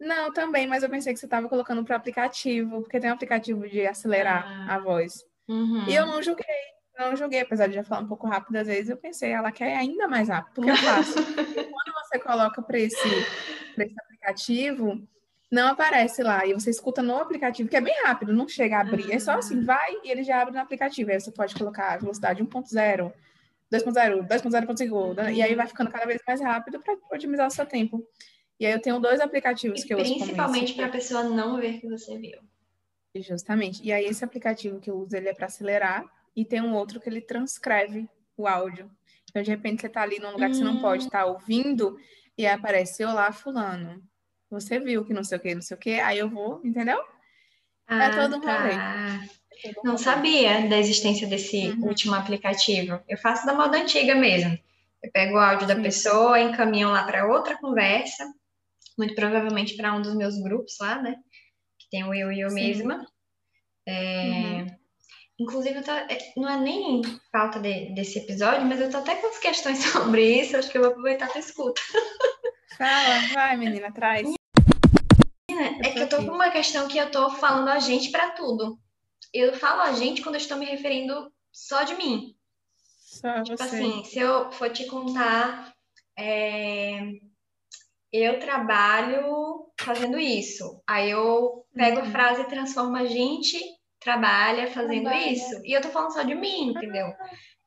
Não, 0.00 0.32
também, 0.32 0.66
mas 0.66 0.82
eu 0.82 0.88
pensei 0.88 1.12
que 1.12 1.20
você 1.20 1.26
estava 1.26 1.48
colocando 1.48 1.84
para 1.84 1.92
o 1.92 1.96
aplicativo, 1.96 2.80
porque 2.80 2.98
tem 2.98 3.10
um 3.10 3.14
aplicativo 3.14 3.68
de 3.68 3.86
acelerar 3.86 4.44
ah. 4.46 4.76
a 4.76 4.78
voz. 4.78 5.29
Uhum. 5.50 5.84
E 5.88 5.94
eu 5.94 6.06
não 6.06 6.22
julguei, 6.22 6.46
não 6.96 7.16
julguei, 7.16 7.40
apesar 7.40 7.66
de 7.66 7.74
já 7.74 7.82
falar 7.82 8.02
um 8.02 8.06
pouco 8.06 8.28
rápido 8.28 8.54
às 8.54 8.68
vezes, 8.68 8.88
eu 8.88 8.96
pensei, 8.96 9.32
ela 9.32 9.50
quer 9.50 9.76
ainda 9.76 10.06
mais 10.06 10.28
rápido, 10.28 10.54
porque 10.54 10.70
eu 10.70 10.76
faço. 10.76 11.14
quando 11.44 11.94
você 12.04 12.18
coloca 12.20 12.62
para 12.62 12.78
esse, 12.78 13.08
esse 13.76 13.94
aplicativo, 14.00 15.02
não 15.50 15.68
aparece 15.68 16.22
lá. 16.22 16.46
E 16.46 16.54
você 16.54 16.70
escuta 16.70 17.02
no 17.02 17.16
aplicativo, 17.16 17.68
que 17.68 17.76
é 17.76 17.80
bem 17.80 18.00
rápido, 18.04 18.32
não 18.32 18.46
chega 18.46 18.76
a 18.76 18.80
abrir. 18.82 19.10
É 19.10 19.18
só 19.18 19.32
assim, 19.32 19.64
vai 19.64 19.92
e 20.04 20.10
ele 20.10 20.22
já 20.22 20.40
abre 20.40 20.54
no 20.54 20.60
aplicativo. 20.60 21.10
Aí 21.10 21.20
você 21.20 21.32
pode 21.32 21.56
colocar 21.56 21.94
a 21.94 21.96
velocidade 21.96 22.44
1.0, 22.44 23.12
2.0, 23.72 24.28
2.0.5, 24.28 25.34
e 25.34 25.42
aí 25.42 25.54
vai 25.56 25.66
ficando 25.66 25.90
cada 25.90 26.06
vez 26.06 26.22
mais 26.24 26.40
rápido 26.40 26.80
para 26.80 26.94
otimizar 27.12 27.48
o 27.48 27.50
seu 27.50 27.66
tempo. 27.66 28.06
E 28.60 28.66
aí 28.66 28.72
eu 28.72 28.80
tenho 28.80 29.00
dois 29.00 29.20
aplicativos 29.20 29.82
e 29.82 29.86
que 29.86 29.94
eu 29.94 29.98
uso. 29.98 30.14
Principalmente 30.14 30.74
para 30.74 30.86
a 30.86 30.90
pessoa 30.90 31.24
não 31.24 31.56
ver 31.56 31.80
que 31.80 31.88
você 31.88 32.16
viu. 32.18 32.38
Justamente. 33.14 33.82
E 33.82 33.92
aí 33.92 34.04
esse 34.04 34.24
aplicativo 34.24 34.80
que 34.80 34.90
eu 34.90 34.96
uso, 34.96 35.16
ele 35.16 35.28
é 35.28 35.34
para 35.34 35.46
acelerar, 35.46 36.04
e 36.34 36.44
tem 36.44 36.60
um 36.60 36.74
outro 36.74 37.00
que 37.00 37.08
ele 37.08 37.20
transcreve 37.20 38.08
o 38.36 38.46
áudio. 38.46 38.90
Então, 39.28 39.42
de 39.42 39.50
repente, 39.50 39.80
você 39.80 39.86
está 39.86 40.02
ali 40.02 40.18
num 40.18 40.32
lugar 40.32 40.48
que 40.48 40.56
você 40.56 40.64
não 40.64 40.80
pode 40.80 41.04
estar 41.04 41.26
hum. 41.26 41.28
tá 41.28 41.32
ouvindo, 41.32 41.98
e 42.38 42.46
aí 42.46 42.54
aparece, 42.54 43.04
olá, 43.04 43.32
fulano 43.32 44.02
você 44.50 44.80
viu 44.80 45.04
que 45.04 45.14
não 45.14 45.22
sei 45.22 45.38
o 45.38 45.40
que, 45.40 45.54
não 45.54 45.62
sei 45.62 45.76
o 45.76 45.80
que, 45.80 46.00
aí 46.00 46.18
eu 46.18 46.28
vou, 46.28 46.60
entendeu? 46.64 46.98
É 47.88 47.94
ah, 47.94 48.04
é 48.04 48.10
todo 48.10 48.36
um 48.36 48.40
tá. 48.40 48.60
rolê. 48.60 49.30
Não 49.84 49.96
sabia 49.96 50.68
da 50.68 50.78
existência 50.78 51.26
desse 51.28 51.70
uhum. 51.70 51.86
último 51.86 52.14
aplicativo. 52.14 53.00
Eu 53.08 53.18
faço 53.18 53.46
da 53.46 53.54
moda 53.54 53.78
antiga 53.78 54.14
mesmo. 54.14 54.58
Eu 55.02 55.10
pego 55.12 55.34
o 55.34 55.38
áudio 55.38 55.68
Sim. 55.68 55.74
da 55.74 55.80
pessoa, 55.80 56.40
encaminho 56.40 56.90
lá 56.90 57.04
para 57.04 57.26
outra 57.26 57.56
conversa, 57.58 58.26
muito 58.98 59.14
provavelmente 59.14 59.76
para 59.76 59.94
um 59.94 60.02
dos 60.02 60.14
meus 60.16 60.36
grupos 60.42 60.76
lá, 60.80 61.00
né? 61.00 61.16
Tem 61.90 62.04
o 62.04 62.14
eu 62.14 62.30
e 62.30 62.40
eu 62.40 62.50
Sim. 62.50 62.54
mesma. 62.54 63.06
É... 63.86 64.62
Uhum. 64.62 64.66
Inclusive, 65.40 65.82
tô... 65.82 65.90
É, 65.90 66.18
não 66.36 66.48
é 66.48 66.60
nem 66.60 67.02
falta 67.32 67.58
de, 67.58 67.94
desse 67.94 68.18
episódio, 68.18 68.66
mas 68.66 68.80
eu 68.80 68.90
tô 68.90 68.98
até 68.98 69.16
com 69.16 69.26
as 69.26 69.38
questões 69.38 69.78
sobre 69.90 70.40
isso, 70.40 70.56
acho 70.56 70.70
que 70.70 70.76
eu 70.76 70.82
vou 70.82 70.90
aproveitar 70.90 71.30
a 71.34 71.38
escuta. 71.38 71.80
Fala, 72.76 73.20
vai, 73.34 73.56
menina, 73.56 73.92
traz. 73.92 74.32
É 75.82 75.90
que 75.90 75.98
eu 75.98 76.08
tô 76.08 76.16
com 76.18 76.32
uma 76.32 76.50
questão 76.50 76.88
que 76.88 76.98
eu 76.98 77.10
tô 77.10 77.30
falando 77.30 77.68
a 77.68 77.78
gente 77.78 78.10
para 78.10 78.30
tudo. 78.30 78.78
Eu 79.32 79.54
falo 79.54 79.82
a 79.82 79.92
gente 79.92 80.22
quando 80.22 80.36
eu 80.36 80.40
estou 80.40 80.58
me 80.58 80.66
referindo 80.66 81.32
só 81.52 81.82
de 81.82 81.94
mim. 81.94 82.34
Só 82.78 83.42
tipo 83.42 83.56
você. 83.56 83.76
assim, 83.76 84.04
se 84.04 84.18
eu 84.18 84.50
for 84.52 84.70
te 84.70 84.86
contar, 84.86 85.74
é... 86.18 87.00
eu 88.12 88.38
trabalho 88.40 89.66
fazendo 89.80 90.18
isso. 90.18 90.82
Aí 90.86 91.10
eu 91.10 91.64
pego 91.74 92.00
uhum. 92.00 92.06
a 92.06 92.10
frase 92.10 92.42
e 92.42 92.48
transformo 92.48 92.96
a 92.96 93.06
gente 93.06 93.58
trabalha 94.00 94.70
fazendo 94.70 95.04
trabalha. 95.04 95.32
isso. 95.32 95.60
E 95.64 95.72
eu 95.72 95.80
tô 95.80 95.88
falando 95.88 96.12
só 96.12 96.22
de 96.22 96.34
mim, 96.34 96.70
entendeu? 96.70 97.06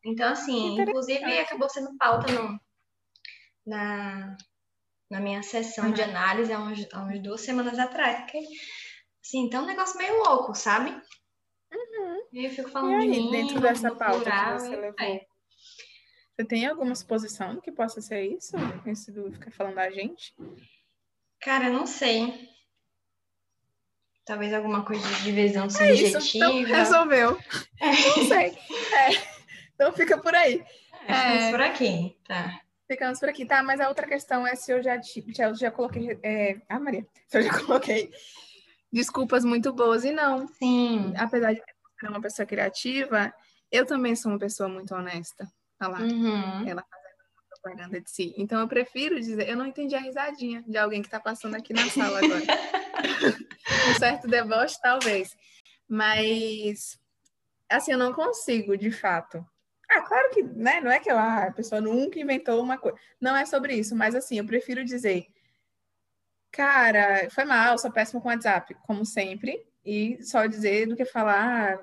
Então, 0.05 0.29
assim, 0.31 0.79
inclusive 0.79 1.39
acabou 1.39 1.69
sendo 1.69 1.95
pauta 1.97 2.31
no, 2.31 2.59
na, 3.65 4.35
na 5.09 5.19
minha 5.19 5.41
sessão 5.41 5.85
uhum. 5.85 5.93
de 5.93 6.01
análise 6.01 6.51
há, 6.51 6.59
uns, 6.59 6.85
há 6.93 7.03
umas 7.03 7.21
duas 7.21 7.41
semanas 7.41 7.79
atrás. 7.79 8.19
Porque, 8.19 8.39
assim, 9.23 9.49
tá 9.49 9.61
um 9.61 9.65
negócio 9.65 9.97
meio 9.97 10.17
louco, 10.23 10.53
sabe? 10.53 10.89
Uhum. 11.71 12.27
E 12.33 12.45
eu 12.45 12.51
fico 12.51 12.69
falando 12.69 12.91
e 12.91 12.95
aí, 12.95 13.11
de 13.11 13.21
mim, 13.21 13.31
dentro 13.31 13.61
dessa 13.61 13.95
pauta 13.95 14.19
plural, 14.19 14.55
que 14.55 14.61
você 14.61 14.75
levou, 14.75 14.99
é. 14.99 15.32
Você 16.35 16.45
tem 16.45 16.65
alguma 16.65 16.95
suposição 16.95 17.53
do 17.55 17.61
que 17.61 17.71
possa 17.71 18.01
ser 18.01 18.23
isso? 18.23 18.55
Esse 18.87 19.11
do 19.11 19.31
ficar 19.31 19.51
falando 19.51 19.75
da 19.75 19.89
gente? 19.91 20.35
Cara, 21.39 21.69
não 21.69 21.85
sei. 21.85 22.49
Talvez 24.25 24.53
alguma 24.53 24.83
coisa 24.83 25.07
de 25.07 25.23
divisão 25.23 25.69
subjetiva. 25.69 26.17
É 26.17 26.19
isso, 26.19 26.37
então 26.37 26.63
resolveu. 26.63 27.37
É. 27.79 27.85
Não 27.85 28.27
sei. 28.27 28.47
É. 28.47 29.33
Então 29.75 29.93
fica 29.93 30.17
por 30.17 30.33
aí. 30.33 30.65
É, 31.07 31.13
ficamos 31.13 31.43
é... 31.43 31.51
por 31.51 31.61
aqui, 31.61 32.17
tá. 32.25 32.61
Ficamos 32.87 33.19
por 33.19 33.29
aqui, 33.29 33.45
tá? 33.45 33.61
Mas 33.61 33.79
a 33.79 33.89
outra 33.89 34.07
questão 34.07 34.47
é 34.47 34.55
se 34.55 34.71
eu 34.71 34.81
já, 34.81 34.99
já, 35.27 35.53
já 35.53 35.69
coloquei. 35.69 36.17
É... 36.23 36.61
Ah, 36.67 36.79
Maria, 36.79 37.05
se 37.27 37.37
eu 37.37 37.41
já 37.43 37.53
coloquei 37.63 38.11
desculpas 38.91 39.45
muito 39.45 39.71
boas. 39.71 40.03
E 40.03 40.11
não. 40.11 40.47
Sim. 40.47 41.13
Apesar 41.15 41.53
de 41.53 41.61
ser 41.99 42.07
uma 42.07 42.21
pessoa 42.21 42.45
criativa, 42.45 43.31
eu 43.71 43.85
também 43.85 44.15
sou 44.15 44.31
uma 44.31 44.39
pessoa 44.39 44.67
muito 44.67 44.95
honesta. 44.95 45.47
Olha 45.83 45.91
lá. 45.91 45.99
Uhum. 45.99 46.67
Ela 46.67 46.83
fazendo 46.83 47.49
propaganda 47.49 48.01
de 48.01 48.09
si. 48.09 48.33
Então 48.37 48.59
eu 48.59 48.67
prefiro 48.67 49.19
dizer, 49.19 49.47
eu 49.47 49.57
não 49.57 49.65
entendi 49.65 49.95
a 49.95 49.99
risadinha 49.99 50.63
de 50.67 50.77
alguém 50.77 51.01
que 51.01 51.07
está 51.07 51.19
passando 51.19 51.55
aqui 51.55 51.73
na 51.73 51.89
sala 51.89 52.19
agora. 52.19 52.41
um 53.89 53.99
certo 53.99 54.27
deboche, 54.27 54.79
talvez. 54.81 55.35
Mas 55.87 56.99
assim, 57.69 57.91
eu 57.91 57.97
não 57.97 58.13
consigo, 58.13 58.77
de 58.77 58.91
fato, 58.91 59.43
ah, 59.89 60.01
claro 60.01 60.29
que, 60.31 60.41
né? 60.41 60.81
Não 60.81 60.91
é 60.91 60.99
que 60.99 61.09
a 61.09 61.51
pessoa 61.51 61.79
nunca 61.79 62.19
inventou 62.19 62.61
uma 62.61 62.77
coisa. 62.77 62.97
Não 63.21 63.35
é 63.35 63.45
sobre 63.45 63.75
isso, 63.75 63.95
mas 63.95 64.15
assim, 64.15 64.37
eu 64.37 64.45
prefiro 64.45 64.83
dizer, 64.83 65.27
cara, 66.51 67.29
foi 67.29 67.45
mal, 67.45 67.77
sou 67.77 67.91
péssimo 67.91 68.21
com 68.21 68.29
WhatsApp, 68.29 68.73
como 68.85 69.05
sempre, 69.05 69.63
e 69.85 70.17
só 70.23 70.45
dizer 70.47 70.87
do 70.87 70.95
que 70.95 71.05
falar, 71.05 71.79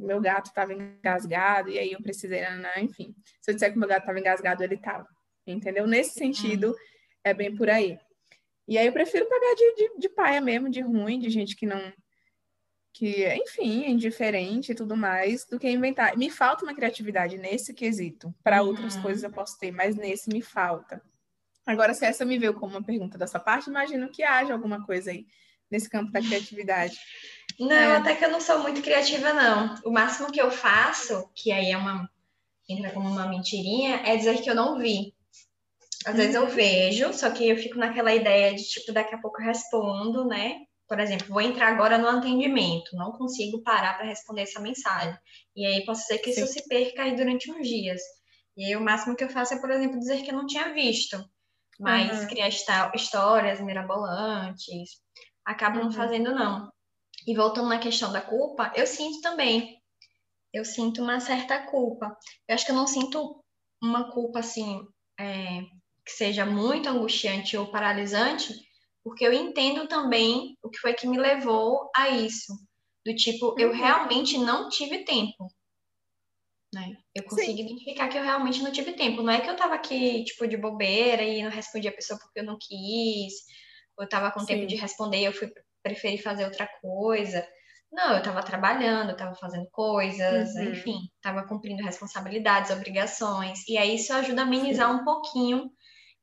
meu 0.00 0.20
gato 0.20 0.46
estava 0.46 0.72
engasgado, 0.72 1.70
e 1.70 1.78
aí 1.78 1.92
eu 1.92 2.02
precisei, 2.02 2.40
né, 2.40 2.56
né? 2.56 2.82
enfim. 2.82 3.14
Se 3.40 3.50
eu 3.50 3.54
disser 3.54 3.72
que 3.72 3.78
meu 3.78 3.88
gato 3.88 4.00
estava 4.00 4.18
engasgado, 4.18 4.62
ele 4.62 4.74
estava. 4.74 5.06
Entendeu? 5.46 5.86
Nesse 5.86 6.14
sentido, 6.14 6.74
é 7.24 7.34
bem 7.34 7.54
por 7.54 7.68
aí. 7.68 7.98
E 8.68 8.78
aí 8.78 8.86
eu 8.86 8.92
prefiro 8.92 9.28
pagar 9.28 9.54
de, 9.54 9.74
de, 9.74 9.98
de 9.98 10.08
paia 10.08 10.40
mesmo, 10.40 10.70
de 10.70 10.80
ruim, 10.80 11.18
de 11.18 11.28
gente 11.28 11.56
que 11.56 11.66
não 11.66 11.92
que, 12.92 13.26
enfim, 13.34 13.84
é 13.84 13.90
indiferente 13.90 14.72
e 14.72 14.74
tudo 14.74 14.96
mais, 14.96 15.46
do 15.46 15.58
que 15.58 15.70
inventar. 15.70 16.16
Me 16.16 16.28
falta 16.28 16.64
uma 16.64 16.74
criatividade 16.74 17.38
nesse 17.38 17.72
quesito. 17.72 18.34
Para 18.42 18.62
uhum. 18.62 18.68
outras 18.68 18.96
coisas 18.96 19.22
eu 19.22 19.30
posso 19.30 19.58
ter, 19.58 19.70
mas 19.70 19.96
nesse 19.96 20.28
me 20.28 20.42
falta. 20.42 21.02
Agora, 21.64 21.94
se 21.94 22.04
essa 22.04 22.24
me 22.24 22.38
veio 22.38 22.54
como 22.54 22.76
uma 22.76 22.82
pergunta 22.82 23.16
dessa 23.16 23.38
parte, 23.38 23.70
imagino 23.70 24.10
que 24.10 24.22
haja 24.22 24.52
alguma 24.52 24.84
coisa 24.84 25.10
aí 25.10 25.26
nesse 25.70 25.88
campo 25.88 26.10
da 26.10 26.20
criatividade. 26.20 26.98
Não, 27.60 27.76
é. 27.76 27.96
até 27.96 28.16
que 28.16 28.24
eu 28.24 28.30
não 28.30 28.40
sou 28.40 28.60
muito 28.60 28.82
criativa, 28.82 29.32
não. 29.32 29.74
O 29.84 29.90
máximo 29.90 30.32
que 30.32 30.40
eu 30.40 30.50
faço, 30.50 31.30
que 31.34 31.52
aí 31.52 31.70
é 31.70 31.76
uma. 31.76 32.10
entra 32.68 32.90
como 32.90 33.08
uma 33.08 33.28
mentirinha, 33.28 34.02
é 34.04 34.16
dizer 34.16 34.40
que 34.40 34.50
eu 34.50 34.54
não 34.54 34.78
vi. 34.78 35.14
Às 36.06 36.12
uhum. 36.12 36.16
vezes 36.16 36.34
eu 36.34 36.42
uhum. 36.42 36.48
vejo, 36.48 37.12
só 37.12 37.30
que 37.30 37.48
eu 37.48 37.56
fico 37.56 37.78
naquela 37.78 38.14
ideia 38.14 38.54
de, 38.54 38.64
tipo, 38.64 38.92
daqui 38.92 39.14
a 39.14 39.18
pouco 39.18 39.40
eu 39.40 39.46
respondo, 39.46 40.24
né? 40.24 40.62
por 40.90 40.98
exemplo, 40.98 41.28
vou 41.28 41.40
entrar 41.40 41.68
agora 41.68 41.96
no 41.96 42.08
atendimento, 42.08 42.96
não 42.96 43.12
consigo 43.12 43.62
parar 43.62 43.96
para 43.96 44.08
responder 44.08 44.42
essa 44.42 44.58
mensagem. 44.58 45.16
E 45.54 45.64
aí 45.64 45.84
pode 45.84 46.04
ser 46.04 46.18
que 46.18 46.32
Sim. 46.32 46.42
isso 46.42 46.52
se 46.52 46.66
perca 46.66 47.04
aí 47.04 47.14
durante 47.14 47.48
uns 47.48 47.68
dias. 47.68 48.02
E 48.56 48.64
aí 48.64 48.74
o 48.74 48.80
máximo 48.80 49.14
que 49.14 49.22
eu 49.22 49.28
faço 49.28 49.54
é, 49.54 49.60
por 49.60 49.70
exemplo, 49.70 50.00
dizer 50.00 50.20
que 50.22 50.32
eu 50.32 50.34
não 50.34 50.48
tinha 50.48 50.74
visto. 50.74 51.16
Mas 51.78 52.22
uhum. 52.22 52.26
criar 52.26 52.48
histórias 52.48 53.60
mirabolantes, 53.60 54.90
acabo 55.44 55.78
uhum. 55.78 55.84
não 55.84 55.92
fazendo, 55.92 56.34
não. 56.34 56.68
E 57.26 57.34
voltando 57.34 57.68
na 57.68 57.78
questão 57.78 58.12
da 58.12 58.20
culpa, 58.20 58.72
eu 58.74 58.86
sinto 58.86 59.20
também. 59.20 59.80
Eu 60.52 60.64
sinto 60.64 61.02
uma 61.02 61.20
certa 61.20 61.58
culpa. 61.66 62.16
Eu 62.48 62.54
acho 62.54 62.64
que 62.64 62.72
eu 62.72 62.76
não 62.76 62.86
sinto 62.86 63.42
uma 63.82 64.10
culpa 64.10 64.40
assim, 64.40 64.82
é, 65.18 65.62
que 66.04 66.12
seja 66.12 66.44
muito 66.44 66.88
angustiante 66.88 67.56
ou 67.56 67.70
paralisante, 67.70 68.54
porque 69.02 69.26
eu 69.26 69.32
entendo 69.32 69.86
também 69.86 70.56
o 70.62 70.68
que 70.68 70.78
foi 70.78 70.92
que 70.94 71.06
me 71.06 71.18
levou 71.18 71.90
a 71.94 72.08
isso. 72.08 72.52
Do 73.04 73.14
tipo, 73.14 73.52
uhum. 73.52 73.58
eu 73.58 73.72
realmente 73.72 74.36
não 74.36 74.68
tive 74.68 75.04
tempo. 75.04 75.48
Né? 76.72 76.96
Eu 77.14 77.24
consigo 77.24 77.56
Sim. 77.56 77.64
identificar 77.64 78.08
que 78.08 78.18
eu 78.18 78.22
realmente 78.22 78.62
não 78.62 78.70
tive 78.70 78.92
tempo. 78.92 79.22
Não 79.22 79.32
é 79.32 79.40
que 79.40 79.48
eu 79.48 79.56
tava 79.56 79.74
aqui, 79.74 80.24
tipo, 80.24 80.46
de 80.46 80.56
bobeira 80.56 81.22
e 81.22 81.42
não 81.42 81.50
respondi 81.50 81.88
a 81.88 81.92
pessoa 81.92 82.18
porque 82.18 82.40
eu 82.40 82.44
não 82.44 82.58
quis, 82.60 83.32
eu 83.98 84.08
tava 84.08 84.30
com 84.30 84.40
Sim. 84.40 84.46
tempo 84.46 84.66
de 84.66 84.76
responder 84.76 85.18
e 85.18 85.24
eu 85.24 85.32
fui 85.32 85.50
preferi 85.82 86.18
fazer 86.18 86.44
outra 86.44 86.66
coisa. 86.80 87.46
Não, 87.92 88.16
eu 88.16 88.22
tava 88.22 88.42
trabalhando, 88.42 89.10
eu 89.10 89.16
tava 89.16 89.34
fazendo 89.34 89.68
coisas, 89.70 90.54
uhum. 90.54 90.70
enfim, 90.70 90.98
tava 91.20 91.44
cumprindo 91.46 91.82
responsabilidades, 91.82 92.70
obrigações. 92.70 93.66
E 93.68 93.76
aí 93.76 93.96
isso 93.96 94.12
ajuda 94.12 94.42
a 94.42 94.44
amenizar 94.44 94.88
Sim. 94.88 95.00
um 95.00 95.04
pouquinho 95.04 95.72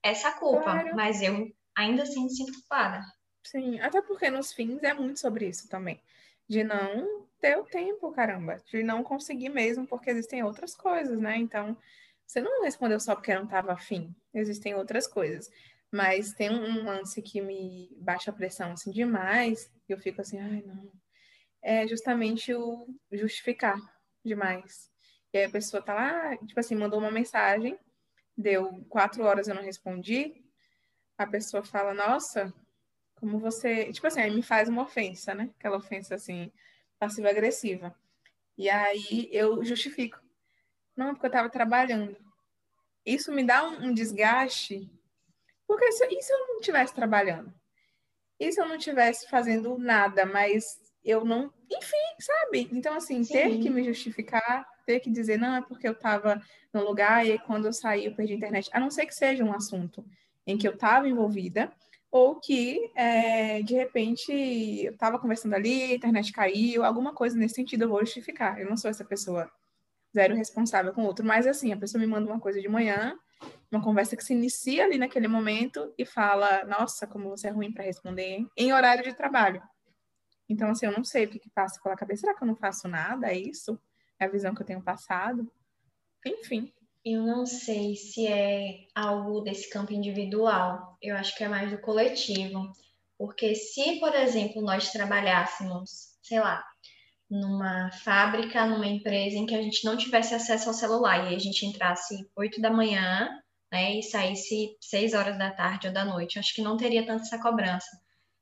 essa 0.01 0.31
culpa. 0.31 0.63
Claro. 0.63 0.95
Mas 0.95 1.21
eu 1.21 1.47
ainda 1.75 2.03
assim 2.03 2.23
me 2.23 2.29
sinto 2.29 2.53
culpada. 2.53 3.01
Sim, 3.43 3.79
até 3.79 4.01
porque 4.01 4.29
nos 4.29 4.53
fins 4.53 4.81
é 4.83 4.93
muito 4.93 5.19
sobre 5.19 5.47
isso 5.47 5.67
também. 5.69 6.01
De 6.47 6.63
não 6.63 7.25
ter 7.41 7.57
o 7.57 7.63
tempo, 7.63 8.11
caramba. 8.11 8.61
De 8.65 8.81
não 8.81 9.03
conseguir 9.03 9.49
mesmo, 9.49 9.85
porque 9.85 10.09
existem 10.09 10.43
outras 10.43 10.75
coisas, 10.75 11.19
né? 11.19 11.37
Então, 11.37 11.77
você 12.25 12.41
não 12.41 12.63
respondeu 12.63 12.99
só 12.99 13.15
porque 13.15 13.33
não 13.33 13.43
estava 13.43 13.73
afim. 13.73 14.13
Existem 14.33 14.75
outras 14.75 15.07
coisas. 15.07 15.49
Mas 15.91 16.33
tem 16.33 16.49
um 16.51 16.83
lance 16.85 17.21
que 17.21 17.41
me 17.41 17.89
baixa 17.99 18.31
a 18.31 18.33
pressão 18.33 18.71
assim 18.73 18.91
demais, 18.91 19.71
e 19.87 19.93
eu 19.93 19.97
fico 19.99 20.21
assim, 20.21 20.39
ai, 20.39 20.61
não. 20.65 20.91
É 21.61 21.87
justamente 21.87 22.53
o 22.53 22.87
justificar 23.11 23.77
demais. 24.23 24.91
E 25.33 25.37
aí 25.39 25.45
a 25.45 25.49
pessoa 25.49 25.81
tá 25.81 25.93
lá, 25.93 26.37
tipo 26.37 26.59
assim, 26.59 26.75
mandou 26.75 26.99
uma 26.99 27.11
mensagem 27.11 27.77
deu 28.37 28.85
quatro 28.89 29.23
horas 29.23 29.47
eu 29.47 29.55
não 29.55 29.63
respondi, 29.63 30.43
a 31.17 31.25
pessoa 31.25 31.63
fala, 31.63 31.93
nossa, 31.93 32.53
como 33.15 33.39
você. 33.39 33.91
Tipo 33.91 34.07
assim, 34.07 34.21
aí 34.21 34.31
me 34.31 34.43
faz 34.43 34.69
uma 34.69 34.83
ofensa, 34.83 35.33
né? 35.33 35.49
Aquela 35.57 35.77
ofensa 35.77 36.15
assim, 36.15 36.51
passiva-agressiva. 36.99 37.95
E 38.57 38.69
aí 38.69 39.29
eu 39.31 39.63
justifico. 39.65 40.19
Não, 40.95 41.13
porque 41.13 41.25
eu 41.27 41.29
estava 41.29 41.49
trabalhando. 41.49 42.17
Isso 43.05 43.31
me 43.31 43.43
dá 43.43 43.67
um 43.67 43.93
desgaste. 43.93 44.91
Porque 45.67 45.91
se, 45.91 46.05
e 46.05 46.21
se 46.21 46.33
eu 46.33 46.47
não 46.47 46.59
estivesse 46.59 46.93
trabalhando? 46.93 47.53
E 48.39 48.51
se 48.51 48.61
eu 48.61 48.67
não 48.67 48.75
estivesse 48.75 49.27
fazendo 49.29 49.77
nada, 49.77 50.25
mas 50.25 50.63
eu 51.03 51.25
não. 51.25 51.51
Enfim, 51.69 51.97
sabe? 52.19 52.69
Então, 52.71 52.95
assim, 52.95 53.23
Sim. 53.23 53.33
ter 53.33 53.59
que 53.59 53.69
me 53.69 53.83
justificar, 53.83 54.65
ter 54.85 54.99
que 54.99 55.09
dizer, 55.09 55.37
não, 55.37 55.55
é 55.55 55.61
porque 55.61 55.87
eu 55.87 55.91
estava 55.91 56.41
no 56.73 56.83
lugar 56.83 57.25
e 57.25 57.37
quando 57.39 57.65
eu 57.65 57.73
saí 57.73 58.05
eu 58.05 58.15
perdi 58.15 58.33
a 58.33 58.37
internet. 58.37 58.69
A 58.71 58.79
não 58.79 58.89
ser 58.89 59.05
que 59.05 59.13
seja 59.13 59.43
um 59.43 59.53
assunto 59.53 60.05
em 60.45 60.57
que 60.57 60.67
eu 60.67 60.73
estava 60.73 61.09
envolvida, 61.09 61.73
ou 62.09 62.39
que, 62.39 62.89
é, 62.95 63.61
de 63.61 63.73
repente, 63.73 64.31
eu 64.31 64.93
estava 64.93 65.19
conversando 65.19 65.55
ali, 65.55 65.91
a 65.91 65.95
internet 65.95 66.31
caiu, 66.31 66.85
alguma 66.85 67.13
coisa 67.13 67.37
nesse 67.37 67.55
sentido 67.55 67.83
eu 67.83 67.89
vou 67.89 67.99
justificar. 67.99 68.59
Eu 68.59 68.69
não 68.69 68.77
sou 68.77 68.89
essa 68.89 69.03
pessoa 69.03 69.51
zero 70.15 70.35
responsável 70.35 70.93
com 70.93 71.03
o 71.03 71.05
outro, 71.05 71.25
mas 71.25 71.45
assim, 71.45 71.73
a 71.73 71.77
pessoa 71.77 71.99
me 71.99 72.07
manda 72.07 72.31
uma 72.31 72.39
coisa 72.39 72.61
de 72.61 72.69
manhã, 72.69 73.17
uma 73.71 73.83
conversa 73.83 74.15
que 74.15 74.23
se 74.23 74.33
inicia 74.33 74.85
ali 74.85 74.97
naquele 74.97 75.27
momento 75.27 75.93
e 75.97 76.05
fala, 76.05 76.63
nossa, 76.65 77.05
como 77.05 77.29
você 77.29 77.47
é 77.47 77.51
ruim 77.51 77.71
para 77.71 77.83
responder, 77.83 78.45
em 78.55 78.73
horário 78.73 79.03
de 79.03 79.13
trabalho. 79.13 79.61
Então, 80.49 80.69
assim, 80.69 80.85
eu 80.85 80.93
não 80.93 81.03
sei 81.03 81.25
o 81.25 81.29
que, 81.29 81.39
que 81.39 81.49
passa 81.49 81.81
pela 81.81 81.95
cabeça. 81.95 82.21
Será 82.21 82.35
que 82.35 82.43
eu 82.43 82.47
não 82.47 82.55
faço 82.55 82.87
nada? 82.87 83.27
É 83.27 83.37
isso? 83.37 83.77
É 84.19 84.25
a 84.25 84.29
visão 84.29 84.55
que 84.55 84.61
eu 84.61 84.65
tenho 84.65 84.81
passado? 84.81 85.51
Enfim. 86.25 86.71
Eu 87.03 87.23
não 87.23 87.45
sei 87.45 87.95
se 87.95 88.27
é 88.27 88.85
algo 88.95 89.41
desse 89.41 89.69
campo 89.69 89.93
individual. 89.93 90.97
Eu 91.01 91.15
acho 91.15 91.35
que 91.35 91.43
é 91.43 91.49
mais 91.49 91.69
do 91.69 91.79
coletivo. 91.79 92.71
Porque 93.17 93.55
se, 93.55 93.99
por 93.99 94.13
exemplo, 94.15 94.61
nós 94.61 94.91
trabalhássemos, 94.91 96.17
sei 96.21 96.39
lá, 96.39 96.63
numa 97.29 97.91
fábrica, 97.91 98.65
numa 98.65 98.87
empresa 98.87 99.37
em 99.37 99.45
que 99.45 99.55
a 99.55 99.61
gente 99.61 99.83
não 99.83 99.97
tivesse 99.97 100.33
acesso 100.33 100.69
ao 100.69 100.73
celular 100.73 101.31
e 101.31 101.35
a 101.35 101.39
gente 101.39 101.65
entrasse 101.65 102.29
8 102.35 102.61
da 102.61 102.71
manhã, 102.71 103.29
né, 103.71 103.99
e 103.99 104.03
saísse 104.03 104.75
6 104.81 105.13
horas 105.13 105.37
da 105.37 105.51
tarde 105.51 105.87
ou 105.87 105.93
da 105.93 106.05
noite, 106.05 106.39
acho 106.39 106.53
que 106.53 106.61
não 106.61 106.77
teria 106.77 107.05
tanta 107.05 107.23
essa 107.23 107.39
cobrança. 107.41 107.89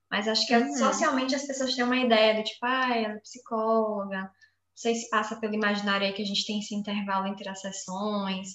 Mas 0.09 0.28
acho 0.28 0.45
que 0.45 0.55
uhum. 0.55 0.78
socialmente 0.78 1.36
as 1.36 1.45
pessoas 1.45 1.76
têm 1.76 1.84
uma 1.84 1.97
ideia 1.97 2.36
do 2.36 2.43
tipo, 2.43 2.65
ah, 2.65 2.95
ela 2.95 3.15
é 3.15 3.19
psicóloga, 3.19 4.21
não 4.21 4.30
sei 4.76 4.95
se 4.95 5.09
passa 5.09 5.36
pelo 5.39 5.55
imaginário 5.55 6.05
aí 6.05 6.13
que 6.13 6.21
a 6.21 6.26
gente 6.26 6.45
tem 6.45 6.59
esse 6.59 6.76
intervalo 6.76 7.28
entre 7.28 7.49
as 7.49 7.61
sessões, 7.61 8.49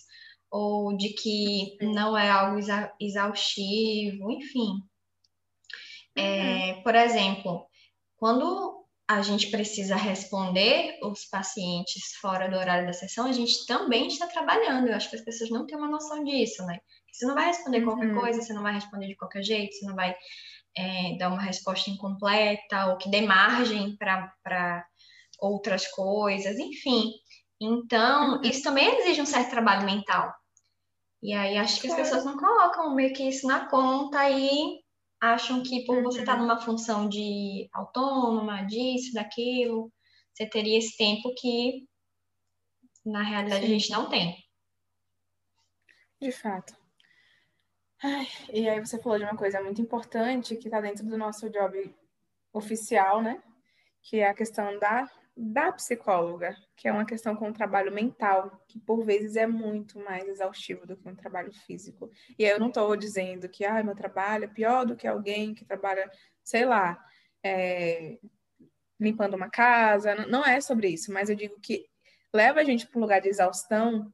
ou 0.50 0.96
de 0.96 1.10
que 1.10 1.76
não 1.82 2.16
é 2.16 2.30
algo 2.30 2.58
exa 2.58 2.92
exaustivo, 3.00 4.30
enfim. 4.30 4.82
É, 6.16 6.22
uhum. 6.22 6.28
É, 6.28 6.82
por 6.82 6.94
exemplo, 6.94 7.66
quando 8.16 8.79
a 9.10 9.22
gente 9.22 9.50
precisa 9.50 9.96
responder 9.96 10.96
os 11.02 11.24
pacientes 11.24 12.14
fora 12.20 12.48
do 12.48 12.56
horário 12.56 12.86
da 12.86 12.92
sessão, 12.92 13.26
a 13.26 13.32
gente 13.32 13.66
também 13.66 14.06
está 14.06 14.28
trabalhando. 14.28 14.86
Eu 14.86 14.94
acho 14.94 15.10
que 15.10 15.16
as 15.16 15.24
pessoas 15.24 15.50
não 15.50 15.66
têm 15.66 15.76
uma 15.76 15.88
noção 15.88 16.22
disso, 16.22 16.64
né? 16.64 16.78
Você 17.10 17.26
não 17.26 17.34
vai 17.34 17.46
responder 17.46 17.80
qualquer 17.82 18.06
uhum. 18.06 18.20
coisa, 18.20 18.40
você 18.40 18.52
não 18.52 18.62
vai 18.62 18.72
responder 18.72 19.08
de 19.08 19.16
qualquer 19.16 19.42
jeito, 19.42 19.74
você 19.74 19.84
não 19.84 19.96
vai 19.96 20.14
é, 20.76 21.16
dar 21.18 21.28
uma 21.28 21.42
resposta 21.42 21.90
incompleta 21.90 22.86
ou 22.86 22.98
que 22.98 23.10
dê 23.10 23.22
margem 23.22 23.96
para 23.96 24.86
outras 25.40 25.88
coisas, 25.88 26.56
enfim. 26.60 27.10
Então, 27.60 28.34
uhum. 28.34 28.42
isso 28.44 28.62
também 28.62 28.96
exige 29.00 29.20
um 29.20 29.26
certo 29.26 29.50
trabalho 29.50 29.84
mental. 29.86 30.32
E 31.20 31.34
aí 31.34 31.58
acho 31.58 31.80
que 31.80 31.88
as 31.88 31.96
pessoas 31.96 32.24
não 32.24 32.38
colocam 32.38 32.94
meio 32.94 33.12
que 33.12 33.24
isso 33.24 33.44
na 33.44 33.66
conta 33.66 34.30
e 34.30 34.79
acham 35.20 35.62
que 35.62 35.84
por 35.84 36.02
você 36.02 36.20
estar 36.20 36.34
tá 36.34 36.40
uhum. 36.40 36.46
numa 36.46 36.60
função 36.60 37.08
de 37.08 37.68
autônoma, 37.72 38.62
disso, 38.62 39.12
daquilo, 39.12 39.92
você 40.32 40.48
teria 40.48 40.78
esse 40.78 40.96
tempo 40.96 41.34
que 41.36 41.86
na 43.04 43.22
realidade 43.22 43.66
Sim. 43.66 43.66
a 43.66 43.78
gente 43.78 43.90
não 43.90 44.08
tem. 44.08 44.36
De 46.20 46.32
fato. 46.32 46.74
Ai, 48.02 48.26
e 48.52 48.68
aí 48.68 48.80
você 48.80 48.98
falou 48.98 49.18
de 49.18 49.24
uma 49.24 49.36
coisa 49.36 49.62
muito 49.62 49.80
importante 49.82 50.56
que 50.56 50.68
está 50.68 50.80
dentro 50.80 51.06
do 51.06 51.18
nosso 51.18 51.50
job 51.50 51.94
oficial, 52.52 53.22
né? 53.22 53.42
Que 54.02 54.20
é 54.20 54.28
a 54.28 54.34
questão 54.34 54.78
da 54.78 55.06
da 55.42 55.72
psicóloga, 55.72 56.54
que 56.76 56.86
é 56.86 56.92
uma 56.92 57.06
questão 57.06 57.34
com 57.34 57.48
o 57.48 57.52
trabalho 57.52 57.90
mental, 57.90 58.62
que 58.68 58.78
por 58.78 59.02
vezes 59.04 59.36
é 59.36 59.46
muito 59.46 59.98
mais 59.98 60.28
exaustivo 60.28 60.86
do 60.86 60.96
que 60.96 61.08
um 61.08 61.14
trabalho 61.14 61.50
físico. 61.50 62.10
E 62.38 62.44
eu 62.44 62.60
não 62.60 62.68
estou 62.68 62.94
dizendo 62.94 63.48
que 63.48 63.64
ah, 63.64 63.82
meu 63.82 63.94
trabalho 63.94 64.44
é 64.44 64.48
pior 64.48 64.84
do 64.84 64.94
que 64.94 65.06
alguém 65.06 65.54
que 65.54 65.64
trabalha, 65.64 66.10
sei 66.44 66.66
lá, 66.66 67.02
é, 67.42 68.18
limpando 69.00 69.34
uma 69.34 69.48
casa. 69.48 70.14
Não 70.26 70.44
é 70.44 70.60
sobre 70.60 70.88
isso, 70.88 71.10
mas 71.10 71.30
eu 71.30 71.36
digo 71.36 71.58
que 71.58 71.86
leva 72.34 72.60
a 72.60 72.64
gente 72.64 72.86
para 72.86 72.98
um 72.98 73.02
lugar 73.02 73.22
de 73.22 73.28
exaustão 73.30 74.12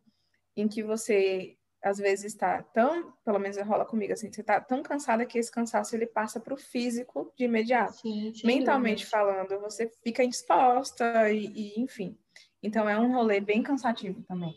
em 0.57 0.69
que 0.69 0.81
você 0.81 1.56
às 1.87 1.99
vezes 1.99 2.25
está 2.25 2.63
tão, 2.75 3.13
pelo 3.25 3.39
menos 3.39 3.57
rola 3.59 3.85
comigo 3.85 4.13
assim, 4.13 4.33
você 4.33 4.41
está 4.41 4.61
tão 4.61 4.83
cansada 4.83 5.25
que 5.25 5.39
esse 5.39 5.51
cansaço 5.51 5.95
ele 5.95 6.07
passa 6.07 6.41
para 6.41 6.53
o 6.53 6.57
físico 6.57 7.33
de 7.39 7.45
imediato. 7.45 8.01
Sim, 8.01 8.33
Mentalmente 8.45 9.05
dúvida. 9.05 9.17
falando, 9.17 9.61
você 9.61 9.89
fica 10.03 10.25
exposta 10.25 11.31
e, 11.31 11.47
e, 11.47 11.81
enfim. 11.81 12.19
Então 12.61 12.89
é 12.89 12.99
um 12.99 13.13
rolê 13.13 13.41
bem 13.41 13.63
cansativo 13.63 14.21
também. 14.25 14.53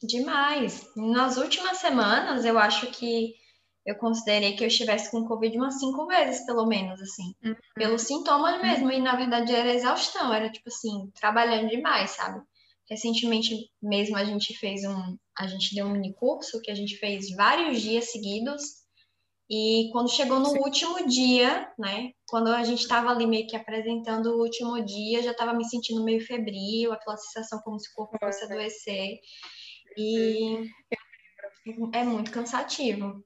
Demais. 0.00 0.88
Nas 0.96 1.36
últimas 1.36 1.78
semanas, 1.78 2.44
eu 2.44 2.58
acho 2.58 2.86
que 2.92 3.34
eu 3.84 3.96
considerei 3.96 4.54
que 4.54 4.62
eu 4.62 4.68
estivesse 4.68 5.10
com 5.10 5.26
Covid 5.26 5.56
umas 5.56 5.80
cinco 5.80 6.06
vezes, 6.06 6.46
pelo 6.46 6.64
menos, 6.64 7.00
assim. 7.00 7.34
Uhum. 7.44 7.56
Pelos 7.74 8.02
sintomas 8.02 8.62
mesmo. 8.62 8.84
Uhum. 8.84 8.92
E 8.92 9.00
na 9.00 9.16
verdade 9.16 9.52
era 9.52 9.74
exaustão, 9.74 10.32
era 10.32 10.48
tipo 10.48 10.68
assim, 10.68 11.10
trabalhando 11.18 11.68
demais, 11.68 12.10
sabe? 12.10 12.40
Recentemente 12.88 13.70
mesmo 13.82 14.16
a 14.16 14.24
gente 14.24 14.54
fez 14.54 14.84
um, 14.84 15.16
a 15.40 15.46
gente 15.46 15.74
deu 15.74 15.86
um 15.86 15.90
mini 15.90 16.12
curso 16.12 16.60
que 16.60 16.70
a 16.70 16.74
gente 16.74 16.96
fez 16.96 17.30
vários 17.34 17.80
dias 17.80 18.12
seguidos 18.12 18.62
e 19.48 19.88
quando 19.90 20.12
chegou 20.12 20.38
no 20.38 20.50
Sim. 20.50 20.58
último 20.58 21.08
dia, 21.08 21.72
né, 21.78 22.12
quando 22.28 22.48
a 22.48 22.62
gente 22.62 22.82
estava 22.82 23.08
ali 23.08 23.26
meio 23.26 23.46
que 23.48 23.56
apresentando 23.56 24.26
o 24.26 24.42
último 24.42 24.84
dia, 24.84 25.22
já 25.22 25.30
estava 25.30 25.54
me 25.54 25.64
sentindo 25.64 26.04
meio 26.04 26.24
febril, 26.24 26.92
aquela 26.92 27.16
sensação 27.16 27.58
como 27.62 27.80
se 27.80 27.90
o 27.90 27.94
corpo 27.94 28.18
fosse 28.18 28.44
adoecer 28.44 29.18
e 29.96 30.70
é 31.94 32.04
muito 32.04 32.30
cansativo. 32.30 33.24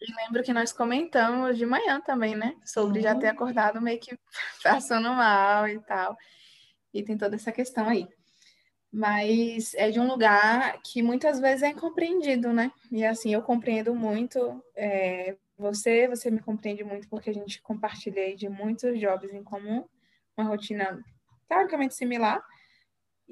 E 0.00 0.24
lembro 0.24 0.42
que 0.42 0.54
nós 0.54 0.72
comentamos 0.72 1.58
de 1.58 1.66
manhã 1.66 2.00
também, 2.00 2.34
né? 2.34 2.56
Sobre 2.64 3.02
já 3.02 3.14
ter 3.14 3.28
acordado 3.28 3.82
meio 3.82 4.00
que 4.00 4.18
passando 4.64 5.10
mal 5.10 5.68
e 5.68 5.78
tal. 5.80 6.16
E 6.92 7.02
tem 7.02 7.18
toda 7.18 7.36
essa 7.36 7.52
questão 7.52 7.86
aí 7.86 8.08
mas 8.92 9.74
é 9.74 9.90
de 9.90 10.00
um 10.00 10.08
lugar 10.08 10.80
que 10.82 11.02
muitas 11.02 11.38
vezes 11.38 11.62
é 11.62 11.68
incompreendido, 11.68 12.52
né? 12.52 12.72
E 12.90 13.04
assim, 13.04 13.32
eu 13.32 13.42
compreendo 13.42 13.94
muito 13.94 14.62
é, 14.74 15.36
você, 15.56 16.08
você 16.08 16.30
me 16.30 16.40
compreende 16.40 16.82
muito 16.82 17.08
porque 17.08 17.30
a 17.30 17.34
gente 17.34 17.60
compartilha 17.62 18.34
de 18.34 18.48
muitos 18.48 18.98
jobs 18.98 19.32
em 19.32 19.44
comum, 19.44 19.84
uma 20.36 20.48
rotina 20.48 21.04
teoricamente 21.48 21.94
similar, 21.94 22.42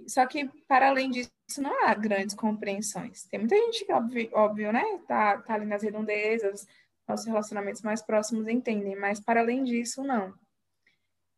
só 0.06 0.26
que 0.26 0.48
para 0.68 0.88
além 0.88 1.10
disso 1.10 1.30
não 1.58 1.86
há 1.86 1.94
grandes 1.94 2.34
compreensões. 2.34 3.24
Tem 3.24 3.40
muita 3.40 3.56
gente 3.56 3.84
que, 3.84 3.92
óbvio, 3.92 4.30
óbvio 4.32 4.72
né, 4.72 4.84
tá, 5.08 5.38
tá 5.38 5.54
ali 5.54 5.66
nas 5.66 5.82
redondezas, 5.82 6.66
nossos 7.08 7.26
relacionamentos 7.26 7.82
mais 7.82 8.02
próximos 8.02 8.46
entendem, 8.46 8.94
mas 8.94 9.18
para 9.18 9.40
além 9.40 9.64
disso, 9.64 10.04
não. 10.04 10.34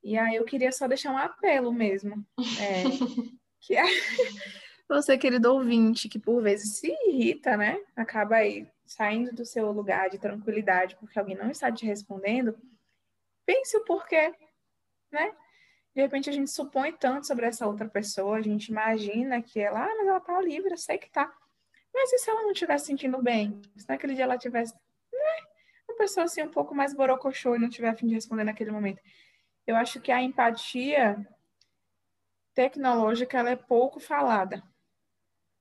E 0.03 0.19
aí 0.19 0.37
eu 0.37 0.45
queria 0.45 0.73
só 0.73 0.89
deixar 0.89 1.13
um 1.13 1.19
apelo 1.19 1.73
mesmo. 1.73 2.25
É, 2.59 2.83
que 3.61 3.77
é 3.77 3.85
você, 4.89 5.17
querido 5.17 5.53
ouvinte, 5.53 6.09
que 6.09 6.19
por 6.19 6.43
vezes 6.43 6.79
se 6.79 6.93
irrita, 7.07 7.57
né? 7.57 7.81
Acaba 7.95 8.37
aí 8.37 8.67
saindo 8.85 9.33
do 9.33 9.45
seu 9.45 9.71
lugar 9.71 10.11
de 10.11 10.19
tranquilidade 10.19 10.97
porque 10.97 11.19
alguém 11.19 11.37
não 11.37 11.51
está 11.51 11.71
te 11.71 11.87
respondendo. 11.87 12.59
Pense 13.47 13.77
o 13.77 13.85
porquê, 13.85 14.35
né? 15.13 15.33
De 15.95 16.01
repente 16.03 16.31
a 16.31 16.33
gente 16.33 16.51
supõe 16.51 16.93
tanto 16.93 17.27
sobre 17.27 17.47
essa 17.47 17.67
outra 17.67 17.89
pessoa, 17.89 18.37
a 18.37 18.43
gente 18.43 18.69
imagina 18.69 19.43
que 19.43 19.61
ela, 19.61 19.85
ah, 19.85 19.95
mas 19.97 20.07
ela 20.07 20.21
tá 20.21 20.41
livre, 20.41 20.73
eu 20.73 20.77
sei 20.77 20.99
que 20.99 21.11
tá. 21.11 21.33
Mas 21.93 22.13
e 22.13 22.19
se 22.19 22.31
ela 22.31 22.43
não 22.43 22.53
estivesse 22.53 22.87
sentindo 22.87 23.21
bem? 23.21 23.61
Se 23.77 23.89
naquele 23.89 24.15
dia 24.15 24.25
ela 24.25 24.39
tivesse, 24.39 24.75
né? 25.13 25.47
Uma 25.89 25.99
pessoa 25.99 26.25
assim 26.25 26.43
um 26.43 26.49
pouco 26.49 26.75
mais 26.75 26.95
borocochô 26.95 27.57
e 27.57 27.59
não 27.59 27.69
tiver 27.69 27.89
a 27.89 27.97
fim 27.97 28.07
de 28.07 28.15
responder 28.15 28.45
naquele 28.45 28.71
momento. 28.71 29.03
Eu 29.67 29.77
acho 29.77 30.01
que 30.01 30.13
a 30.13 30.23
empatia 30.23 31.27
tecnológica 32.61 33.39
ela 33.39 33.51
é 33.51 33.57
pouco 33.57 33.99
falada. 33.99 34.63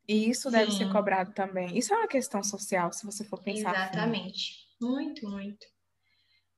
E 0.05 0.29
isso 0.29 0.49
Sim. 0.49 0.57
deve 0.57 0.71
ser 0.71 0.91
cobrado 0.91 1.31
também. 1.33 1.77
Isso 1.77 1.93
é 1.93 1.97
uma 1.97 2.07
questão 2.07 2.43
social, 2.43 2.91
se 2.91 3.05
você 3.05 3.23
for 3.23 3.41
pensar. 3.41 3.71
Exatamente. 3.71 4.67
Muito, 4.81 5.29
muito. 5.29 5.65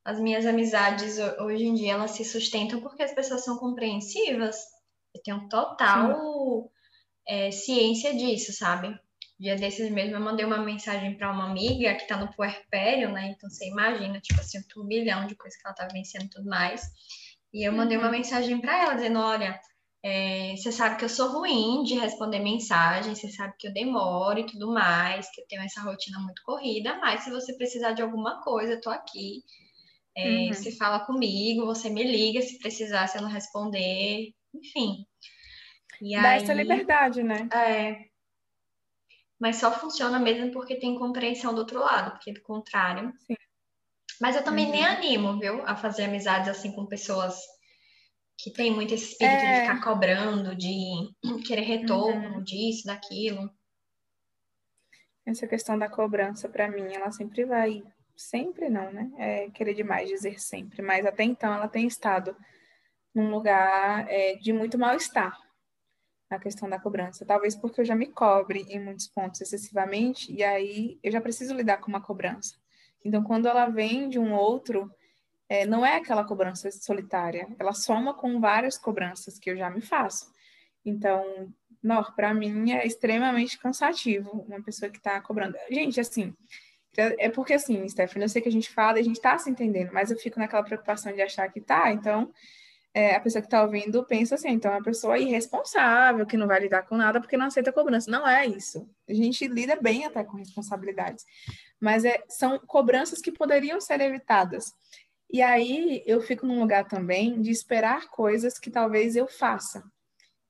As 0.04 0.20
minhas 0.20 0.48
amizades 0.48 1.20
hoje 1.40 1.66
em 1.66 1.76
dia 1.76 1.94
elas 1.94 2.12
se 2.12 2.26
sustentam 2.26 2.82
porque 2.82 3.04
as 3.04 3.14
pessoas 3.14 3.44
são 3.44 3.58
compreensivas. 3.58 4.58
Eu 5.14 5.22
tenho 5.22 5.48
total 5.48 6.72
é, 7.28 7.52
ciência 7.52 8.16
disso, 8.16 8.52
sabe? 8.52 8.98
Dia 9.40 9.56
desses 9.56 9.92
mesmo 9.92 10.16
eu 10.16 10.22
mandei 10.22 10.46
uma 10.46 10.60
mensagem 10.64 11.16
para 11.18 11.32
uma 11.32 11.52
amiga 11.52 11.94
que 11.96 12.04
está 12.04 12.18
no 12.18 12.34
puerpério, 12.34 13.12
né? 13.12 13.28
Então 13.36 13.50
você 13.50 13.68
imagina, 13.68 14.20
tipo 14.20 14.40
assim, 14.40 14.58
um 14.58 14.64
turbilhão 14.64 15.28
de 15.28 15.36
coisas 15.36 15.60
que 15.60 15.68
ela 15.68 15.76
tá 15.76 15.88
vencendo 15.92 16.26
e 16.26 16.30
tudo 16.30 16.50
mais. 16.50 16.82
E 17.54 17.68
eu 17.68 17.74
mandei 17.74 17.98
uma 17.98 18.08
uhum. 18.08 18.14
mensagem 18.14 18.60
para 18.60 18.82
ela 18.82 18.94
dizendo: 18.96 19.20
olha, 19.20 19.60
é, 20.04 20.56
você 20.56 20.72
sabe 20.72 20.98
que 20.98 21.06
eu 21.06 21.10
sou 21.10 21.30
ruim 21.32 21.84
de 21.84 21.96
responder 21.96 22.40
mensagem, 22.40 23.14
você 23.14 23.30
sabe 23.30 23.54
que 23.58 23.68
eu 23.68 23.74
demoro 23.74 24.40
e 24.40 24.46
tudo 24.46 24.74
mais, 24.74 25.30
que 25.32 25.42
eu 25.42 25.46
tenho 25.48 25.62
essa 25.62 25.82
rotina 25.82 26.20
muito 26.20 26.42
corrida, 26.44 26.98
mas 27.00 27.24
se 27.24 27.30
você 27.30 27.56
precisar 27.56 27.92
de 27.92 28.02
alguma 28.02 28.42
coisa, 28.42 28.74
eu 28.74 28.82
tô 28.82 28.90
aqui. 28.90 29.44
É, 30.18 30.28
uhum. 30.28 30.54
Você 30.54 30.76
fala 30.76 31.06
comigo, 31.06 31.66
você 31.66 31.90
me 31.90 32.04
liga 32.04 32.42
se 32.42 32.58
precisar, 32.60 33.08
se 33.08 33.18
eu 33.18 33.22
não 33.22 33.30
responder, 33.30 34.34
enfim. 34.54 35.06
E 36.02 36.20
Dá 36.20 36.30
aí, 36.30 36.44
essa 36.44 36.54
liberdade, 36.54 37.22
né? 37.22 37.48
É, 37.54 38.12
mas 39.42 39.56
só 39.56 39.72
funciona 39.72 40.20
mesmo 40.20 40.52
porque 40.52 40.76
tem 40.76 41.00
compreensão 41.00 41.52
do 41.52 41.62
outro 41.62 41.80
lado, 41.80 42.12
porque 42.12 42.32
do 42.32 42.44
contrário. 42.44 43.12
Sim. 43.26 43.36
Mas 44.22 44.36
eu 44.36 44.44
também 44.44 44.66
uhum. 44.66 44.72
nem 44.72 44.86
animo, 44.86 45.40
viu, 45.40 45.66
a 45.66 45.76
fazer 45.76 46.04
amizades 46.04 46.48
assim 46.48 46.72
com 46.72 46.86
pessoas 46.86 47.40
que 48.42 48.52
têm 48.52 48.74
muito 48.74 48.94
esse 48.94 49.12
espírito 49.12 49.36
é... 49.36 49.54
de 49.54 49.62
ficar 49.62 49.84
cobrando, 49.84 50.56
de 50.56 51.14
querer 51.46 51.62
retorno 51.62 52.36
uhum. 52.36 52.44
disso, 52.44 52.88
daquilo. 52.88 53.50
Essa 55.26 55.48
questão 55.48 55.78
da 55.78 55.88
cobrança, 55.88 56.50
para 56.50 56.68
mim, 56.68 56.94
ela 56.94 57.12
sempre 57.12 57.46
vai. 57.46 57.84
Sempre 58.16 58.70
não, 58.70 58.92
né? 58.92 59.12
É 59.18 59.50
querer 59.52 59.74
demais 59.74 60.10
dizer 60.10 60.40
sempre, 60.40 60.82
mas 60.82 61.06
até 61.06 61.24
então 61.24 61.54
ela 61.54 61.68
tem 61.68 61.88
estado 61.88 62.36
num 63.16 63.32
lugar 63.32 64.06
é, 64.10 64.36
de 64.36 64.54
muito 64.54 64.78
mal-estar 64.78 65.38
a 66.30 66.40
questão 66.40 66.70
da 66.70 66.80
cobrança. 66.80 67.26
Talvez 67.26 67.56
porque 67.56 67.82
eu 67.82 67.86
já 67.86 67.96
me 67.96 68.08
cobre 68.08 68.66
em 68.70 68.80
muitos 68.80 69.08
pontos 69.08 69.42
excessivamente, 69.42 70.32
e 70.32 70.44
aí 70.44 71.00
eu 71.04 71.12
já 71.12 71.20
preciso 71.20 71.54
lidar 71.54 71.78
com 71.78 71.88
uma 71.88 72.02
cobrança. 72.02 72.56
Então, 73.04 73.24
quando 73.24 73.48
ela 73.48 73.68
vem 73.68 74.08
de 74.08 74.20
um 74.20 74.34
outro, 74.34 74.92
é, 75.52 75.66
não 75.66 75.86
é 75.86 75.98
aquela 75.98 76.24
cobrança 76.24 76.72
solitária, 76.72 77.46
ela 77.60 77.74
soma 77.74 78.14
com 78.14 78.40
várias 78.40 78.78
cobranças 78.78 79.38
que 79.38 79.52
eu 79.52 79.58
já 79.58 79.70
me 79.70 79.82
faço. 79.82 80.32
Então, 80.86 81.54
para 82.16 82.34
mim 82.34 82.72
é 82.72 82.88
extremamente 82.88 83.60
cansativo 83.60 84.46
uma 84.48 84.64
pessoa 84.64 84.90
que 84.90 84.98
está 84.98 85.20
cobrando. 85.20 85.58
Gente, 85.70 86.00
assim, 86.00 86.34
é 86.96 87.28
porque 87.30 87.56
assim, 87.56 87.86
Stephanie, 87.90 88.24
eu 88.24 88.30
sei 88.30 88.42
que 88.42 88.48
a 88.48 88.52
gente 88.52 88.70
fala 88.70 88.98
e 88.98 89.02
a 89.02 89.04
gente 89.04 89.18
está 89.18 89.38
se 89.38 89.50
entendendo, 89.50 89.92
mas 89.92 90.10
eu 90.10 90.18
fico 90.18 90.40
naquela 90.40 90.64
preocupação 90.64 91.12
de 91.12 91.22
achar 91.22 91.52
que 91.52 91.60
tá, 91.60 91.92
então 91.92 92.32
é, 92.94 93.16
a 93.16 93.20
pessoa 93.22 93.42
que 93.42 93.48
está 93.48 93.64
ouvindo 93.64 94.06
pensa 94.06 94.36
assim, 94.36 94.50
então 94.50 94.72
é 94.72 94.76
uma 94.76 94.84
pessoa 94.84 95.18
irresponsável, 95.18 96.26
que 96.26 96.36
não 96.36 96.48
vai 96.48 96.60
lidar 96.60 96.84
com 96.84 96.98
nada 96.98 97.22
porque 97.22 97.38
não 97.38 97.46
aceita 97.46 97.72
cobrança. 97.72 98.12
Não 98.12 98.28
é 98.28 98.46
isso. 98.46 98.90
A 99.10 99.14
gente 99.14 99.48
lida 99.48 99.78
bem 99.78 100.06
até 100.06 100.24
com 100.24 100.38
responsabilidades, 100.38 101.26
mas 101.80 102.04
é, 102.04 102.22
são 102.28 102.60
cobranças 102.60 103.22
que 103.22 103.32
poderiam 103.32 103.80
ser 103.80 104.02
evitadas. 104.02 104.74
E 105.32 105.42
aí 105.42 106.04
eu 106.06 106.22
fico 106.22 106.46
num 106.46 106.60
lugar 106.60 106.88
também 106.88 107.42
de 107.42 107.52
esperar 107.52 108.10
coisas 108.10 108.60
que 108.60 108.70
talvez 108.70 109.16
eu 109.16 109.28
faça. 109.28 109.84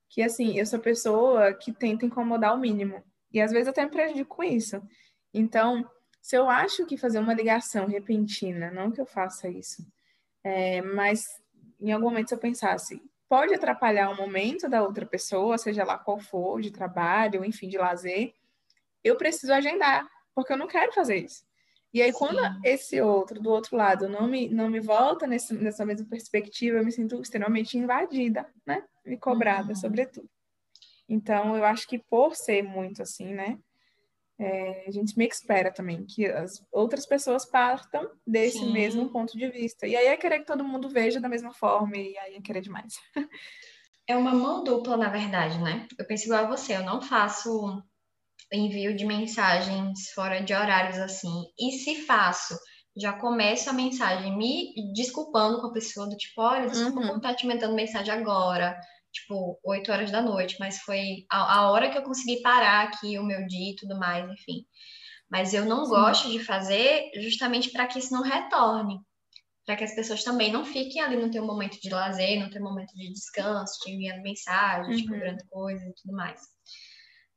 Que 0.09 0.23
assim, 0.23 0.57
eu 0.57 0.65
sou 0.65 0.79
pessoa 0.79 1.53
que 1.53 1.71
tenta 1.71 2.05
incomodar 2.05 2.55
o 2.55 2.59
mínimo. 2.59 3.03
E 3.31 3.39
às 3.39 3.51
vezes 3.51 3.67
eu 3.67 3.71
até 3.71 3.85
me 3.85 3.91
prejudico 3.91 4.35
com 4.37 4.43
isso. 4.43 4.81
Então, 5.33 5.87
se 6.21 6.35
eu 6.35 6.49
acho 6.49 6.85
que 6.85 6.97
fazer 6.97 7.19
uma 7.19 7.33
ligação 7.33 7.85
repentina, 7.87 8.71
não 8.71 8.91
que 8.91 8.99
eu 8.99 9.05
faça 9.05 9.47
isso, 9.47 9.85
é, 10.43 10.81
mas 10.81 11.25
em 11.79 11.91
algum 11.91 12.09
momento 12.09 12.29
se 12.29 12.33
eu 12.35 12.39
pensasse, 12.39 13.01
pode 13.29 13.53
atrapalhar 13.53 14.09
o 14.09 14.17
momento 14.17 14.67
da 14.67 14.83
outra 14.83 15.05
pessoa, 15.05 15.57
seja 15.57 15.83
lá 15.83 15.97
qual 15.97 16.19
for, 16.19 16.59
de 16.59 16.71
trabalho, 16.71 17.45
enfim, 17.45 17.69
de 17.69 17.77
lazer, 17.77 18.33
eu 19.03 19.15
preciso 19.15 19.53
agendar, 19.53 20.07
porque 20.35 20.53
eu 20.53 20.57
não 20.57 20.67
quero 20.67 20.91
fazer 20.91 21.17
isso. 21.17 21.43
E 21.93 22.01
aí, 22.01 22.11
Sim. 22.11 22.17
quando 22.17 22.39
esse 22.63 23.01
outro, 23.01 23.39
do 23.41 23.49
outro 23.49 23.75
lado, 23.75 24.07
não 24.07 24.27
me, 24.27 24.49
não 24.49 24.69
me 24.69 24.79
volta 24.79 25.27
nesse, 25.27 25.53
nessa 25.53 25.85
mesma 25.85 26.07
perspectiva, 26.07 26.77
eu 26.77 26.85
me 26.85 26.91
sinto 26.91 27.21
extremamente 27.21 27.77
invadida, 27.77 28.47
né? 28.65 28.83
E 29.05 29.17
cobrada, 29.17 29.69
uhum. 29.69 29.75
sobretudo. 29.75 30.29
Então, 31.07 31.55
eu 31.55 31.65
acho 31.65 31.87
que 31.87 31.99
por 31.99 32.35
ser 32.35 32.63
muito 32.63 33.01
assim, 33.01 33.33
né? 33.33 33.57
é, 34.41 34.85
a 34.87 34.91
gente 34.91 35.15
me 35.15 35.27
espera 35.27 35.71
também 35.71 36.03
que 36.03 36.25
as 36.25 36.65
outras 36.71 37.05
pessoas 37.05 37.45
partam 37.45 38.09
desse 38.25 38.57
Sim. 38.57 38.73
mesmo 38.73 39.09
ponto 39.11 39.37
de 39.37 39.47
vista. 39.49 39.85
E 39.85 39.95
aí 39.95 40.07
é 40.07 40.17
querer 40.17 40.39
que 40.39 40.45
todo 40.45 40.63
mundo 40.63 40.89
veja 40.89 41.21
da 41.21 41.29
mesma 41.29 41.53
forma, 41.53 41.95
e 41.95 42.17
aí 42.17 42.35
é 42.35 42.41
querer 42.41 42.61
demais. 42.61 42.95
É 44.07 44.17
uma 44.17 44.33
mão 44.33 44.63
dupla, 44.63 44.97
na 44.97 45.09
verdade, 45.09 45.61
né? 45.61 45.87
Eu 45.97 46.05
penso 46.05 46.25
igual 46.25 46.43
a 46.43 46.47
você, 46.47 46.75
eu 46.75 46.83
não 46.83 47.01
faço 47.01 47.81
envio 48.51 48.95
de 48.95 49.05
mensagens 49.05 50.11
fora 50.13 50.41
de 50.41 50.53
horários 50.53 50.97
assim. 50.99 51.43
E 51.59 51.71
se 51.71 52.05
faço, 52.05 52.57
já 52.97 53.13
começo 53.13 53.69
a 53.69 53.73
mensagem 53.73 54.37
me 54.37 54.73
desculpando 54.93 55.61
com 55.61 55.67
a 55.67 55.73
pessoa, 55.73 56.09
do 56.09 56.15
tipo, 56.17 56.41
olha, 56.41 56.69
desculpa 56.69 56.99
uhum. 56.99 57.07
por 57.07 57.17
estar 57.17 57.35
te 57.35 57.47
mandando 57.47 57.75
mensagem 57.75 58.13
agora 58.13 58.77
tipo, 59.11 59.59
8 59.63 59.91
horas 59.91 60.11
da 60.11 60.21
noite, 60.21 60.55
mas 60.59 60.79
foi 60.79 61.25
a, 61.29 61.59
a, 61.59 61.71
hora 61.71 61.89
que 61.89 61.97
eu 61.97 62.03
consegui 62.03 62.41
parar 62.41 62.87
aqui 62.87 63.19
o 63.19 63.23
meu 63.23 63.45
dia 63.45 63.71
e 63.71 63.75
tudo 63.75 63.99
mais, 63.99 64.29
enfim. 64.29 64.65
Mas 65.29 65.53
eu 65.53 65.65
não 65.65 65.85
Sim. 65.85 65.91
gosto 65.91 66.29
de 66.29 66.39
fazer 66.39 67.09
justamente 67.21 67.69
para 67.71 67.87
que 67.87 67.99
isso 67.99 68.13
não 68.13 68.21
retorne. 68.21 68.99
Para 69.65 69.75
que 69.75 69.83
as 69.83 69.93
pessoas 69.93 70.23
também 70.23 70.51
não 70.51 70.65
fiquem 70.65 71.01
ali 71.01 71.15
no 71.15 71.29
teu 71.29 71.45
momento 71.45 71.79
de 71.79 71.89
lazer, 71.89 72.39
no 72.39 72.49
teu 72.49 72.61
momento 72.61 72.93
de 72.93 73.11
descanso, 73.13 73.79
te 73.81 73.91
enviando 73.91 74.21
mensagens, 74.21 74.87
uhum. 74.87 75.03
te 75.03 75.07
cobrando 75.07 75.43
coisas 75.49 75.87
e 75.87 75.93
tudo 76.01 76.15
mais. 76.15 76.41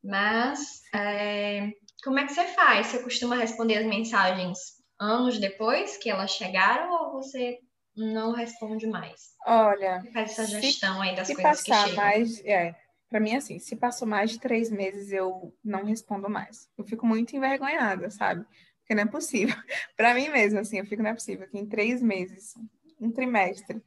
Mas, 0.05 0.83
é, 0.95 1.73
como 2.05 2.19
é 2.19 2.27
que 2.27 2.35
você 2.35 2.45
faz? 2.49 2.89
Você 2.89 3.03
costuma 3.03 3.37
responder 3.37 3.79
as 3.79 3.87
mensagens 3.87 4.59
anos 5.01 5.39
depois 5.41 5.97
que 5.97 6.11
elas 6.11 6.33
chegaram 6.33 6.93
ou 6.93 7.13
você 7.13 7.59
não 7.97 8.33
responde 8.33 8.87
mais. 8.87 9.33
Olha. 9.47 10.03
Faz 10.13 10.33
essa 10.33 10.47
gestão 10.47 10.97
se, 10.97 11.03
aí 11.03 11.17
das 11.17 11.27
se 11.27 11.35
coisas 11.35 11.63
passar 11.63 11.85
que 11.85 11.91
chegam. 11.91 12.05
mais, 12.05 12.45
é, 12.45 12.75
para 13.09 13.19
mim 13.19 13.35
assim, 13.35 13.59
se 13.59 13.75
passou 13.77 14.07
mais 14.07 14.31
de 14.31 14.39
três 14.39 14.71
meses 14.71 15.11
eu 15.11 15.57
não 15.65 15.85
respondo 15.85 16.29
mais. 16.29 16.69
Eu 16.77 16.85
fico 16.85 17.07
muito 17.07 17.35
envergonhada, 17.35 18.11
sabe? 18.11 18.45
Porque 18.81 18.95
não 18.95 19.05
é 19.05 19.07
possível. 19.07 19.57
para 19.97 20.13
mim 20.13 20.29
mesmo, 20.29 20.59
assim, 20.59 20.79
eu 20.79 20.87
fico 20.87 21.03
não 21.03 21.11
é 21.11 21.15
possível 21.15 21.49
que 21.49 21.59
em 21.59 21.67
três 21.67 22.03
meses, 22.03 22.55
um 23.01 23.11
trimestre, 23.11 23.83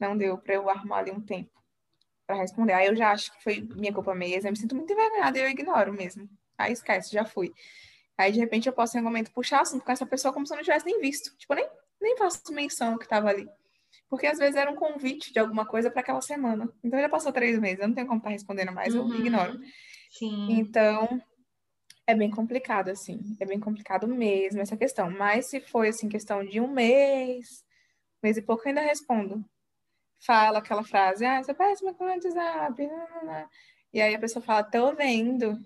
não 0.00 0.16
deu 0.16 0.38
para 0.38 0.54
eu 0.54 0.70
arrumar 0.70 1.00
ali 1.00 1.10
um 1.10 1.20
tempo 1.20 1.57
para 2.28 2.36
responder. 2.36 2.74
Aí 2.74 2.86
eu 2.86 2.94
já 2.94 3.10
acho 3.10 3.32
que 3.32 3.42
foi 3.42 3.66
minha 3.74 3.92
culpa 3.92 4.14
mesmo. 4.14 4.46
Eu 4.46 4.52
me 4.52 4.58
sinto 4.58 4.76
muito 4.76 4.92
envergonhada 4.92 5.38
e 5.38 5.42
eu 5.42 5.48
ignoro 5.48 5.94
mesmo. 5.94 6.28
Aí 6.58 6.72
esquece, 6.72 7.10
já 7.10 7.24
fui. 7.24 7.52
Aí 8.18 8.30
de 8.30 8.38
repente 8.38 8.68
eu 8.68 8.72
posso 8.72 8.96
em 8.96 9.00
algum 9.00 9.08
momento 9.08 9.32
puxar 9.32 9.62
assunto 9.62 9.82
com 9.82 9.90
essa 9.90 10.04
pessoa 10.04 10.32
como 10.32 10.46
se 10.46 10.52
eu 10.52 10.56
não 10.56 10.62
tivesse 10.62 10.84
nem 10.84 11.00
visto. 11.00 11.34
Tipo, 11.38 11.54
nem 11.54 11.66
nem 12.00 12.16
faço 12.16 12.52
menção 12.52 12.98
que 12.98 13.04
estava 13.04 13.30
ali. 13.30 13.48
Porque 14.08 14.26
às 14.26 14.38
vezes 14.38 14.56
era 14.56 14.70
um 14.70 14.76
convite 14.76 15.32
de 15.32 15.38
alguma 15.38 15.66
coisa 15.66 15.90
para 15.90 16.00
aquela 16.00 16.20
semana. 16.20 16.68
Então 16.84 17.00
já 17.00 17.08
passou 17.08 17.32
três 17.32 17.58
meses, 17.58 17.80
eu 17.80 17.88
não 17.88 17.94
tenho 17.94 18.06
como 18.06 18.18
estar 18.18 18.28
tá 18.28 18.32
respondendo 18.32 18.72
mais, 18.72 18.94
eu 18.94 19.02
uhum. 19.02 19.14
ignoro. 19.14 19.58
Sim. 20.10 20.52
Então 20.52 21.20
é 22.06 22.14
bem 22.14 22.30
complicado, 22.30 22.90
assim. 22.90 23.20
É 23.40 23.46
bem 23.46 23.58
complicado 23.58 24.06
mesmo 24.06 24.60
essa 24.60 24.76
questão. 24.76 25.10
Mas 25.10 25.46
se 25.46 25.60
foi 25.60 25.88
assim, 25.88 26.08
questão 26.08 26.44
de 26.44 26.60
um 26.60 26.68
mês, 26.68 27.64
mês 28.22 28.36
e 28.36 28.42
pouco, 28.42 28.62
eu 28.64 28.68
ainda 28.68 28.82
respondo. 28.82 29.44
Fala 30.20 30.58
aquela 30.58 30.82
frase, 30.82 31.24
ah, 31.24 31.42
você 31.42 31.52
é 31.52 31.54
péssima 31.54 31.94
com 31.94 32.04
o 32.04 32.08
WhatsApp. 32.08 32.88
E 33.92 34.00
aí 34.00 34.14
a 34.14 34.18
pessoa 34.18 34.44
fala, 34.44 34.62
tô 34.62 34.94
vendo. 34.94 35.58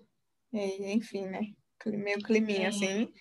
E 0.53 0.59
aí, 0.59 0.93
enfim, 0.93 1.27
né? 1.27 1.41
Meio 1.87 2.23
climinha, 2.23 2.67
é. 2.67 2.69
assim. 2.69 3.13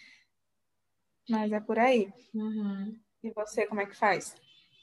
Mas 1.30 1.52
é 1.52 1.60
por 1.60 1.80
aí. 1.80 2.12
Uhum. 2.34 3.00
E 3.24 3.32
você, 3.32 3.66
como 3.66 3.82
é 3.82 3.86
que 3.86 3.96
faz? 3.96 4.36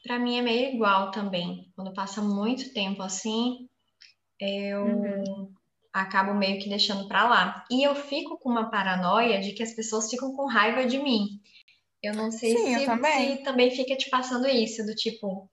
Para 0.02 0.18
mim 0.18 0.38
é 0.38 0.42
meio 0.42 0.74
igual 0.74 1.10
também. 1.10 1.70
Quando 1.76 1.92
passa 1.92 2.22
muito 2.22 2.72
tempo 2.72 3.02
assim, 3.02 3.68
eu 4.40 4.84
uhum. 4.84 5.52
acabo 5.92 6.34
meio 6.34 6.60
que 6.60 6.68
deixando 6.68 7.06
para 7.08 7.28
lá. 7.28 7.64
E 7.70 7.86
eu 7.86 7.94
fico 7.94 8.38
com 8.38 8.48
uma 8.48 8.70
paranoia 8.70 9.40
de 9.40 9.52
que 9.52 9.62
as 9.62 9.74
pessoas 9.74 10.08
ficam 10.08 10.34
com 10.34 10.46
raiva 10.46 10.86
de 10.86 10.98
mim. 10.98 11.40
Eu 12.02 12.14
não 12.14 12.30
sei 12.30 12.56
Sim, 12.56 12.78
se, 12.78 12.86
também. 12.86 13.36
se 13.36 13.42
também 13.42 13.70
fica 13.70 13.96
te 13.96 14.08
passando 14.08 14.46
isso, 14.46 14.86
do 14.86 14.94
tipo, 14.94 15.50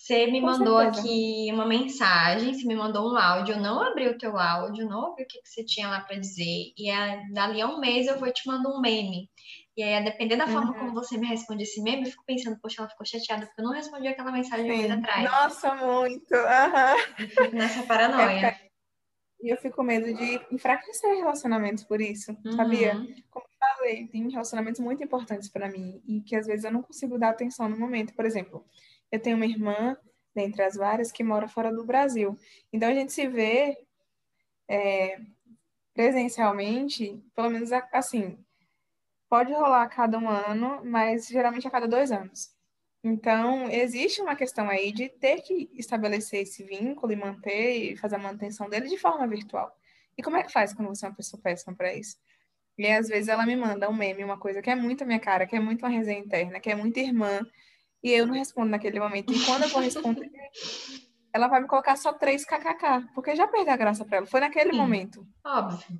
você 0.00 0.26
me 0.26 0.40
Com 0.40 0.46
mandou 0.46 0.78
certeza. 0.78 1.00
aqui 1.02 1.50
uma 1.52 1.66
mensagem, 1.66 2.54
você 2.54 2.66
me 2.66 2.74
mandou 2.74 3.12
um 3.12 3.18
áudio, 3.18 3.54
eu 3.54 3.60
não 3.60 3.82
abri 3.82 4.08
o 4.08 4.16
teu 4.16 4.38
áudio, 4.38 4.88
não 4.88 5.10
ouvi 5.10 5.24
o 5.24 5.26
que, 5.26 5.42
que 5.42 5.48
você 5.48 5.62
tinha 5.62 5.90
lá 5.90 6.00
para 6.00 6.18
dizer, 6.18 6.72
e 6.74 6.90
é, 6.90 7.22
dali 7.30 7.60
a 7.60 7.66
um 7.66 7.78
mês 7.78 8.06
eu 8.06 8.18
vou 8.18 8.32
te 8.32 8.48
mandar 8.48 8.70
um 8.70 8.80
meme. 8.80 9.28
E 9.76 9.82
aí, 9.82 10.02
dependendo 10.02 10.44
da 10.46 10.50
forma 10.50 10.72
uhum. 10.72 10.78
como 10.78 10.94
você 10.94 11.18
me 11.18 11.26
responde 11.26 11.64
esse 11.64 11.82
meme, 11.82 12.04
eu 12.04 12.10
fico 12.12 12.24
pensando, 12.26 12.58
poxa, 12.62 12.80
ela 12.80 12.88
ficou 12.88 13.04
chateada 13.04 13.44
porque 13.44 13.60
eu 13.60 13.64
não 13.66 13.74
respondi 13.74 14.08
aquela 14.08 14.32
mensagem 14.32 14.64
um 14.64 14.68
mês 14.68 14.90
atrás. 14.90 15.30
Nossa, 15.30 15.74
muito! 15.74 16.34
Uhum. 16.34 17.18
Eu 17.18 17.28
fico 17.28 17.56
nessa 17.56 17.82
paranoia. 17.82 18.46
É, 18.46 18.60
e 19.42 19.52
eu 19.52 19.58
fico 19.58 19.76
com 19.76 19.82
medo 19.82 20.14
de 20.14 20.40
enfraquecer 20.50 21.14
relacionamentos 21.16 21.84
por 21.84 22.00
isso, 22.00 22.34
uhum. 22.44 22.52
sabia? 22.52 22.94
Como 23.30 23.44
eu 23.44 23.76
falei, 23.76 24.06
tem 24.08 24.30
relacionamentos 24.30 24.80
muito 24.80 25.04
importantes 25.04 25.50
para 25.50 25.68
mim 25.68 26.02
e 26.06 26.22
que 26.22 26.36
às 26.36 26.46
vezes 26.46 26.64
eu 26.64 26.72
não 26.72 26.82
consigo 26.82 27.18
dar 27.18 27.30
atenção 27.30 27.68
no 27.68 27.78
momento. 27.78 28.14
Por 28.14 28.24
exemplo, 28.24 28.64
eu 29.10 29.20
tenho 29.20 29.36
uma 29.36 29.46
irmã, 29.46 29.96
dentre 30.34 30.62
as 30.62 30.76
várias, 30.76 31.12
que 31.12 31.24
mora 31.24 31.48
fora 31.48 31.72
do 31.72 31.84
Brasil. 31.84 32.36
Então 32.72 32.88
a 32.88 32.94
gente 32.94 33.12
se 33.12 33.26
vê 33.26 33.76
é, 34.68 35.18
presencialmente, 35.94 37.22
pelo 37.34 37.50
menos 37.50 37.70
assim, 37.92 38.38
pode 39.28 39.52
rolar 39.52 39.82
a 39.82 39.88
cada 39.88 40.18
um 40.18 40.28
ano, 40.28 40.84
mas 40.84 41.28
geralmente 41.28 41.66
a 41.66 41.70
cada 41.70 41.86
dois 41.86 42.10
anos. 42.10 42.54
Então, 43.02 43.70
existe 43.70 44.20
uma 44.20 44.36
questão 44.36 44.68
aí 44.68 44.92
de 44.92 45.08
ter 45.08 45.40
que 45.40 45.70
estabelecer 45.74 46.42
esse 46.42 46.62
vínculo 46.62 47.12
e 47.12 47.16
manter 47.16 47.92
e 47.92 47.96
fazer 47.96 48.16
a 48.16 48.18
manutenção 48.18 48.68
dele 48.68 48.88
de 48.88 48.98
forma 48.98 49.26
virtual. 49.26 49.74
E 50.18 50.22
como 50.22 50.36
é 50.36 50.42
que 50.42 50.52
faz 50.52 50.74
quando 50.74 50.88
você 50.88 51.06
é 51.06 51.08
uma 51.08 51.14
pessoa 51.14 51.40
péssima 51.42 51.74
para 51.74 51.94
isso? 51.94 52.18
E 52.76 52.86
às 52.86 53.08
vezes 53.08 53.28
ela 53.28 53.46
me 53.46 53.56
manda 53.56 53.88
um 53.88 53.94
meme, 53.94 54.22
uma 54.24 54.38
coisa 54.38 54.60
que 54.60 54.68
é 54.68 54.74
muito 54.74 55.02
a 55.02 55.06
minha 55.06 55.20
cara, 55.20 55.46
que 55.46 55.56
é 55.56 55.60
muito 55.60 55.82
uma 55.84 55.88
resenha 55.88 56.18
interna, 56.20 56.60
que 56.60 56.70
é 56.70 56.74
muito 56.74 56.98
irmã, 56.98 57.40
e 58.02 58.10
eu 58.10 58.26
não 58.26 58.34
respondo 58.34 58.70
naquele 58.70 58.98
momento. 58.98 59.32
E 59.32 59.44
quando 59.44 59.64
eu 59.64 59.68
vou 59.68 59.82
responder, 59.82 60.30
ela 61.32 61.48
vai 61.48 61.60
me 61.60 61.68
colocar 61.68 61.96
só 61.96 62.12
três 62.12 62.44
kkk, 62.44 63.12
porque 63.14 63.36
já 63.36 63.46
perdeu 63.46 63.74
a 63.74 63.76
graça 63.76 64.04
para 64.04 64.18
ela. 64.18 64.26
Foi 64.26 64.40
naquele 64.40 64.72
Sim, 64.72 64.78
momento. 64.78 65.26
Óbvio. 65.44 65.98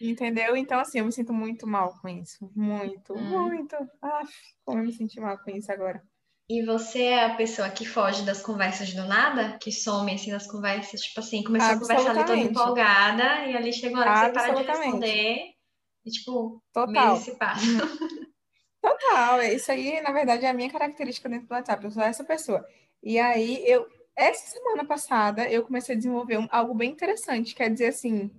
Entendeu? 0.00 0.56
Então, 0.56 0.78
assim, 0.78 0.98
eu 0.98 1.04
me 1.04 1.12
sinto 1.12 1.32
muito 1.32 1.66
mal 1.66 1.94
com 2.00 2.08
isso. 2.08 2.50
Muito, 2.54 3.14
hum. 3.14 3.24
muito. 3.24 3.76
Aff, 4.00 4.32
como 4.64 4.78
eu 4.78 4.84
me 4.84 4.92
senti 4.92 5.20
mal 5.20 5.38
com 5.38 5.50
isso 5.50 5.70
agora. 5.72 6.02
E 6.50 6.64
você 6.64 7.02
é 7.02 7.24
a 7.26 7.34
pessoa 7.34 7.68
que 7.68 7.84
foge 7.84 8.24
das 8.24 8.40
conversas 8.40 8.94
do 8.94 9.04
nada? 9.04 9.58
Que 9.58 9.70
some, 9.70 10.14
assim, 10.14 10.30
das 10.30 10.46
conversas? 10.46 11.00
Tipo 11.00 11.20
assim, 11.20 11.42
começou 11.42 11.74
a 11.74 11.78
conversar 11.78 12.10
ali 12.10 12.24
toda 12.24 12.38
empolgada 12.38 13.44
e 13.44 13.56
ali 13.56 13.72
chegou 13.72 13.98
a 13.98 14.02
hora 14.02 14.30
que 14.30 14.40
você 14.40 14.52
para 14.52 14.62
de 14.62 14.66
responder 14.66 15.38
e, 16.06 16.10
tipo, 16.10 16.62
Total. 16.72 17.10
meses 17.10 17.24
se 17.24 17.36
passam. 17.36 17.68
Total. 18.90 19.42
Isso 19.42 19.70
aí, 19.70 20.00
na 20.00 20.12
verdade, 20.12 20.44
é 20.44 20.48
a 20.50 20.54
minha 20.54 20.70
característica 20.70 21.28
dentro 21.28 21.48
do 21.48 21.54
WhatsApp. 21.54 21.84
Eu 21.84 21.90
sou 21.90 22.02
essa 22.02 22.24
pessoa. 22.24 22.66
E 23.02 23.18
aí, 23.18 23.62
eu... 23.66 23.86
Essa 24.16 24.50
semana 24.50 24.84
passada, 24.84 25.48
eu 25.48 25.64
comecei 25.64 25.94
a 25.94 25.98
desenvolver 25.98 26.38
um, 26.38 26.48
algo 26.50 26.74
bem 26.74 26.90
interessante. 26.90 27.54
Quer 27.54 27.70
dizer, 27.70 27.88
assim, 27.88 28.30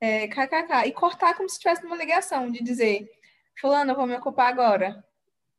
é, 0.00 0.26
kkk. 0.28 0.86
E 0.86 0.92
cortar 0.92 1.34
como 1.34 1.48
se 1.48 1.56
estivesse 1.56 1.82
numa 1.82 1.96
ligação, 1.96 2.50
de 2.50 2.62
dizer... 2.62 3.10
Fulano, 3.60 3.92
eu 3.92 3.96
vou 3.96 4.06
me 4.06 4.16
ocupar 4.16 4.48
agora 4.48 5.04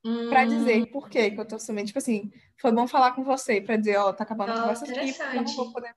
Hum. 0.04 0.30
Pra 0.30 0.46
dizer 0.46 0.88
por 0.88 1.10
que 1.10 1.32
que 1.32 1.40
eu 1.40 1.46
tô 1.46 1.60
sumindo. 1.60 1.88
Tipo 1.88 2.00
assim, 2.00 2.32
foi 2.58 2.72
bom 2.72 2.88
falar 2.88 3.12
com 3.12 3.24
você, 3.24 3.62
pra 3.62 3.78
dizer, 3.78 3.98
ó, 3.98 4.10
oh, 4.10 4.14
tá 4.14 4.24
acabando 4.24 4.52
a 4.52 4.56
oh, 4.56 4.60
conversa 4.62 4.86
aqui, 4.86 5.36
não 5.36 5.46
vou 5.46 5.72
poder. 5.72 5.94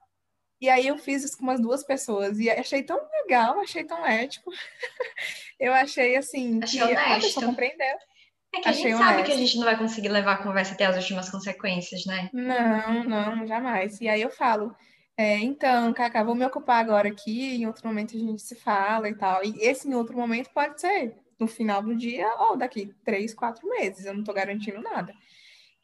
E 0.60 0.68
aí 0.68 0.86
eu 0.86 0.96
fiz 0.96 1.24
isso 1.24 1.36
com 1.36 1.42
umas 1.42 1.60
duas 1.60 1.82
pessoas 1.84 2.38
e 2.38 2.48
achei 2.48 2.82
tão 2.82 3.00
legal, 3.22 3.58
achei 3.60 3.84
tão 3.84 4.06
ético. 4.06 4.50
eu 5.58 5.72
achei 5.72 6.16
assim, 6.16 6.60
achei 6.62 6.80
que 6.80 6.86
honesto. 6.86 7.12
a 7.12 7.20
pessoa 7.20 7.46
compreendeu. 7.46 7.96
É 8.54 8.60
que 8.60 8.68
achei 8.68 8.84
a 8.84 8.88
gente 8.88 8.94
honesto. 8.94 9.10
sabe 9.10 9.22
que 9.24 9.32
a 9.32 9.36
gente 9.36 9.56
não 9.56 9.64
vai 9.64 9.78
conseguir 9.78 10.08
levar 10.08 10.32
a 10.32 10.42
conversa 10.42 10.74
até 10.74 10.86
as 10.86 10.96
últimas 10.96 11.28
consequências, 11.30 12.04
né? 12.06 12.30
Não, 12.32 13.04
não, 13.04 13.46
jamais. 13.46 14.00
E 14.00 14.08
aí 14.08 14.22
eu 14.22 14.30
falo, 14.30 14.74
é, 15.16 15.38
então, 15.38 15.92
Cacá, 15.92 16.22
vou 16.22 16.34
me 16.34 16.44
ocupar 16.44 16.80
agora 16.80 17.08
aqui, 17.08 17.56
em 17.56 17.66
outro 17.66 17.86
momento 17.86 18.16
a 18.16 18.18
gente 18.18 18.42
se 18.42 18.54
fala 18.54 19.08
e 19.08 19.14
tal. 19.14 19.44
E 19.44 19.54
esse 19.60 19.88
em 19.88 19.94
outro 19.94 20.16
momento 20.16 20.50
pode 20.50 20.80
ser 20.80 21.16
no 21.38 21.46
final 21.46 21.82
do 21.82 21.94
dia 21.94 22.26
ou 22.38 22.56
daqui 22.56 22.92
três, 23.04 23.34
quatro 23.34 23.68
meses. 23.68 24.04
Eu 24.04 24.12
não 24.12 24.20
estou 24.20 24.34
garantindo 24.34 24.80
nada. 24.80 25.14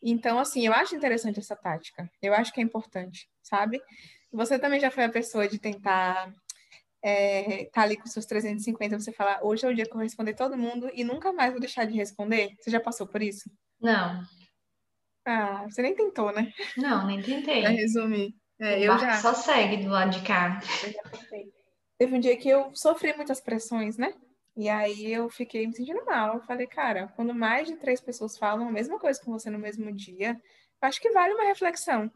Então, 0.02 0.38
assim, 0.38 0.66
eu 0.66 0.72
acho 0.72 0.96
interessante 0.96 1.38
essa 1.38 1.54
tática. 1.54 2.10
Eu 2.22 2.34
acho 2.34 2.52
que 2.52 2.60
é 2.60 2.64
importante, 2.64 3.28
sabe? 3.42 3.80
Você 4.32 4.58
também 4.58 4.80
já 4.80 4.90
foi 4.90 5.04
a 5.04 5.08
pessoa 5.10 5.46
de 5.46 5.58
tentar 5.58 6.32
é, 7.02 7.64
tá 7.66 7.82
ali 7.82 7.96
com 7.96 8.06
seus 8.06 8.26
350, 8.26 8.98
você 8.98 9.12
falar, 9.12 9.40
hoje 9.42 9.64
é 9.64 9.68
o 9.68 9.74
dia 9.74 9.84
que 9.84 9.90
eu 9.90 9.94
vou 9.94 10.02
responder 10.02 10.34
todo 10.34 10.58
mundo 10.58 10.90
e 10.94 11.02
nunca 11.04 11.32
mais 11.32 11.52
vou 11.52 11.60
deixar 11.60 11.84
de 11.84 11.94
responder? 11.94 12.54
Você 12.60 12.70
já 12.70 12.80
passou 12.80 13.06
por 13.06 13.22
isso? 13.22 13.50
Não. 13.80 14.22
Ah, 15.24 15.64
você 15.68 15.82
nem 15.82 15.94
tentou, 15.94 16.32
né? 16.32 16.52
Não, 16.76 17.06
nem 17.06 17.22
tentei. 17.22 17.62
Pra 17.62 17.70
resumir. 17.70 18.34
É, 18.60 18.80
eu 18.80 18.98
já... 18.98 19.16
Só 19.16 19.32
segue 19.32 19.78
do 19.78 19.88
lado 19.88 20.10
de 20.10 20.22
cá. 20.22 20.60
Teve 21.98 22.16
um 22.16 22.20
dia 22.20 22.36
que 22.36 22.48
eu 22.48 22.74
sofri 22.74 23.14
muitas 23.14 23.40
pressões, 23.40 23.96
né? 23.96 24.14
E 24.56 24.68
aí 24.68 25.12
eu 25.12 25.30
fiquei 25.30 25.66
me 25.66 25.74
sentindo 25.74 26.04
mal. 26.04 26.34
Eu 26.34 26.42
falei, 26.42 26.66
cara, 26.66 27.08
quando 27.16 27.34
mais 27.34 27.68
de 27.68 27.76
três 27.76 28.00
pessoas 28.00 28.36
falam 28.36 28.68
a 28.68 28.72
mesma 28.72 28.98
coisa 28.98 29.20
com 29.22 29.32
você 29.32 29.48
no 29.48 29.58
mesmo 29.58 29.90
dia, 29.92 30.40
acho 30.82 31.00
que 31.00 31.10
vale 31.10 31.34
uma 31.34 31.44
reflexão. 31.44 32.10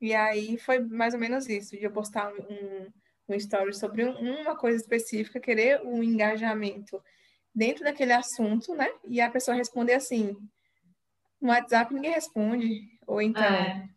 E 0.00 0.14
aí 0.14 0.58
foi 0.58 0.78
mais 0.78 1.14
ou 1.14 1.20
menos 1.20 1.48
isso, 1.48 1.76
de 1.76 1.84
eu 1.84 1.90
postar 1.90 2.32
um, 2.32 2.86
um 3.28 3.34
story 3.34 3.74
sobre 3.74 4.04
uma 4.04 4.56
coisa 4.56 4.78
específica, 4.78 5.40
querer 5.40 5.80
um 5.82 6.02
engajamento 6.02 7.02
dentro 7.54 7.84
daquele 7.84 8.12
assunto, 8.12 8.74
né? 8.74 8.88
E 9.06 9.20
a 9.20 9.30
pessoa 9.30 9.56
responder 9.56 9.94
assim, 9.94 10.36
no 11.40 11.48
WhatsApp 11.48 11.92
ninguém 11.92 12.12
responde, 12.12 12.82
ou 13.06 13.20
então, 13.20 13.42
é. 13.42 13.88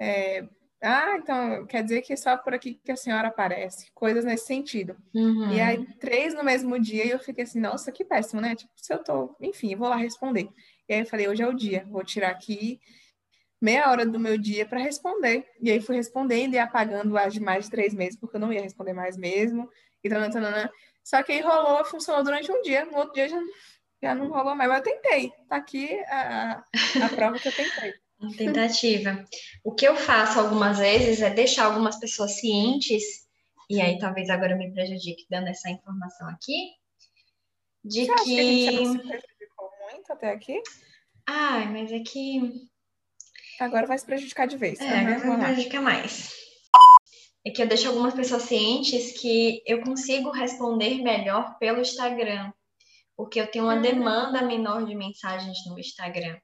É, 0.00 0.48
ah, 0.82 1.16
então 1.16 1.64
quer 1.66 1.84
dizer 1.84 2.02
que 2.02 2.12
é 2.12 2.16
só 2.16 2.36
por 2.36 2.52
aqui 2.52 2.74
que 2.74 2.90
a 2.90 2.96
senhora 2.96 3.28
aparece, 3.28 3.90
coisas 3.94 4.24
nesse 4.24 4.46
sentido. 4.46 4.96
Uhum. 5.14 5.52
E 5.52 5.60
aí, 5.60 5.86
três 6.00 6.34
no 6.34 6.42
mesmo 6.42 6.78
dia, 6.78 7.06
e 7.06 7.10
eu 7.10 7.20
fiquei 7.20 7.44
assim, 7.44 7.60
nossa, 7.60 7.92
que 7.92 8.04
péssimo, 8.04 8.40
né? 8.40 8.56
Tipo, 8.56 8.72
se 8.76 8.92
eu 8.92 8.98
tô, 8.98 9.36
enfim, 9.40 9.76
vou 9.76 9.88
lá 9.88 9.96
responder. 9.96 10.48
E 10.88 10.94
aí 10.94 11.00
eu 11.00 11.06
falei, 11.06 11.28
hoje 11.28 11.42
é 11.42 11.46
o 11.46 11.54
dia, 11.54 11.86
vou 11.88 12.04
tirar 12.04 12.30
aqui 12.30 12.80
meia 13.62 13.88
hora 13.88 14.04
do 14.04 14.18
meu 14.18 14.36
dia 14.36 14.66
para 14.66 14.80
responder. 14.80 15.46
E 15.60 15.70
aí 15.70 15.80
fui 15.80 15.96
respondendo 15.96 16.54
e 16.54 16.58
apagando 16.58 17.16
as 17.16 17.32
de 17.32 17.40
mais 17.40 17.66
de 17.66 17.70
três 17.70 17.94
meses, 17.94 18.18
porque 18.18 18.36
eu 18.36 18.40
não 18.40 18.52
ia 18.52 18.60
responder 18.60 18.92
mais 18.92 19.16
mesmo. 19.16 19.70
E 20.02 20.08
tanana, 20.08 20.32
tanana. 20.32 20.72
Só 21.04 21.22
que 21.22 21.32
aí 21.32 21.40
rolou, 21.40 21.84
funcionou 21.84 22.24
durante 22.24 22.50
um 22.50 22.60
dia, 22.62 22.84
no 22.84 22.98
outro 22.98 23.14
dia 23.14 23.28
já, 23.28 23.40
já 24.02 24.14
não 24.14 24.28
rolou 24.28 24.54
mais. 24.54 24.68
Mas 24.68 24.78
eu 24.78 24.84
tentei. 24.84 25.32
Tá 25.48 25.56
aqui 25.56 25.96
a, 26.08 26.64
a 27.04 27.08
prova 27.14 27.38
que 27.38 27.48
eu 27.48 27.52
tentei. 27.52 27.94
Tentativa. 28.36 29.24
O 29.64 29.72
que 29.72 29.86
eu 29.86 29.96
faço 29.96 30.38
algumas 30.38 30.78
vezes 30.78 31.22
é 31.22 31.30
deixar 31.30 31.64
algumas 31.64 31.98
pessoas 31.98 32.38
cientes, 32.38 33.02
e 33.68 33.80
aí 33.80 33.98
talvez 33.98 34.30
agora 34.30 34.52
eu 34.52 34.58
me 34.58 34.72
prejudique 34.72 35.26
dando 35.28 35.48
essa 35.48 35.70
informação 35.70 36.28
aqui, 36.28 36.72
de 37.84 38.06
Você 38.06 38.24
que. 38.24 38.24
que 38.24 38.38
a 38.38 38.42
gente 38.42 38.84
não 38.84 38.92
se 38.92 38.98
prejudicou 38.98 39.70
muito 39.90 40.12
até 40.12 40.30
aqui? 40.30 40.62
Ai, 41.26 41.68
mas 41.72 41.92
é 41.92 42.00
que. 42.00 42.70
Agora 43.60 43.86
vai 43.86 43.98
se 43.98 44.06
prejudicar 44.06 44.46
de 44.46 44.56
vez. 44.56 44.80
É, 44.80 44.98
agora 44.98 45.38
vai 45.38 45.54
prejudicar 45.54 45.82
mais. 45.82 46.30
É 47.44 47.50
que 47.50 47.62
eu 47.62 47.66
deixo 47.66 47.88
algumas 47.88 48.14
pessoas 48.14 48.42
cientes 48.42 49.20
que 49.20 49.62
eu 49.66 49.82
consigo 49.82 50.30
responder 50.30 51.02
melhor 51.02 51.58
pelo 51.58 51.80
Instagram, 51.80 52.52
porque 53.16 53.40
eu 53.40 53.50
tenho 53.50 53.64
uma 53.64 53.74
hum. 53.74 53.82
demanda 53.82 54.42
menor 54.42 54.84
de 54.84 54.94
mensagens 54.94 55.58
no 55.66 55.78
Instagram. 55.78 56.38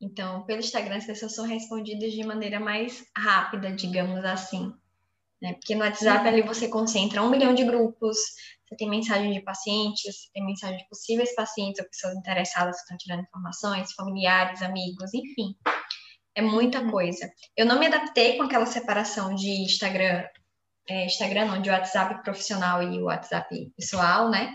Então, 0.00 0.44
pelo 0.44 0.60
Instagram, 0.60 0.96
as 0.96 1.06
pessoas 1.06 1.34
são 1.34 1.44
respondidas 1.44 2.12
de 2.12 2.24
maneira 2.24 2.60
mais 2.60 3.04
rápida, 3.16 3.72
digamos 3.72 4.24
assim. 4.24 4.72
Né? 5.42 5.54
Porque 5.54 5.74
no 5.74 5.84
WhatsApp 5.84 6.26
ali 6.26 6.42
você 6.42 6.68
concentra 6.68 7.22
um 7.22 7.30
milhão 7.30 7.54
de 7.54 7.64
grupos, 7.64 8.16
você 8.68 8.76
tem 8.76 8.88
mensagem 8.88 9.32
de 9.32 9.40
pacientes, 9.40 10.30
tem 10.32 10.44
mensagem 10.44 10.78
de 10.78 10.88
possíveis 10.88 11.34
pacientes 11.34 11.80
ou 11.80 11.88
pessoas 11.88 12.14
interessadas 12.16 12.76
que 12.76 12.82
estão 12.82 12.96
tirando 12.96 13.22
informações, 13.22 13.92
familiares, 13.92 14.62
amigos, 14.62 15.12
enfim. 15.14 15.54
É 16.38 16.40
muita 16.40 16.80
uhum. 16.80 16.92
coisa. 16.92 17.28
Eu 17.56 17.66
não 17.66 17.80
me 17.80 17.86
adaptei 17.86 18.36
com 18.36 18.44
aquela 18.44 18.64
separação 18.64 19.34
de 19.34 19.64
Instagram, 19.64 20.24
é, 20.88 21.04
Instagram 21.04 21.46
não, 21.46 21.60
de 21.60 21.68
WhatsApp 21.68 22.22
profissional 22.22 22.80
e 22.80 23.02
o 23.02 23.06
WhatsApp 23.06 23.72
pessoal, 23.76 24.30
né? 24.30 24.54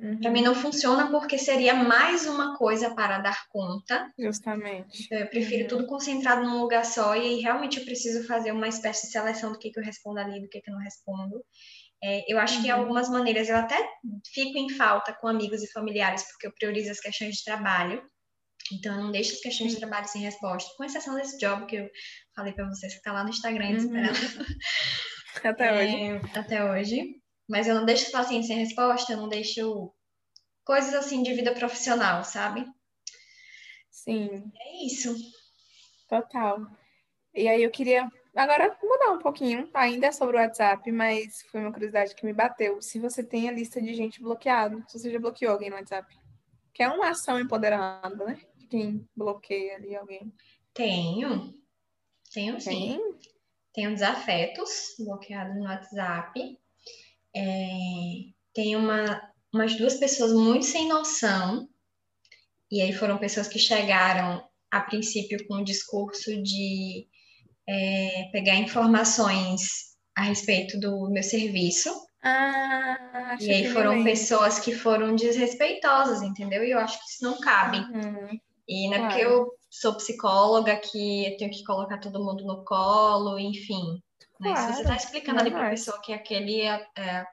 Uhum. 0.00 0.18
Para 0.18 0.30
mim 0.30 0.40
não 0.40 0.54
funciona 0.54 1.10
porque 1.10 1.36
seria 1.36 1.74
mais 1.74 2.26
uma 2.26 2.56
coisa 2.56 2.94
para 2.94 3.18
dar 3.18 3.46
conta. 3.50 4.10
Justamente. 4.18 5.04
Então, 5.04 5.18
eu 5.18 5.26
prefiro 5.26 5.64
uhum. 5.64 5.68
tudo 5.68 5.86
concentrado 5.86 6.48
num 6.48 6.58
lugar 6.58 6.86
só 6.86 7.14
e 7.14 7.38
realmente 7.42 7.80
eu 7.80 7.84
preciso 7.84 8.26
fazer 8.26 8.50
uma 8.52 8.68
espécie 8.68 9.08
de 9.08 9.12
seleção 9.12 9.52
do 9.52 9.58
que, 9.58 9.70
que 9.70 9.78
eu 9.78 9.84
respondo 9.84 10.20
ali, 10.20 10.40
do 10.40 10.48
que, 10.48 10.62
que 10.62 10.70
eu 10.70 10.74
não 10.74 10.80
respondo. 10.80 11.44
É, 12.02 12.32
eu 12.32 12.38
acho 12.38 12.56
uhum. 12.56 12.62
que 12.62 12.70
algumas 12.70 13.10
maneiras 13.10 13.50
eu 13.50 13.56
até 13.56 13.76
fico 14.32 14.56
em 14.56 14.70
falta 14.70 15.12
com 15.12 15.28
amigos 15.28 15.62
e 15.62 15.70
familiares 15.70 16.22
porque 16.30 16.46
eu 16.46 16.54
priorizo 16.54 16.90
as 16.90 17.00
questões 17.00 17.34
de 17.34 17.44
trabalho. 17.44 18.02
Então, 18.72 18.94
eu 18.94 19.02
não 19.04 19.12
deixo 19.12 19.34
as 19.34 19.40
questões 19.40 19.72
de 19.72 19.78
trabalho 19.78 20.08
sem 20.08 20.22
resposta, 20.22 20.70
com 20.76 20.84
exceção 20.84 21.14
desse 21.14 21.38
job 21.38 21.66
que 21.66 21.76
eu 21.76 21.90
falei 22.34 22.52
para 22.52 22.68
vocês 22.68 22.92
que 22.92 22.98
está 22.98 23.12
lá 23.12 23.22
no 23.22 23.30
Instagram 23.30 23.68
uhum. 23.68 23.76
esperando. 23.76 24.18
Até 25.44 25.66
é, 25.66 25.72
hoje. 25.72 26.38
Até 26.38 26.64
hoje. 26.64 27.22
Mas 27.48 27.66
eu 27.66 27.74
não 27.74 27.84
deixo 27.84 28.08
o 28.08 28.12
paciente 28.12 28.46
sem 28.46 28.58
resposta, 28.58 29.12
eu 29.12 29.16
não 29.16 29.28
deixo 29.28 29.92
coisas 30.64 30.92
assim 30.94 31.22
de 31.22 31.32
vida 31.32 31.52
profissional, 31.54 32.22
sabe? 32.24 32.66
Sim. 33.90 34.52
É 34.60 34.86
isso. 34.86 35.14
Total. 36.08 36.66
E 37.34 37.48
aí 37.48 37.62
eu 37.62 37.70
queria 37.70 38.08
agora 38.34 38.76
mudar 38.82 39.12
um 39.12 39.18
pouquinho, 39.18 39.68
ainda 39.72 40.06
é 40.06 40.12
sobre 40.12 40.36
o 40.36 40.40
WhatsApp, 40.40 40.90
mas 40.92 41.42
foi 41.50 41.60
uma 41.60 41.72
curiosidade 41.72 42.14
que 42.14 42.26
me 42.26 42.32
bateu. 42.32 42.80
Se 42.82 42.98
você 42.98 43.22
tem 43.22 43.48
a 43.48 43.52
lista 43.52 43.80
de 43.80 43.94
gente 43.94 44.20
bloqueada, 44.20 44.82
se 44.86 44.98
você 44.98 45.10
já 45.10 45.18
bloqueou 45.18 45.52
alguém 45.52 45.70
no 45.70 45.76
WhatsApp. 45.76 46.14
Que 46.74 46.82
é 46.82 46.88
uma 46.88 47.08
ação 47.08 47.40
empoderada, 47.40 48.24
né? 48.24 48.38
Quem 48.68 49.08
bloqueia 49.16 49.76
ali 49.76 49.96
alguém. 49.96 50.32
Tenho. 50.74 51.54
Tenho 52.32 52.60
sim. 52.60 52.70
Tem? 52.70 53.14
Tenho 53.72 53.94
desafetos 53.94 54.94
bloqueados 54.98 55.56
no 55.56 55.64
WhatsApp. 55.64 56.58
É, 57.34 57.68
tem 58.52 58.74
uma, 58.74 59.22
umas 59.52 59.76
duas 59.76 59.94
pessoas 59.94 60.32
muito 60.32 60.64
sem 60.64 60.88
noção, 60.88 61.68
e 62.70 62.82
aí 62.82 62.92
foram 62.92 63.18
pessoas 63.18 63.48
que 63.48 63.58
chegaram 63.58 64.46
a 64.70 64.80
princípio 64.80 65.46
com 65.46 65.54
o 65.54 65.64
discurso 65.64 66.42
de 66.42 67.06
é, 67.66 68.28
pegar 68.32 68.56
informações 68.56 69.96
a 70.16 70.22
respeito 70.22 70.78
do 70.80 71.08
meu 71.10 71.22
serviço, 71.22 71.90
Ah, 72.20 73.36
e 73.40 73.50
aí 73.50 73.70
foram 73.72 74.02
pessoas 74.02 74.58
que 74.58 74.74
foram 74.74 75.14
desrespeitosas, 75.14 76.22
entendeu? 76.22 76.64
E 76.64 76.72
eu 76.72 76.78
acho 76.78 76.98
que 76.98 77.10
isso 77.10 77.22
não 77.22 77.38
cabe. 77.40 77.78
Uhum. 77.78 78.40
E 78.68 78.88
não 78.88 78.96
é 78.96 79.00
porque 79.00 79.20
eu 79.20 79.50
sou 79.70 79.94
psicóloga 79.94 80.76
que 80.76 81.26
eu 81.26 81.36
tenho 81.38 81.50
que 81.50 81.64
colocar 81.64 81.98
todo 81.98 82.22
mundo 82.22 82.44
no 82.44 82.64
colo, 82.64 83.38
enfim. 83.38 84.02
Claro. 84.36 84.54
Né? 84.54 84.56
Se 84.56 84.74
você 84.74 84.82
está 84.82 84.96
explicando 84.96 85.40
ali 85.40 85.50
para 85.50 85.66
a 85.66 85.70
pessoa 85.70 86.00
que 86.00 86.12
aquele, 86.12 86.60
é, 86.60 86.86
é, 86.96 87.24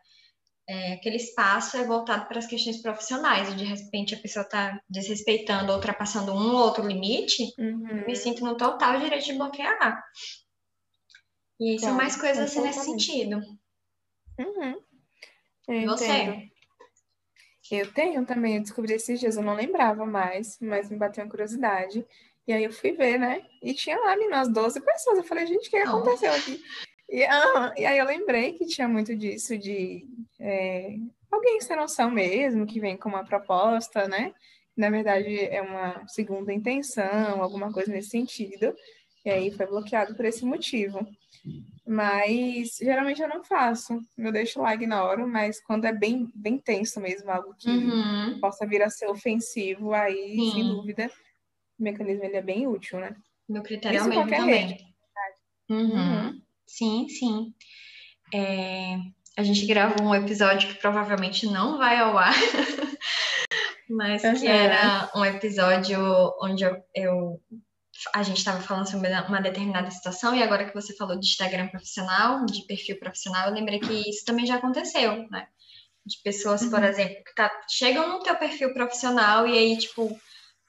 é, 0.68 0.94
aquele 0.94 1.18
espaço 1.18 1.76
é 1.78 1.84
voltado 1.84 2.28
para 2.28 2.40
as 2.40 2.48
questões 2.48 2.82
profissionais, 2.82 3.50
e 3.50 3.56
de 3.56 3.66
repente 3.66 4.16
a 4.16 4.20
pessoa 4.20 4.44
está 4.44 4.80
desrespeitando 4.90 5.70
ou 5.72 5.76
ultrapassando 5.76 6.34
um 6.34 6.56
ou 6.56 6.62
outro 6.62 6.88
limite, 6.88 7.54
uhum. 7.60 8.06
me 8.08 8.16
sinto 8.16 8.44
no 8.46 8.56
total 8.56 9.00
direito 9.00 9.26
de 9.26 9.34
bloquear. 9.34 10.02
E 11.60 11.78
claro. 11.78 11.80
são 11.80 11.94
mais 11.96 12.16
coisas 12.16 12.46
assim 12.46 12.62
nesse 12.62 12.86
sentido. 12.86 13.42
Uhum. 14.40 14.76
Eu 15.68 15.90
Você? 15.92 16.50
Eu 17.72 17.92
tenho 17.92 18.26
também, 18.26 18.56
eu 18.56 18.62
descobri 18.62 18.94
esses 18.94 19.20
dias, 19.20 19.38
eu 19.38 19.44
não 19.44 19.56
lembrava 19.56 20.06
mais, 20.06 20.58
mas 20.62 20.90
me 20.90 20.98
bateu 20.98 21.24
uma 21.24 21.30
curiosidade. 21.30 22.06
E 22.48 22.54
aí 22.54 22.64
eu 22.64 22.72
fui 22.72 22.92
ver, 22.92 23.18
né? 23.18 23.44
E 23.62 23.74
tinha 23.74 23.98
lá 23.98 24.16
umas 24.16 24.48
12 24.48 24.80
pessoas. 24.82 25.18
Eu 25.18 25.24
falei, 25.24 25.48
gente, 25.48 25.68
o 25.68 25.72
que 25.72 25.78
aconteceu 25.78 26.32
aqui? 26.32 26.62
E, 27.10 27.24
ah, 27.24 27.74
e 27.78 27.86
aí 27.86 27.98
eu 27.98 28.06
lembrei 28.06 28.54
que 28.54 28.66
tinha 28.66 28.88
muito 28.88 29.16
disso 29.16 29.58
de 29.58 30.06
é, 30.40 30.96
alguém 31.32 31.60
sem 31.62 31.76
noção 31.76 32.10
mesmo, 32.12 32.66
que 32.66 32.80
vem 32.80 32.98
com 32.98 33.10
uma 33.10 33.24
proposta, 33.24 34.08
né? 34.08 34.34
Na 34.76 34.90
verdade, 34.90 35.40
é 35.46 35.62
uma 35.62 36.06
segunda 36.08 36.54
intenção, 36.54 37.42
alguma 37.42 37.72
coisa 37.72 37.92
nesse 37.92 38.10
sentido. 38.10 38.76
E 39.24 39.30
aí 39.30 39.52
foi 39.52 39.66
bloqueado 39.66 40.16
por 40.16 40.26
esse 40.26 40.46
motivo. 40.46 41.08
Mas 41.88 42.78
geralmente 42.78 43.22
eu 43.22 43.30
não 43.30 43.44
faço. 43.44 44.00
Eu 44.18 44.32
deixo 44.32 44.62
lá, 44.62 44.74
ignoro, 44.74 45.28
mas 45.28 45.62
quando 45.62 45.86
é 45.86 45.94
bem, 45.94 46.30
bem 46.34 46.58
tenso 46.58 47.00
mesmo, 47.00 47.30
algo 47.30 47.54
que 47.56 47.70
uhum. 47.70 48.40
possa 48.40 48.66
vir 48.66 48.82
a 48.82 48.90
ser 48.90 49.08
ofensivo, 49.08 49.94
aí, 49.94 50.36
Sim. 50.36 50.52
sem 50.52 50.68
dúvida, 50.68 51.12
o 51.80 51.84
mecanismo 51.84 52.24
ele 52.24 52.38
é 52.38 52.42
bem 52.42 52.68
útil, 52.68 53.00
né? 53.00 53.16
Meu 53.48 53.62
critério 53.62 53.98
Isso 53.98 54.06
é 54.06 54.08
o 54.08 54.26
mesmo 54.26 54.30
também. 54.36 54.68
Rede. 54.68 54.86
Uhum. 55.70 55.96
Uhum. 55.96 56.42
Sim, 56.66 57.08
sim. 57.10 57.54
É, 58.34 58.98
a 59.38 59.44
gente 59.44 59.66
gravou 59.68 60.08
um 60.08 60.16
episódio 60.16 60.70
que 60.70 60.80
provavelmente 60.80 61.46
não 61.46 61.78
vai 61.78 61.98
ao 61.98 62.18
ar, 62.18 62.34
mas 63.90 64.22
que 64.40 64.48
era 64.48 65.12
um 65.16 65.24
episódio 65.24 66.00
onde 66.42 66.64
eu, 66.64 66.84
eu 66.96 67.42
a 68.14 68.24
gente 68.24 68.38
estava 68.38 68.62
falando 68.62 68.90
sobre 68.90 69.10
uma 69.10 69.42
determinada 69.42 69.90
situação, 69.90 70.36
e 70.36 70.44
agora 70.44 70.66
que 70.66 70.74
você 70.74 70.96
falou 70.96 71.18
de 71.18 71.26
Instagram 71.26 71.68
profissional, 71.70 72.46
de 72.46 72.66
perfil 72.66 73.00
profissional, 73.00 73.48
eu 73.48 73.54
lembrei 73.54 73.80
que 73.80 74.10
isso 74.10 74.26
também 74.26 74.46
já 74.46 74.56
aconteceu, 74.56 75.28
né? 75.30 75.48
De 76.06 76.22
pessoas, 76.24 76.62
uhum. 76.62 76.70
por 76.70 76.84
exemplo, 76.84 77.24
que 77.24 77.34
tá, 77.34 77.50
chegam 77.70 78.08
no 78.10 78.20
teu 78.20 78.36
perfil 78.36 78.74
profissional 78.74 79.48
e 79.48 79.58
aí, 79.58 79.78
tipo, 79.78 80.16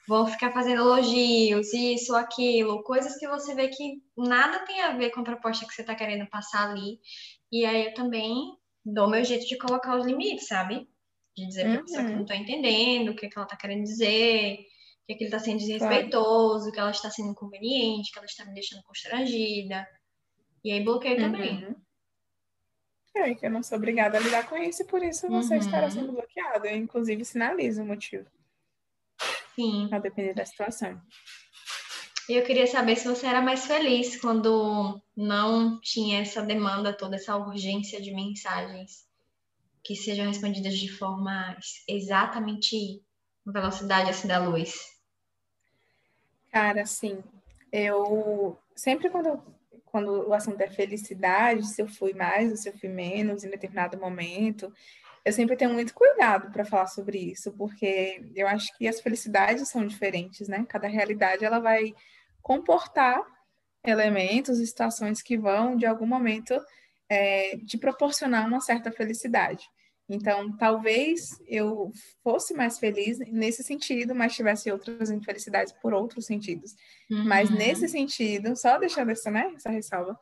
vão 0.08 0.26
ficar 0.26 0.52
fazendo 0.52 0.82
elogios, 0.82 1.72
isso, 1.72 2.14
aquilo, 2.14 2.82
coisas 2.84 3.16
que 3.18 3.28
você 3.28 3.54
vê 3.54 3.68
que 3.68 4.00
nada 4.16 4.60
tem 4.60 4.80
a 4.82 4.96
ver 4.96 5.10
com 5.10 5.20
a 5.20 5.24
proposta 5.24 5.66
que 5.66 5.74
você 5.74 5.82
está 5.82 5.94
querendo 5.94 6.26
passar 6.28 6.70
ali. 6.70 7.00
E 7.50 7.66
aí 7.66 7.86
eu 7.86 7.94
também 7.94 8.34
dou 8.84 9.10
meu 9.10 9.24
jeito 9.24 9.46
de 9.46 9.58
colocar 9.58 9.96
os 9.96 10.06
limites, 10.06 10.46
sabe? 10.46 10.88
De 11.36 11.46
dizer 11.46 11.66
uhum. 11.66 11.72
pra 11.74 11.82
pessoa 11.82 12.04
que 12.04 12.12
não 12.12 12.24
tô 12.24 12.32
entendendo, 12.32 13.10
o 13.10 13.16
que, 13.16 13.28
que 13.28 13.36
ela 13.36 13.46
tá 13.46 13.56
querendo 13.56 13.82
dizer 13.82 14.58
que 15.06 15.12
aquilo 15.12 15.28
está 15.28 15.38
sendo 15.38 15.58
desrespeitoso, 15.58 16.72
que 16.72 16.80
ela 16.80 16.90
está 16.90 17.10
sendo 17.10 17.30
inconveniente, 17.30 18.10
que 18.10 18.18
ela 18.18 18.26
está 18.26 18.44
me 18.44 18.54
deixando 18.54 18.82
constrangida. 18.82 19.86
E 20.64 20.72
aí 20.72 20.82
bloqueio 20.82 21.16
uhum. 21.16 21.32
também. 21.32 21.76
É, 23.14 23.34
que 23.34 23.46
eu 23.46 23.50
não 23.50 23.62
sou 23.62 23.78
obrigada 23.78 24.18
a 24.18 24.20
lidar 24.20 24.46
com 24.48 24.56
isso 24.56 24.82
e 24.82 24.86
por 24.86 25.02
isso 25.02 25.28
você 25.28 25.54
uhum. 25.54 25.60
estará 25.60 25.88
sendo 25.90 26.12
bloqueado. 26.12 26.66
Eu, 26.66 26.76
inclusive, 26.76 27.24
sinalizo 27.24 27.82
o 27.82 27.86
motivo. 27.86 28.26
Sim. 29.54 29.88
A 29.92 29.98
depender 29.98 30.34
da 30.34 30.44
situação. 30.44 31.00
E 32.28 32.34
eu 32.34 32.44
queria 32.44 32.66
saber 32.66 32.96
se 32.96 33.06
você 33.06 33.26
era 33.26 33.40
mais 33.40 33.66
feliz 33.66 34.20
quando 34.20 35.00
não 35.16 35.80
tinha 35.80 36.20
essa 36.20 36.42
demanda 36.42 36.92
toda, 36.92 37.14
essa 37.14 37.36
urgência 37.36 38.02
de 38.02 38.12
mensagens 38.12 39.06
que 39.84 39.94
sejam 39.94 40.26
respondidas 40.26 40.76
de 40.76 40.88
forma 40.88 41.56
exatamente 41.88 43.00
velocidade 43.46 44.10
assim 44.10 44.26
da 44.26 44.38
luz. 44.38 44.95
Cara, 46.56 46.80
assim, 46.80 47.22
eu 47.70 48.58
sempre 48.74 49.10
quando, 49.10 49.42
quando 49.84 50.26
o 50.26 50.32
assunto 50.32 50.58
é 50.62 50.66
felicidade, 50.66 51.66
se 51.66 51.82
eu 51.82 51.86
fui 51.86 52.14
mais 52.14 52.50
ou 52.50 52.56
se 52.56 52.70
eu 52.70 52.78
fui 52.78 52.88
menos 52.88 53.44
em 53.44 53.50
determinado 53.50 54.00
momento, 54.00 54.72
eu 55.22 55.34
sempre 55.34 55.54
tenho 55.54 55.74
muito 55.74 55.92
cuidado 55.92 56.50
para 56.50 56.64
falar 56.64 56.86
sobre 56.86 57.18
isso, 57.18 57.52
porque 57.52 58.24
eu 58.34 58.48
acho 58.48 58.74
que 58.78 58.88
as 58.88 59.02
felicidades 59.02 59.68
são 59.68 59.86
diferentes, 59.86 60.48
né? 60.48 60.64
Cada 60.66 60.88
realidade 60.88 61.44
ela 61.44 61.58
vai 61.58 61.94
comportar 62.40 63.20
elementos 63.84 64.58
e 64.58 64.66
situações 64.66 65.20
que 65.20 65.36
vão, 65.36 65.76
de 65.76 65.84
algum 65.84 66.06
momento, 66.06 66.58
é, 67.06 67.58
te 67.66 67.76
proporcionar 67.76 68.48
uma 68.48 68.62
certa 68.62 68.90
felicidade. 68.90 69.68
Então, 70.08 70.56
talvez 70.56 71.36
eu 71.48 71.90
fosse 72.22 72.54
mais 72.54 72.78
feliz 72.78 73.18
nesse 73.18 73.64
sentido, 73.64 74.14
mas 74.14 74.36
tivesse 74.36 74.70
outras 74.70 75.10
infelicidades 75.10 75.72
por 75.72 75.92
outros 75.92 76.26
sentidos. 76.26 76.76
Uhum. 77.10 77.24
Mas 77.24 77.50
nesse 77.50 77.88
sentido, 77.88 78.54
só 78.56 78.78
deixando 78.78 79.10
essa, 79.10 79.30
né, 79.30 79.52
essa 79.56 79.70
ressalva, 79.70 80.18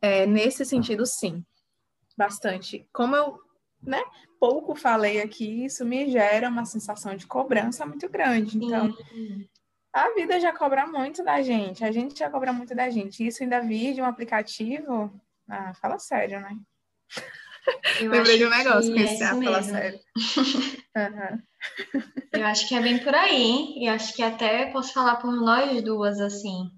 é, 0.00 0.26
nesse 0.26 0.64
sentido, 0.64 1.04
sim, 1.04 1.44
bastante. 2.16 2.88
Como 2.92 3.16
eu, 3.16 3.36
né, 3.82 4.02
pouco 4.38 4.76
falei 4.76 5.20
aqui, 5.20 5.64
isso 5.64 5.84
me 5.84 6.08
gera 6.08 6.48
uma 6.48 6.64
sensação 6.64 7.16
de 7.16 7.26
cobrança 7.26 7.84
muito 7.84 8.08
grande. 8.08 8.56
Então, 8.56 8.96
a 9.92 10.14
vida 10.14 10.38
já 10.38 10.52
cobra 10.52 10.86
muito 10.86 11.24
da 11.24 11.42
gente, 11.42 11.84
a 11.84 11.90
gente 11.90 12.16
já 12.16 12.30
cobra 12.30 12.52
muito 12.52 12.76
da 12.76 12.88
gente. 12.90 13.26
Isso 13.26 13.42
ainda 13.42 13.60
vir 13.60 13.92
de 13.92 14.00
um 14.00 14.04
aplicativo, 14.04 15.12
ah, 15.48 15.74
fala 15.74 15.98
sério, 15.98 16.40
né? 16.40 16.56
Eu 18.00 18.10
Lembrei 18.10 18.38
de 18.38 18.46
um 18.46 18.50
negócio 18.50 18.96
esse 18.96 19.22
é 19.22 19.28
fala 19.28 19.62
sério. 19.62 20.00
uhum. 20.96 21.42
Eu 22.32 22.46
acho 22.46 22.68
que 22.68 22.74
é 22.74 22.80
bem 22.80 22.98
por 22.98 23.14
aí, 23.14 23.42
hein? 23.42 23.84
E 23.84 23.88
acho 23.88 24.14
que 24.14 24.22
até 24.22 24.66
posso 24.66 24.92
falar 24.92 25.16
por 25.16 25.32
nós 25.32 25.82
duas, 25.82 26.20
assim, 26.20 26.70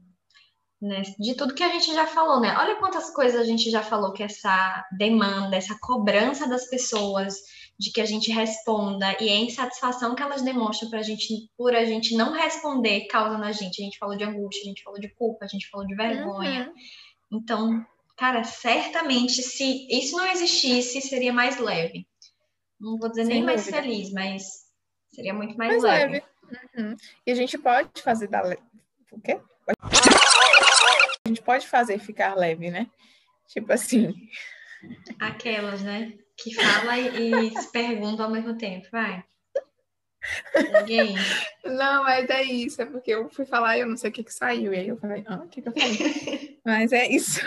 né? 0.81 1.03
De 1.19 1.35
tudo 1.35 1.55
que 1.55 1.63
a 1.63 1.73
gente 1.73 1.93
já 1.93 2.07
falou, 2.07 2.41
né? 2.41 2.57
Olha 2.59 2.77
quantas 2.77 3.11
coisas 3.11 3.41
a 3.41 3.45
gente 3.45 3.71
já 3.71 3.83
falou 3.83 4.13
que 4.13 4.23
essa 4.23 4.85
demanda, 4.97 5.57
essa 5.57 5.77
cobrança 5.81 6.49
das 6.49 6.69
pessoas 6.71 7.35
de 7.79 7.93
que 7.93 8.01
a 8.01 8.05
gente 8.05 8.33
responda 8.33 9.17
e 9.21 9.29
a 9.29 9.37
insatisfação 9.37 10.15
que 10.15 10.23
elas 10.23 10.43
demonstram 10.43 10.91
pra 10.91 11.03
gente 11.03 11.49
por 11.57 11.75
a 11.75 11.85
gente 11.85 12.17
não 12.17 12.33
responder 12.33 13.07
causa 13.07 13.39
na 13.39 13.53
gente. 13.53 13.81
A 13.81 13.85
gente 13.85 13.99
falou 13.99 14.17
de 14.17 14.25
angústia, 14.25 14.63
a 14.63 14.69
gente 14.69 14.83
falou 14.83 14.99
de 14.99 15.09
culpa, 15.15 15.45
a 15.45 15.49
gente 15.49 15.69
falou 15.69 15.87
de 15.87 15.95
vergonha. 15.95 16.67
Uhum. 16.67 17.39
Então, 17.39 17.87
Cara, 18.19 18.43
certamente, 18.43 19.43
se 19.43 19.87
isso 19.89 20.17
não 20.17 20.27
existisse, 20.27 21.01
seria 21.01 21.33
mais 21.33 21.57
leve. 21.59 22.05
Não 22.79 22.99
vou 22.99 23.09
dizer 23.09 23.27
Sem 23.27 23.35
nem 23.35 23.47
dúvida. 23.47 23.55
mais 23.55 23.71
feliz, 23.71 24.13
mas 24.13 24.43
seria 25.15 25.33
muito 25.33 25.57
mais, 25.57 25.71
mais 25.71 25.83
leve. 25.85 26.13
leve. 26.15 26.27
Uhum. 26.77 26.97
E 27.25 27.31
a 27.31 27.35
gente 27.35 27.57
pode 27.57 28.03
fazer 28.03 28.27
da 28.27 28.43
le... 28.43 28.59
o 29.13 29.21
quê? 29.21 29.41
A 31.25 31.29
gente 31.29 31.43
pode 31.43 31.69
fazer 31.69 32.01
ficar 32.01 32.35
leve, 32.35 32.73
né? 32.73 32.91
Tipo 33.47 33.73
assim. 33.73 34.13
Aquelas, 35.21 35.83
né? 35.83 36.13
Que 36.37 36.53
fala 36.55 36.99
e, 36.99 37.31
e 37.31 37.51
se 37.61 37.71
pergunta 37.71 38.25
ao 38.25 38.31
mesmo 38.31 38.57
tempo, 38.59 38.89
vai. 38.91 39.25
Ninguém. 40.73 41.15
Não, 41.65 42.05
mas 42.05 42.29
é 42.29 42.43
isso, 42.43 42.83
é 42.83 42.87
porque 42.87 43.11
eu 43.11 43.29
fui 43.29 43.45
falar 43.45 43.77
e 43.77 43.81
eu 43.81 43.87
não 43.87 43.97
sei 43.97 44.11
o 44.11 44.13
que 44.13 44.25
que 44.25 44.33
saiu. 44.33 44.73
E 44.73 44.79
aí 44.79 44.89
eu 44.89 44.97
falei, 44.97 45.25
ah, 45.27 45.43
o 45.45 45.49
que 45.49 45.63
que 45.63 45.69
eu 45.69 45.73
falei? 45.73 46.59
mas 46.65 46.93
é 46.93 47.09
isso. 47.09 47.41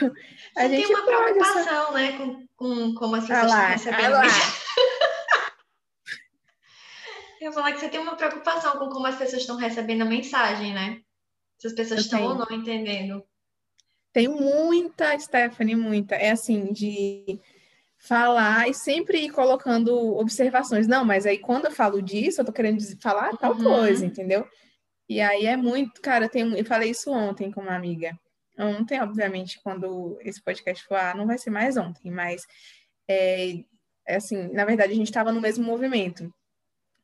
A 0.56 0.62
Você 0.62 0.70
gente 0.70 0.88
tem 0.88 0.96
uma 0.96 1.06
preocupação, 1.06 1.84
essa... 1.84 1.92
né, 1.92 2.18
com, 2.18 2.48
com 2.56 2.94
como 2.96 3.16
as 3.16 3.28
pessoas 3.28 3.52
ah 3.52 3.76
estão 3.76 3.94
recebendo. 3.94 4.16
eu 7.42 7.48
ia 7.48 7.52
falar 7.52 7.72
que 7.74 7.80
você 7.80 7.90
tem 7.90 8.00
uma 8.00 8.16
preocupação 8.16 8.78
com 8.78 8.90
como 8.90 9.08
as 9.08 9.16
pessoas 9.16 9.42
estão 9.42 9.58
recebendo 9.58 10.02
a 10.04 10.06
mensagem, 10.06 10.74
né? 10.74 11.02
Se 11.58 11.68
as 11.68 11.74
pessoas 11.74 12.00
eu 12.00 12.06
estão 12.06 12.20
tenho. 12.20 12.32
ou 12.32 12.38
não 12.38 12.52
entendendo. 12.52 13.24
Tenho 14.14 14.36
muita, 14.36 15.18
Stephanie, 15.18 15.76
muita. 15.76 16.16
É 16.16 16.32
assim, 16.32 16.74
de 16.74 17.40
falar 18.02 18.68
e 18.68 18.74
sempre 18.74 19.20
ir 19.20 19.30
colocando 19.30 19.96
observações. 20.18 20.88
Não, 20.88 21.06
mas 21.06 21.26
aí 21.26 21.38
quando 21.38 21.66
eu 21.66 21.72
falo 21.72 22.02
disso, 22.02 22.42
eu 22.42 22.46
tô 22.46 22.52
querendo 22.52 22.82
falar 23.00 23.38
tal 23.38 23.54
uhum. 23.54 23.64
coisa, 23.64 24.06
entendeu? 24.06 24.46
E 25.08 25.22
aí 25.22 25.46
é 25.46 25.56
muito, 25.56 26.02
cara, 26.02 26.26
eu, 26.26 26.30
tenho, 26.30 26.56
eu 26.56 26.66
falei 26.66 26.90
isso 26.90 27.12
ontem 27.12 27.52
com 27.52 27.62
uma 27.62 27.76
amiga. 27.76 28.18
Ontem, 28.58 29.00
obviamente, 29.02 29.60
quando 29.64 30.18
esse 30.22 30.42
podcast 30.42 30.84
for, 30.86 30.96
ah, 30.96 31.14
não 31.16 31.28
vai 31.28 31.38
ser 31.38 31.52
mais 31.52 31.78
ontem, 31.78 32.12
mas 32.12 32.44
é, 33.08 33.64
é 34.08 34.16
assim, 34.16 34.52
na 34.52 34.66
verdade, 34.66 34.94
a 34.94 34.96
gente 34.96 35.08
estava 35.08 35.32
no 35.32 35.42
mesmo 35.42 35.64
movimento. 35.64 36.34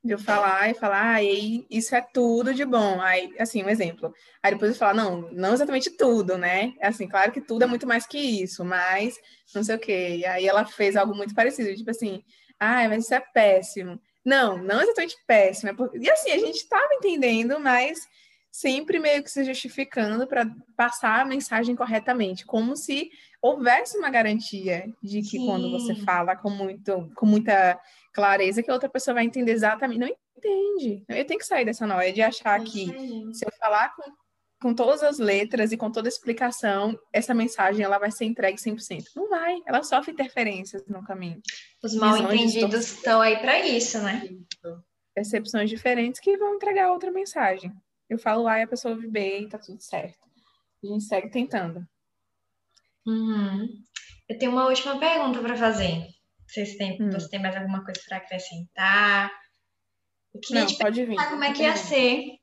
De 0.03 0.13
eu 0.13 0.19
falar 0.19 0.69
e 0.69 0.73
falar, 0.73 1.15
ah, 1.15 1.23
isso 1.23 1.95
é 1.95 2.01
tudo 2.01 2.53
de 2.53 2.63
bom. 2.63 3.01
Aí, 3.01 3.33
assim, 3.39 3.63
um 3.63 3.69
exemplo. 3.69 4.13
Aí 4.41 4.53
depois 4.53 4.71
eu 4.71 4.77
falar, 4.77 4.93
não, 4.93 5.29
não 5.31 5.53
exatamente 5.53 5.89
tudo, 5.89 6.37
né? 6.37 6.73
Assim, 6.81 7.07
claro 7.07 7.31
que 7.31 7.41
tudo 7.41 7.63
é 7.63 7.67
muito 7.67 7.85
mais 7.87 8.05
que 8.05 8.17
isso, 8.17 8.63
mas 8.63 9.19
não 9.53 9.63
sei 9.63 9.75
o 9.75 9.79
quê. 9.79 10.17
E 10.19 10.25
aí 10.25 10.47
ela 10.47 10.65
fez 10.65 10.95
algo 10.95 11.15
muito 11.15 11.35
parecido, 11.35 11.75
tipo 11.75 11.89
assim, 11.89 12.23
ah, 12.59 12.87
mas 12.87 13.05
isso 13.05 13.13
é 13.13 13.19
péssimo. 13.19 13.99
Não, 14.23 14.57
não 14.57 14.81
exatamente 14.81 15.15
péssimo. 15.25 15.71
É. 15.71 15.97
E 15.97 16.09
assim, 16.09 16.31
a 16.31 16.37
gente 16.37 16.57
estava 16.57 16.93
entendendo, 16.93 17.59
mas 17.59 17.99
sempre 18.57 18.99
meio 18.99 19.21
que 19.21 19.29
se 19.29 19.43
justificando 19.43 20.25
para 20.25 20.49
passar 20.75 21.21
a 21.21 21.25
mensagem 21.25 21.75
corretamente, 21.75 22.43
como 22.43 22.75
se 22.75 23.11
houvesse 23.39 23.95
uma 23.99 24.09
garantia 24.09 24.91
de 25.03 25.21
que 25.21 25.37
Sim. 25.37 25.45
quando 25.45 25.69
você 25.69 25.93
fala 25.93 26.35
com, 26.35 26.49
muito, 26.49 27.07
com 27.15 27.27
muita 27.27 27.79
clareza, 28.11 28.63
que 28.63 28.71
a 28.71 28.73
outra 28.73 28.89
pessoa 28.89 29.13
vai 29.13 29.25
entender 29.25 29.51
exatamente. 29.51 29.99
Não 29.99 30.07
entende. 30.07 31.05
Eu 31.07 31.23
tenho 31.23 31.39
que 31.39 31.45
sair 31.45 31.65
dessa 31.65 31.85
noia 31.85 32.11
de 32.11 32.23
achar 32.23 32.59
que 32.63 32.87
se 33.31 33.45
eu 33.45 33.51
falar 33.59 33.95
com, 33.95 34.11
com 34.59 34.73
todas 34.73 35.03
as 35.03 35.19
letras 35.19 35.71
e 35.71 35.77
com 35.77 35.91
toda 35.91 36.07
a 36.07 36.09
explicação, 36.09 36.97
essa 37.13 37.35
mensagem 37.35 37.85
ela 37.85 37.99
vai 37.99 38.09
ser 38.09 38.25
entregue 38.25 38.57
100%. 38.57 39.03
Não 39.15 39.29
vai, 39.29 39.61
ela 39.67 39.83
sofre 39.83 40.13
interferências 40.13 40.83
no 40.87 41.03
caminho. 41.03 41.39
Os 41.83 41.93
mal 41.93 42.17
entendidos 42.17 42.91
estão 42.91 43.21
aí 43.21 43.37
para 43.37 43.59
isso, 43.67 43.99
né? 43.99 44.27
Percepções 45.13 45.69
diferentes 45.69 46.19
que 46.19 46.35
vão 46.37 46.55
entregar 46.55 46.91
outra 46.91 47.11
mensagem. 47.11 47.71
Eu 48.09 48.17
falo 48.17 48.47
A 48.47 48.59
e 48.59 48.63
a 48.63 48.67
pessoa 48.67 48.93
ouve 48.93 49.07
B 49.07 49.41
e 49.41 49.49
tá 49.49 49.57
tudo 49.57 49.81
certo. 49.81 50.17
A 50.83 50.87
gente 50.87 51.03
segue 51.03 51.29
tentando. 51.29 51.85
Uhum. 53.05 53.67
Eu 54.29 54.37
tenho 54.37 54.51
uma 54.51 54.67
última 54.67 54.99
pergunta 54.99 55.39
para 55.39 55.55
fazer. 55.55 56.07
Vocês 56.47 56.75
têm, 56.77 57.01
hum. 57.01 57.11
Você 57.11 57.29
tem 57.29 57.41
mais 57.41 57.55
alguma 57.55 57.83
coisa 57.83 57.99
para 58.07 58.17
acrescentar? 58.17 59.31
Eu 60.33 60.39
queria 60.41 60.61
Não, 60.61 60.67
te 60.67 60.77
pode 60.77 61.05
vir. 61.05 61.15
como 61.15 61.43
é 61.43 61.53
que 61.53 61.63
ia 61.63 61.75
ser. 61.75 62.37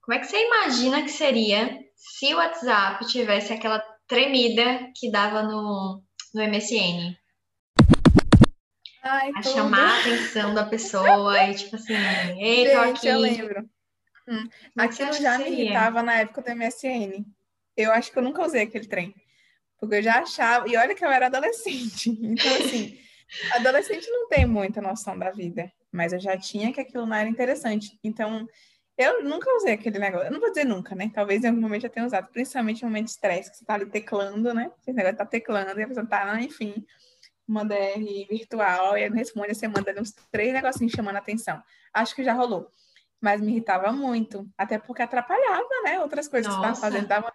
Como 0.00 0.16
é 0.16 0.20
que 0.20 0.26
você 0.26 0.36
imagina 0.38 1.02
que 1.02 1.10
seria 1.10 1.78
se 1.94 2.34
o 2.34 2.36
WhatsApp 2.36 3.06
tivesse 3.06 3.52
aquela 3.52 3.80
tremida 4.06 4.90
que 4.94 5.10
dava 5.10 5.42
no, 5.42 6.02
no 6.34 6.42
MSN? 6.42 7.16
Ai, 9.02 9.32
a 9.36 9.42
chamar 9.42 9.90
a 9.90 10.00
atenção 10.00 10.54
da 10.54 10.64
pessoa 10.64 11.44
e 11.44 11.54
tipo 11.54 11.76
assim, 11.76 11.94
ei, 12.38 12.70
tô 12.70 12.80
aqui. 12.80 13.06
Eu 13.06 13.18
lembro. 13.18 13.68
Hum. 14.26 14.48
Aquilo 14.76 15.12
já 15.14 15.38
me 15.38 15.50
irritava 15.50 16.02
na 16.02 16.20
época 16.20 16.42
do 16.42 16.56
MSN. 16.56 17.24
Eu 17.76 17.92
acho 17.92 18.10
que 18.10 18.18
eu 18.18 18.22
nunca 18.22 18.44
usei 18.44 18.62
aquele 18.62 18.86
trem. 18.86 19.14
Porque 19.78 19.96
eu 19.96 20.02
já 20.02 20.20
achava. 20.20 20.68
E 20.68 20.76
olha 20.76 20.94
que 20.94 21.04
eu 21.04 21.10
era 21.10 21.26
adolescente. 21.26 22.10
Então, 22.22 22.54
assim, 22.56 22.98
adolescente 23.52 24.08
não 24.08 24.28
tem 24.28 24.46
muita 24.46 24.80
noção 24.80 25.18
da 25.18 25.30
vida. 25.30 25.70
Mas 25.92 26.12
eu 26.12 26.20
já 26.20 26.36
tinha 26.36 26.72
que 26.72 26.80
aquilo 26.80 27.06
não 27.06 27.16
era 27.16 27.28
interessante. 27.28 27.98
Então, 28.02 28.48
eu 28.96 29.22
nunca 29.24 29.50
usei 29.56 29.74
aquele 29.74 29.98
negócio. 29.98 30.26
Eu 30.26 30.32
não 30.32 30.40
vou 30.40 30.50
dizer 30.50 30.64
nunca, 30.64 30.94
né? 30.94 31.10
Talvez 31.12 31.44
em 31.44 31.48
algum 31.48 31.60
momento 31.60 31.84
eu 31.84 31.90
tenha 31.90 32.06
usado. 32.06 32.28
Principalmente 32.32 32.82
em 32.82 32.84
momento 32.86 33.06
de 33.06 33.10
estresse, 33.10 33.50
que 33.50 33.58
você 33.58 33.64
tá 33.64 33.74
ali 33.74 33.86
teclando, 33.86 34.54
né? 34.54 34.70
Esse 34.80 34.92
negócio 34.92 35.18
tá 35.18 35.26
teclando 35.26 35.78
e 35.78 35.82
a 35.82 35.88
pessoa 35.88 36.06
tá, 36.06 36.40
enfim, 36.40 36.84
uma 37.46 37.64
DR 37.64 38.26
virtual. 38.30 38.96
E 38.96 39.04
aí 39.04 39.10
não 39.10 39.16
responde, 39.16 39.54
você 39.54 39.68
manda 39.68 39.94
uns 40.00 40.12
três 40.32 40.52
negocinhos 40.52 40.92
chamando 40.92 41.16
a 41.16 41.18
atenção. 41.18 41.62
Acho 41.92 42.14
que 42.14 42.24
já 42.24 42.32
rolou 42.32 42.70
mas 43.24 43.40
me 43.40 43.52
irritava 43.52 43.90
muito, 43.90 44.46
até 44.56 44.78
porque 44.78 45.00
atrapalhava, 45.00 45.66
né? 45.82 45.98
Outras 45.98 46.28
coisas 46.28 46.54
Nossa. 46.54 46.60
que 46.60 46.76
você 46.76 46.88
estava 46.88 46.92
fazendo, 46.92 47.08
dava 47.08 47.32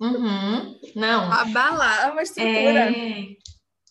uhum. 0.00 0.78
Não. 0.94 1.32
Abalava 1.32 2.20
a 2.20 2.22
estrutura. 2.22 2.96
É... 2.96 3.24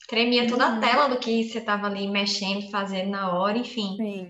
Tremia 0.08 0.48
toda 0.48 0.70
uhum. 0.70 0.78
a 0.78 0.80
tela 0.80 1.08
do 1.10 1.20
que 1.20 1.44
você 1.44 1.58
estava 1.58 1.88
ali 1.88 2.08
mexendo, 2.08 2.72
fazendo 2.72 3.10
na 3.10 3.38
hora, 3.38 3.58
enfim. 3.58 3.98
Sim. 3.98 4.30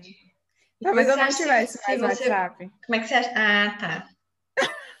Talvez 0.82 1.08
eu 1.08 1.16
não 1.16 1.28
tivesse 1.28 1.80
mais 1.86 2.00
você... 2.00 2.28
WhatsApp. 2.28 2.70
Como 2.84 2.96
é 2.96 2.98
que 2.98 3.06
você 3.06 3.14
acha? 3.14 3.32
Ah, 3.36 3.78
tá. 3.78 4.08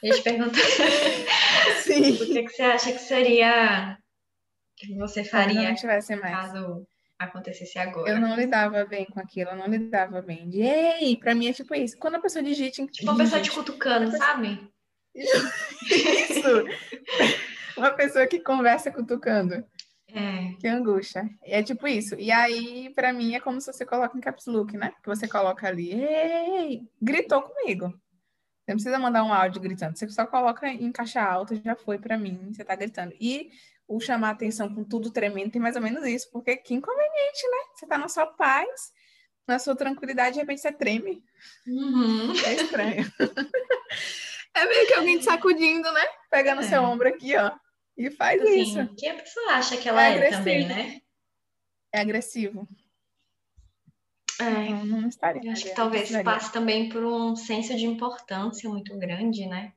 Deixa 0.00 0.18
eu 0.18 0.22
perguntar. 0.22 0.60
Sim. 1.82 2.12
O 2.12 2.26
que, 2.26 2.42
que 2.44 2.48
você 2.50 2.62
acha 2.62 2.92
que 2.92 3.00
seria 3.00 3.98
que 4.76 4.94
você 4.94 5.24
faria 5.24 5.68
não 5.68 5.74
tivesse 5.74 6.14
mais. 6.14 6.32
caso 6.32 6.86
acontecesse 7.18 7.78
agora. 7.78 8.10
Eu 8.10 8.20
não 8.20 8.36
lidava 8.36 8.84
bem 8.84 9.06
com 9.06 9.18
aquilo, 9.20 9.50
eu 9.50 9.56
não 9.56 9.66
lidava 9.66 10.22
bem. 10.22 10.48
De, 10.48 10.60
ei, 10.60 11.16
pra 11.16 11.34
mim 11.34 11.48
é 11.48 11.52
tipo 11.52 11.74
isso. 11.74 11.98
Quando 11.98 12.16
a 12.16 12.20
pessoa 12.20 12.42
digite. 12.42 12.86
Tipo 12.86 13.10
uma 13.10 13.18
pessoa 13.18 13.42
te 13.42 13.50
cutucando, 13.50 14.16
sabe? 14.16 14.70
isso! 15.14 16.64
uma 17.76 17.90
pessoa 17.90 18.26
que 18.26 18.40
conversa 18.40 18.90
cutucando. 18.90 19.64
É. 20.10 20.54
Que 20.58 20.68
angústia. 20.68 21.28
É 21.42 21.62
tipo 21.62 21.86
isso. 21.86 22.14
E 22.14 22.30
aí, 22.30 22.90
para 22.94 23.12
mim, 23.12 23.34
é 23.34 23.40
como 23.40 23.60
se 23.60 23.70
você 23.72 23.84
coloca 23.84 24.16
em 24.16 24.20
caps 24.20 24.46
look, 24.46 24.76
né? 24.76 24.92
Que 25.02 25.08
você 25.08 25.28
coloca 25.28 25.66
ali, 25.66 25.92
ei, 25.92 26.82
gritou 27.00 27.42
comigo. 27.42 27.88
Você 27.88 28.72
não 28.72 28.76
precisa 28.76 28.98
mandar 28.98 29.24
um 29.24 29.32
áudio 29.32 29.60
gritando. 29.60 29.96
Você 29.96 30.08
só 30.08 30.26
coloca 30.26 30.68
em 30.68 30.92
caixa 30.92 31.22
alta, 31.22 31.56
já 31.56 31.74
foi 31.74 31.98
para 31.98 32.18
mim, 32.18 32.52
você 32.52 32.64
tá 32.64 32.74
gritando. 32.74 33.14
E 33.20 33.50
o 33.88 33.98
chamar 33.98 34.30
atenção 34.30 34.72
com 34.72 34.84
tudo 34.84 35.10
tremendo 35.10 35.50
tem 35.50 35.60
mais 35.60 35.74
ou 35.74 35.82
menos 35.82 36.06
isso, 36.06 36.30
porque 36.30 36.56
que 36.56 36.74
inconveniente, 36.74 37.48
né? 37.50 37.58
Você 37.74 37.86
tá 37.86 37.96
na 37.96 38.08
sua 38.08 38.26
paz, 38.26 38.92
na 39.46 39.58
sua 39.58 39.74
tranquilidade, 39.74 40.34
de 40.34 40.40
repente 40.40 40.60
você 40.60 40.70
treme. 40.70 41.24
Uhum. 41.66 42.32
É 42.44 42.52
estranho. 42.52 43.10
é 44.54 44.66
meio 44.66 44.86
que 44.86 44.94
alguém 44.94 45.18
te 45.18 45.24
sacudindo, 45.24 45.90
né? 45.90 46.04
Pegando 46.30 46.60
é. 46.60 46.64
seu 46.64 46.82
ombro 46.82 47.08
aqui, 47.08 47.34
ó. 47.34 47.50
E 47.96 48.10
faz 48.10 48.40
assim, 48.42 48.60
isso. 48.60 48.94
Que 48.94 49.08
a 49.08 49.14
pessoa 49.14 49.52
acha 49.52 49.76
que 49.78 49.88
ela 49.88 50.04
é, 50.04 50.18
é 50.18 50.30
também, 50.30 50.68
né? 50.68 51.00
É 51.92 52.00
agressivo. 52.00 52.68
É, 54.40 54.68
não, 54.68 54.84
não 54.84 55.08
estaria. 55.08 55.50
acho 55.50 55.64
que 55.64 55.74
talvez 55.74 56.10
passe 56.22 56.52
também 56.52 56.88
por 56.88 57.02
um 57.02 57.34
senso 57.34 57.74
de 57.74 57.86
importância 57.86 58.68
muito 58.70 58.96
grande, 58.96 59.46
né? 59.46 59.72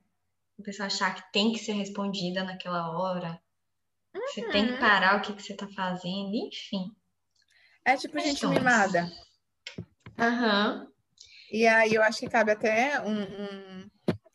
A 0.60 0.64
pessoa 0.64 0.86
achar 0.86 1.16
que 1.16 1.32
tem 1.32 1.52
que 1.52 1.58
ser 1.58 1.72
respondida 1.72 2.44
naquela 2.44 2.96
hora. 2.96 3.42
Você 4.34 4.48
tem 4.50 4.68
que 4.68 4.78
parar 4.78 5.18
o 5.18 5.22
que, 5.22 5.34
que 5.34 5.44
você 5.44 5.54
tá 5.56 5.68
fazendo, 5.68 6.34
enfim. 6.34 6.92
É 7.86 7.98
tipo 7.98 8.14
Questões. 8.14 8.40
gente 8.40 8.48
mimada. 8.48 9.12
Aham. 10.18 10.82
Uhum. 10.82 10.92
E 11.52 11.68
aí 11.68 11.94
eu 11.94 12.02
acho 12.02 12.20
que 12.20 12.30
cabe 12.30 12.52
até 12.52 13.02
um, 13.02 13.24
um, 13.24 13.90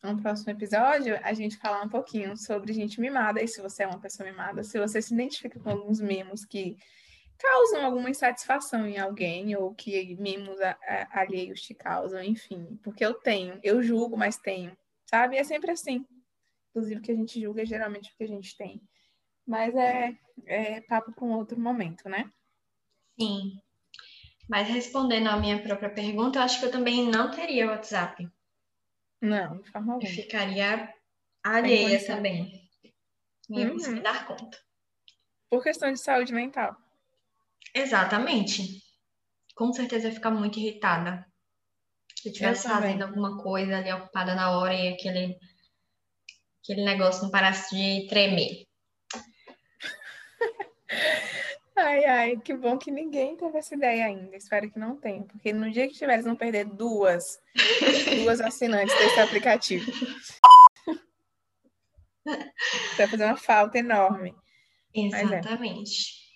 um, 0.05 0.17
próximo 0.19 0.51
episódio 0.51 1.19
a 1.23 1.33
gente 1.33 1.57
falar 1.57 1.81
um 1.83 1.89
pouquinho 1.89 2.37
sobre 2.37 2.75
gente 2.75 3.01
mimada. 3.01 3.43
E 3.43 3.49
se 3.49 3.63
você 3.63 3.85
é 3.85 3.87
uma 3.87 4.01
pessoa 4.01 4.29
mimada, 4.29 4.63
se 4.63 4.79
você 4.79 5.01
se 5.01 5.15
identifica 5.15 5.59
com 5.59 5.71
alguns 5.71 5.99
mimos 5.99 6.45
que 6.45 6.77
causam 7.39 7.87
alguma 7.87 8.11
insatisfação 8.11 8.87
em 8.87 8.99
alguém, 8.99 9.57
ou 9.57 9.75
que 9.75 10.15
mimos 10.17 10.61
a, 10.61 10.77
a, 10.83 11.21
alheios 11.21 11.63
te 11.63 11.75
causam, 11.75 12.23
enfim. 12.23 12.79
Porque 12.83 13.05
eu 13.05 13.15
tenho, 13.15 13.59
eu 13.63 13.83
julgo, 13.83 14.17
mas 14.17 14.37
tenho. 14.37 14.77
Sabe? 15.07 15.39
É 15.39 15.45
sempre 15.45 15.71
assim. 15.71 16.05
Inclusive, 16.71 17.01
o 17.01 17.03
que 17.03 17.13
a 17.13 17.17
gente 17.17 17.41
julga 17.41 17.63
é 17.63 17.67
geralmente 17.67 18.13
o 18.13 18.17
que 18.17 18.25
a 18.25 18.29
gente 18.29 18.55
tem. 18.57 18.83
Mas 19.47 19.75
é, 19.75 20.17
é 20.47 20.81
papo 20.83 21.13
um 21.25 21.33
outro 21.33 21.59
momento, 21.59 22.09
né? 22.09 22.31
Sim. 23.19 23.61
Mas 24.49 24.69
respondendo 24.69 25.29
à 25.29 25.37
minha 25.37 25.63
própria 25.63 25.91
pergunta, 25.91 26.39
eu 26.39 26.43
acho 26.43 26.59
que 26.61 26.67
eu 26.67 26.71
também 26.71 27.09
não 27.09 27.31
teria 27.31 27.69
WhatsApp. 27.69 28.29
Não, 29.21 29.61
de 29.61 29.71
forma 29.71 29.95
alguma. 29.95 30.09
Eu 30.09 30.15
ficaria 30.15 30.93
alheia 31.43 32.05
também. 32.05 32.69
Não 33.49 33.77
uhum. 33.77 34.03
dar 34.03 34.27
conta. 34.27 34.59
Por 35.49 35.63
questão 35.63 35.93
de 35.93 36.01
saúde 36.01 36.33
mental. 36.33 36.77
Exatamente. 37.75 38.83
Com 39.55 39.73
certeza 39.73 40.07
eu 40.07 40.11
ia 40.11 40.15
ficar 40.15 40.31
muito 40.31 40.59
irritada. 40.59 41.27
Se 42.17 42.29
eu 42.29 42.33
estivesse 42.33 42.69
fazendo 42.69 43.03
alguma 43.03 43.43
coisa 43.43 43.79
ali 43.79 43.93
ocupada 43.93 44.35
na 44.35 44.59
hora 44.59 44.75
e 44.75 44.89
aquele, 44.89 45.39
aquele 46.63 46.85
negócio 46.85 47.23
não 47.23 47.31
parasse 47.31 47.75
de 47.75 48.07
tremer. 48.09 48.66
Ai, 51.97 52.05
ai, 52.05 52.37
que 52.37 52.55
bom 52.55 52.77
que 52.77 52.91
ninguém 52.91 53.35
teve 53.37 53.57
essa 53.57 53.75
ideia 53.75 54.05
ainda. 54.05 54.37
Espero 54.37 54.71
que 54.71 54.79
não 54.79 54.97
tenha, 54.97 55.23
porque 55.23 55.51
no 55.51 55.71
dia 55.71 55.89
que 55.89 55.95
tiver, 55.95 56.13
eles 56.13 56.27
vão 56.27 56.37
perder 56.37 56.67
duas, 56.67 57.41
duas 58.23 58.39
assinantes 58.43 58.95
desse 58.99 59.19
aplicativo. 59.19 59.91
Vai 62.99 63.07
fazer 63.07 63.25
uma 63.25 63.37
falta 63.37 63.79
enorme. 63.79 64.35
Exatamente. 64.95 66.27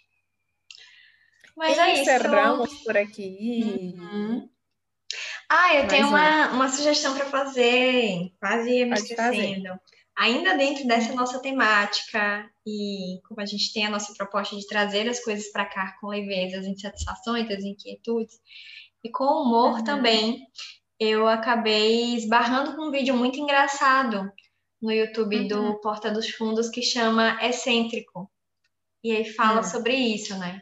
Mas 1.54 1.76
é, 1.76 1.80
Mas 1.80 1.98
é 1.98 2.00
Encerramos 2.00 2.72
isso. 2.72 2.84
por 2.84 2.96
aqui. 2.96 3.94
Uhum. 3.98 4.48
Ah, 5.50 5.74
eu 5.74 5.80
Mais 5.80 5.88
tenho 5.92 6.08
uma, 6.08 6.52
uma 6.52 6.68
sugestão 6.70 7.14
para 7.14 7.26
fazer. 7.26 8.32
Quase 8.40 8.84
me 8.86 8.94
esquecendo. 8.94 9.68
Fazer 9.68 9.80
ainda 10.20 10.54
dentro 10.54 10.86
dessa 10.86 11.14
nossa 11.14 11.40
temática 11.40 12.46
e 12.66 13.18
como 13.26 13.40
a 13.40 13.46
gente 13.46 13.72
tem 13.72 13.86
a 13.86 13.90
nossa 13.90 14.12
proposta 14.14 14.54
de 14.54 14.66
trazer 14.66 15.08
as 15.08 15.24
coisas 15.24 15.50
para 15.50 15.64
cá 15.64 15.96
com 15.98 16.08
leveza, 16.08 16.58
as 16.58 16.66
insatisfações, 16.66 17.50
as 17.50 17.64
inquietudes 17.64 18.38
e 19.02 19.10
com 19.10 19.24
humor 19.24 19.78
uhum. 19.78 19.84
também, 19.84 20.46
eu 20.98 21.26
acabei 21.26 22.14
esbarrando 22.16 22.76
com 22.76 22.88
um 22.88 22.90
vídeo 22.90 23.16
muito 23.16 23.38
engraçado 23.38 24.30
no 24.80 24.92
YouTube 24.92 25.38
uhum. 25.38 25.48
do 25.48 25.80
Porta 25.80 26.10
dos 26.10 26.28
Fundos 26.28 26.68
que 26.68 26.82
chama 26.82 27.38
Excêntrico. 27.42 28.30
E 29.02 29.12
aí 29.12 29.24
fala 29.24 29.62
uhum. 29.62 29.62
sobre 29.62 29.94
isso, 29.94 30.36
né? 30.36 30.60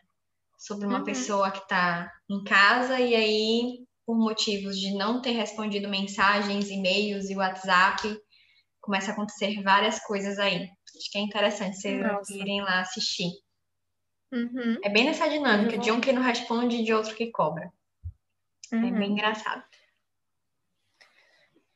Sobre 0.57 0.87
uma 0.87 0.99
uhum. 0.99 1.05
pessoa 1.05 1.51
que 1.51 1.59
está 1.59 2.13
em 2.31 2.45
casa 2.45 3.01
e 3.01 3.13
aí 3.13 3.89
por 4.07 4.17
motivos 4.17 4.79
de 4.79 4.95
não 4.95 5.21
ter 5.21 5.33
respondido 5.33 5.89
mensagens, 5.89 6.71
e-mails 6.71 7.29
e 7.29 7.37
WhatsApp. 7.37 8.17
Começa 8.89 9.11
a 9.11 9.13
acontecer 9.13 9.63
várias 9.63 9.99
coisas 9.99 10.39
aí. 10.39 10.63
Acho 10.97 11.13
que 11.13 11.19
é 11.19 11.21
interessante 11.21 11.77
vocês 11.77 12.01
Nossa. 12.01 12.33
irem 12.33 12.63
lá 12.63 12.81
assistir. 12.81 13.33
Uhum. 14.33 14.79
É 14.83 14.89
bem 14.89 15.05
nessa 15.05 15.29
dinâmica 15.29 15.77
de 15.77 15.93
um 15.93 16.01
que 16.01 16.11
não 16.11 16.23
responde 16.23 16.77
e 16.77 16.85
de 16.85 16.95
outro 16.95 17.15
que 17.15 17.31
cobra. 17.31 17.71
Uhum. 18.73 18.89
É 18.89 18.91
bem 18.91 18.93
uhum. 18.93 19.13
engraçado. 19.13 19.63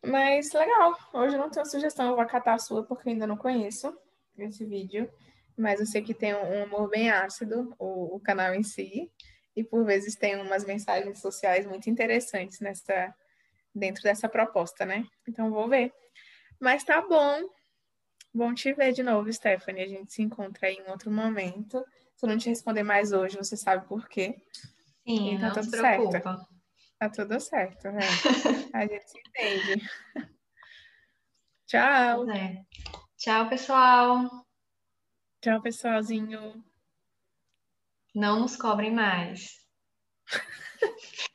Mas 0.03 0.51
legal. 0.53 0.99
Hoje 1.13 1.37
eu 1.37 1.39
não 1.39 1.51
tenho 1.51 1.67
sugestão, 1.67 2.07
eu 2.07 2.15
vou 2.15 2.23
acatar 2.23 2.55
a 2.55 2.59
sua 2.59 2.83
porque 2.83 3.11
ainda 3.11 3.27
não 3.27 3.37
conheço 3.37 3.95
esse 4.39 4.65
vídeo. 4.65 5.07
Mas 5.55 5.81
eu 5.81 5.87
sei 5.87 6.01
que 6.01 6.15
tem 6.15 6.35
um 6.35 6.65
humor 6.65 6.89
bem 6.89 7.11
ácido, 7.11 7.75
o, 7.79 8.17
o 8.17 8.21
canal 8.21 8.55
em 8.55 8.63
si. 8.63 9.13
E 9.55 9.63
por 9.63 9.85
vezes 9.85 10.17
tem 10.17 10.41
umas 10.41 10.65
mensagens 10.65 11.21
sociais 11.21 11.67
muito 11.67 11.91
interessantes 11.91 12.59
nessa, 12.59 13.15
dentro 13.75 14.03
dessa 14.03 14.31
proposta, 14.31 14.87
né? 14.87 15.05
Então 15.29 15.51
vou 15.51 15.69
ver. 15.69 15.93
Mas 16.63 16.85
tá 16.85 17.03
bom. 17.03 17.51
Bom 18.33 18.55
te 18.55 18.73
ver 18.73 18.93
de 18.93 19.03
novo, 19.03 19.31
Stephanie. 19.33 19.83
A 19.83 19.89
gente 19.89 20.13
se 20.13 20.23
encontra 20.23 20.69
aí 20.69 20.77
em 20.77 20.89
outro 20.89 21.11
momento. 21.11 21.85
Se 22.15 22.25
eu 22.25 22.29
não 22.29 22.39
te 22.39 22.49
responder 22.49 22.85
mais 22.85 23.11
hoje, 23.11 23.37
você 23.37 23.57
sabe 23.57 23.85
por 23.89 24.09
quê. 24.09 24.41
Sim, 25.05 25.33
então, 25.33 25.49
não 25.49 25.55
tá 25.55 25.61
tudo. 25.61 25.77
Certo. 25.77 26.47
Tá 27.01 27.11
tudo 27.11 27.41
certo, 27.41 27.91
né? 27.91 27.99
A 28.73 28.87
gente 28.87 29.11
se 29.11 29.19
entende. 29.19 29.91
Tchau. 31.67 32.31
É. 32.31 32.65
Tchau, 33.17 33.49
pessoal. 33.49 34.47
Tchau, 35.41 35.61
pessoalzinho. 35.61 36.65
Não 38.15 38.39
nos 38.39 38.55
cobrem 38.55 38.93
mais. 38.93 39.67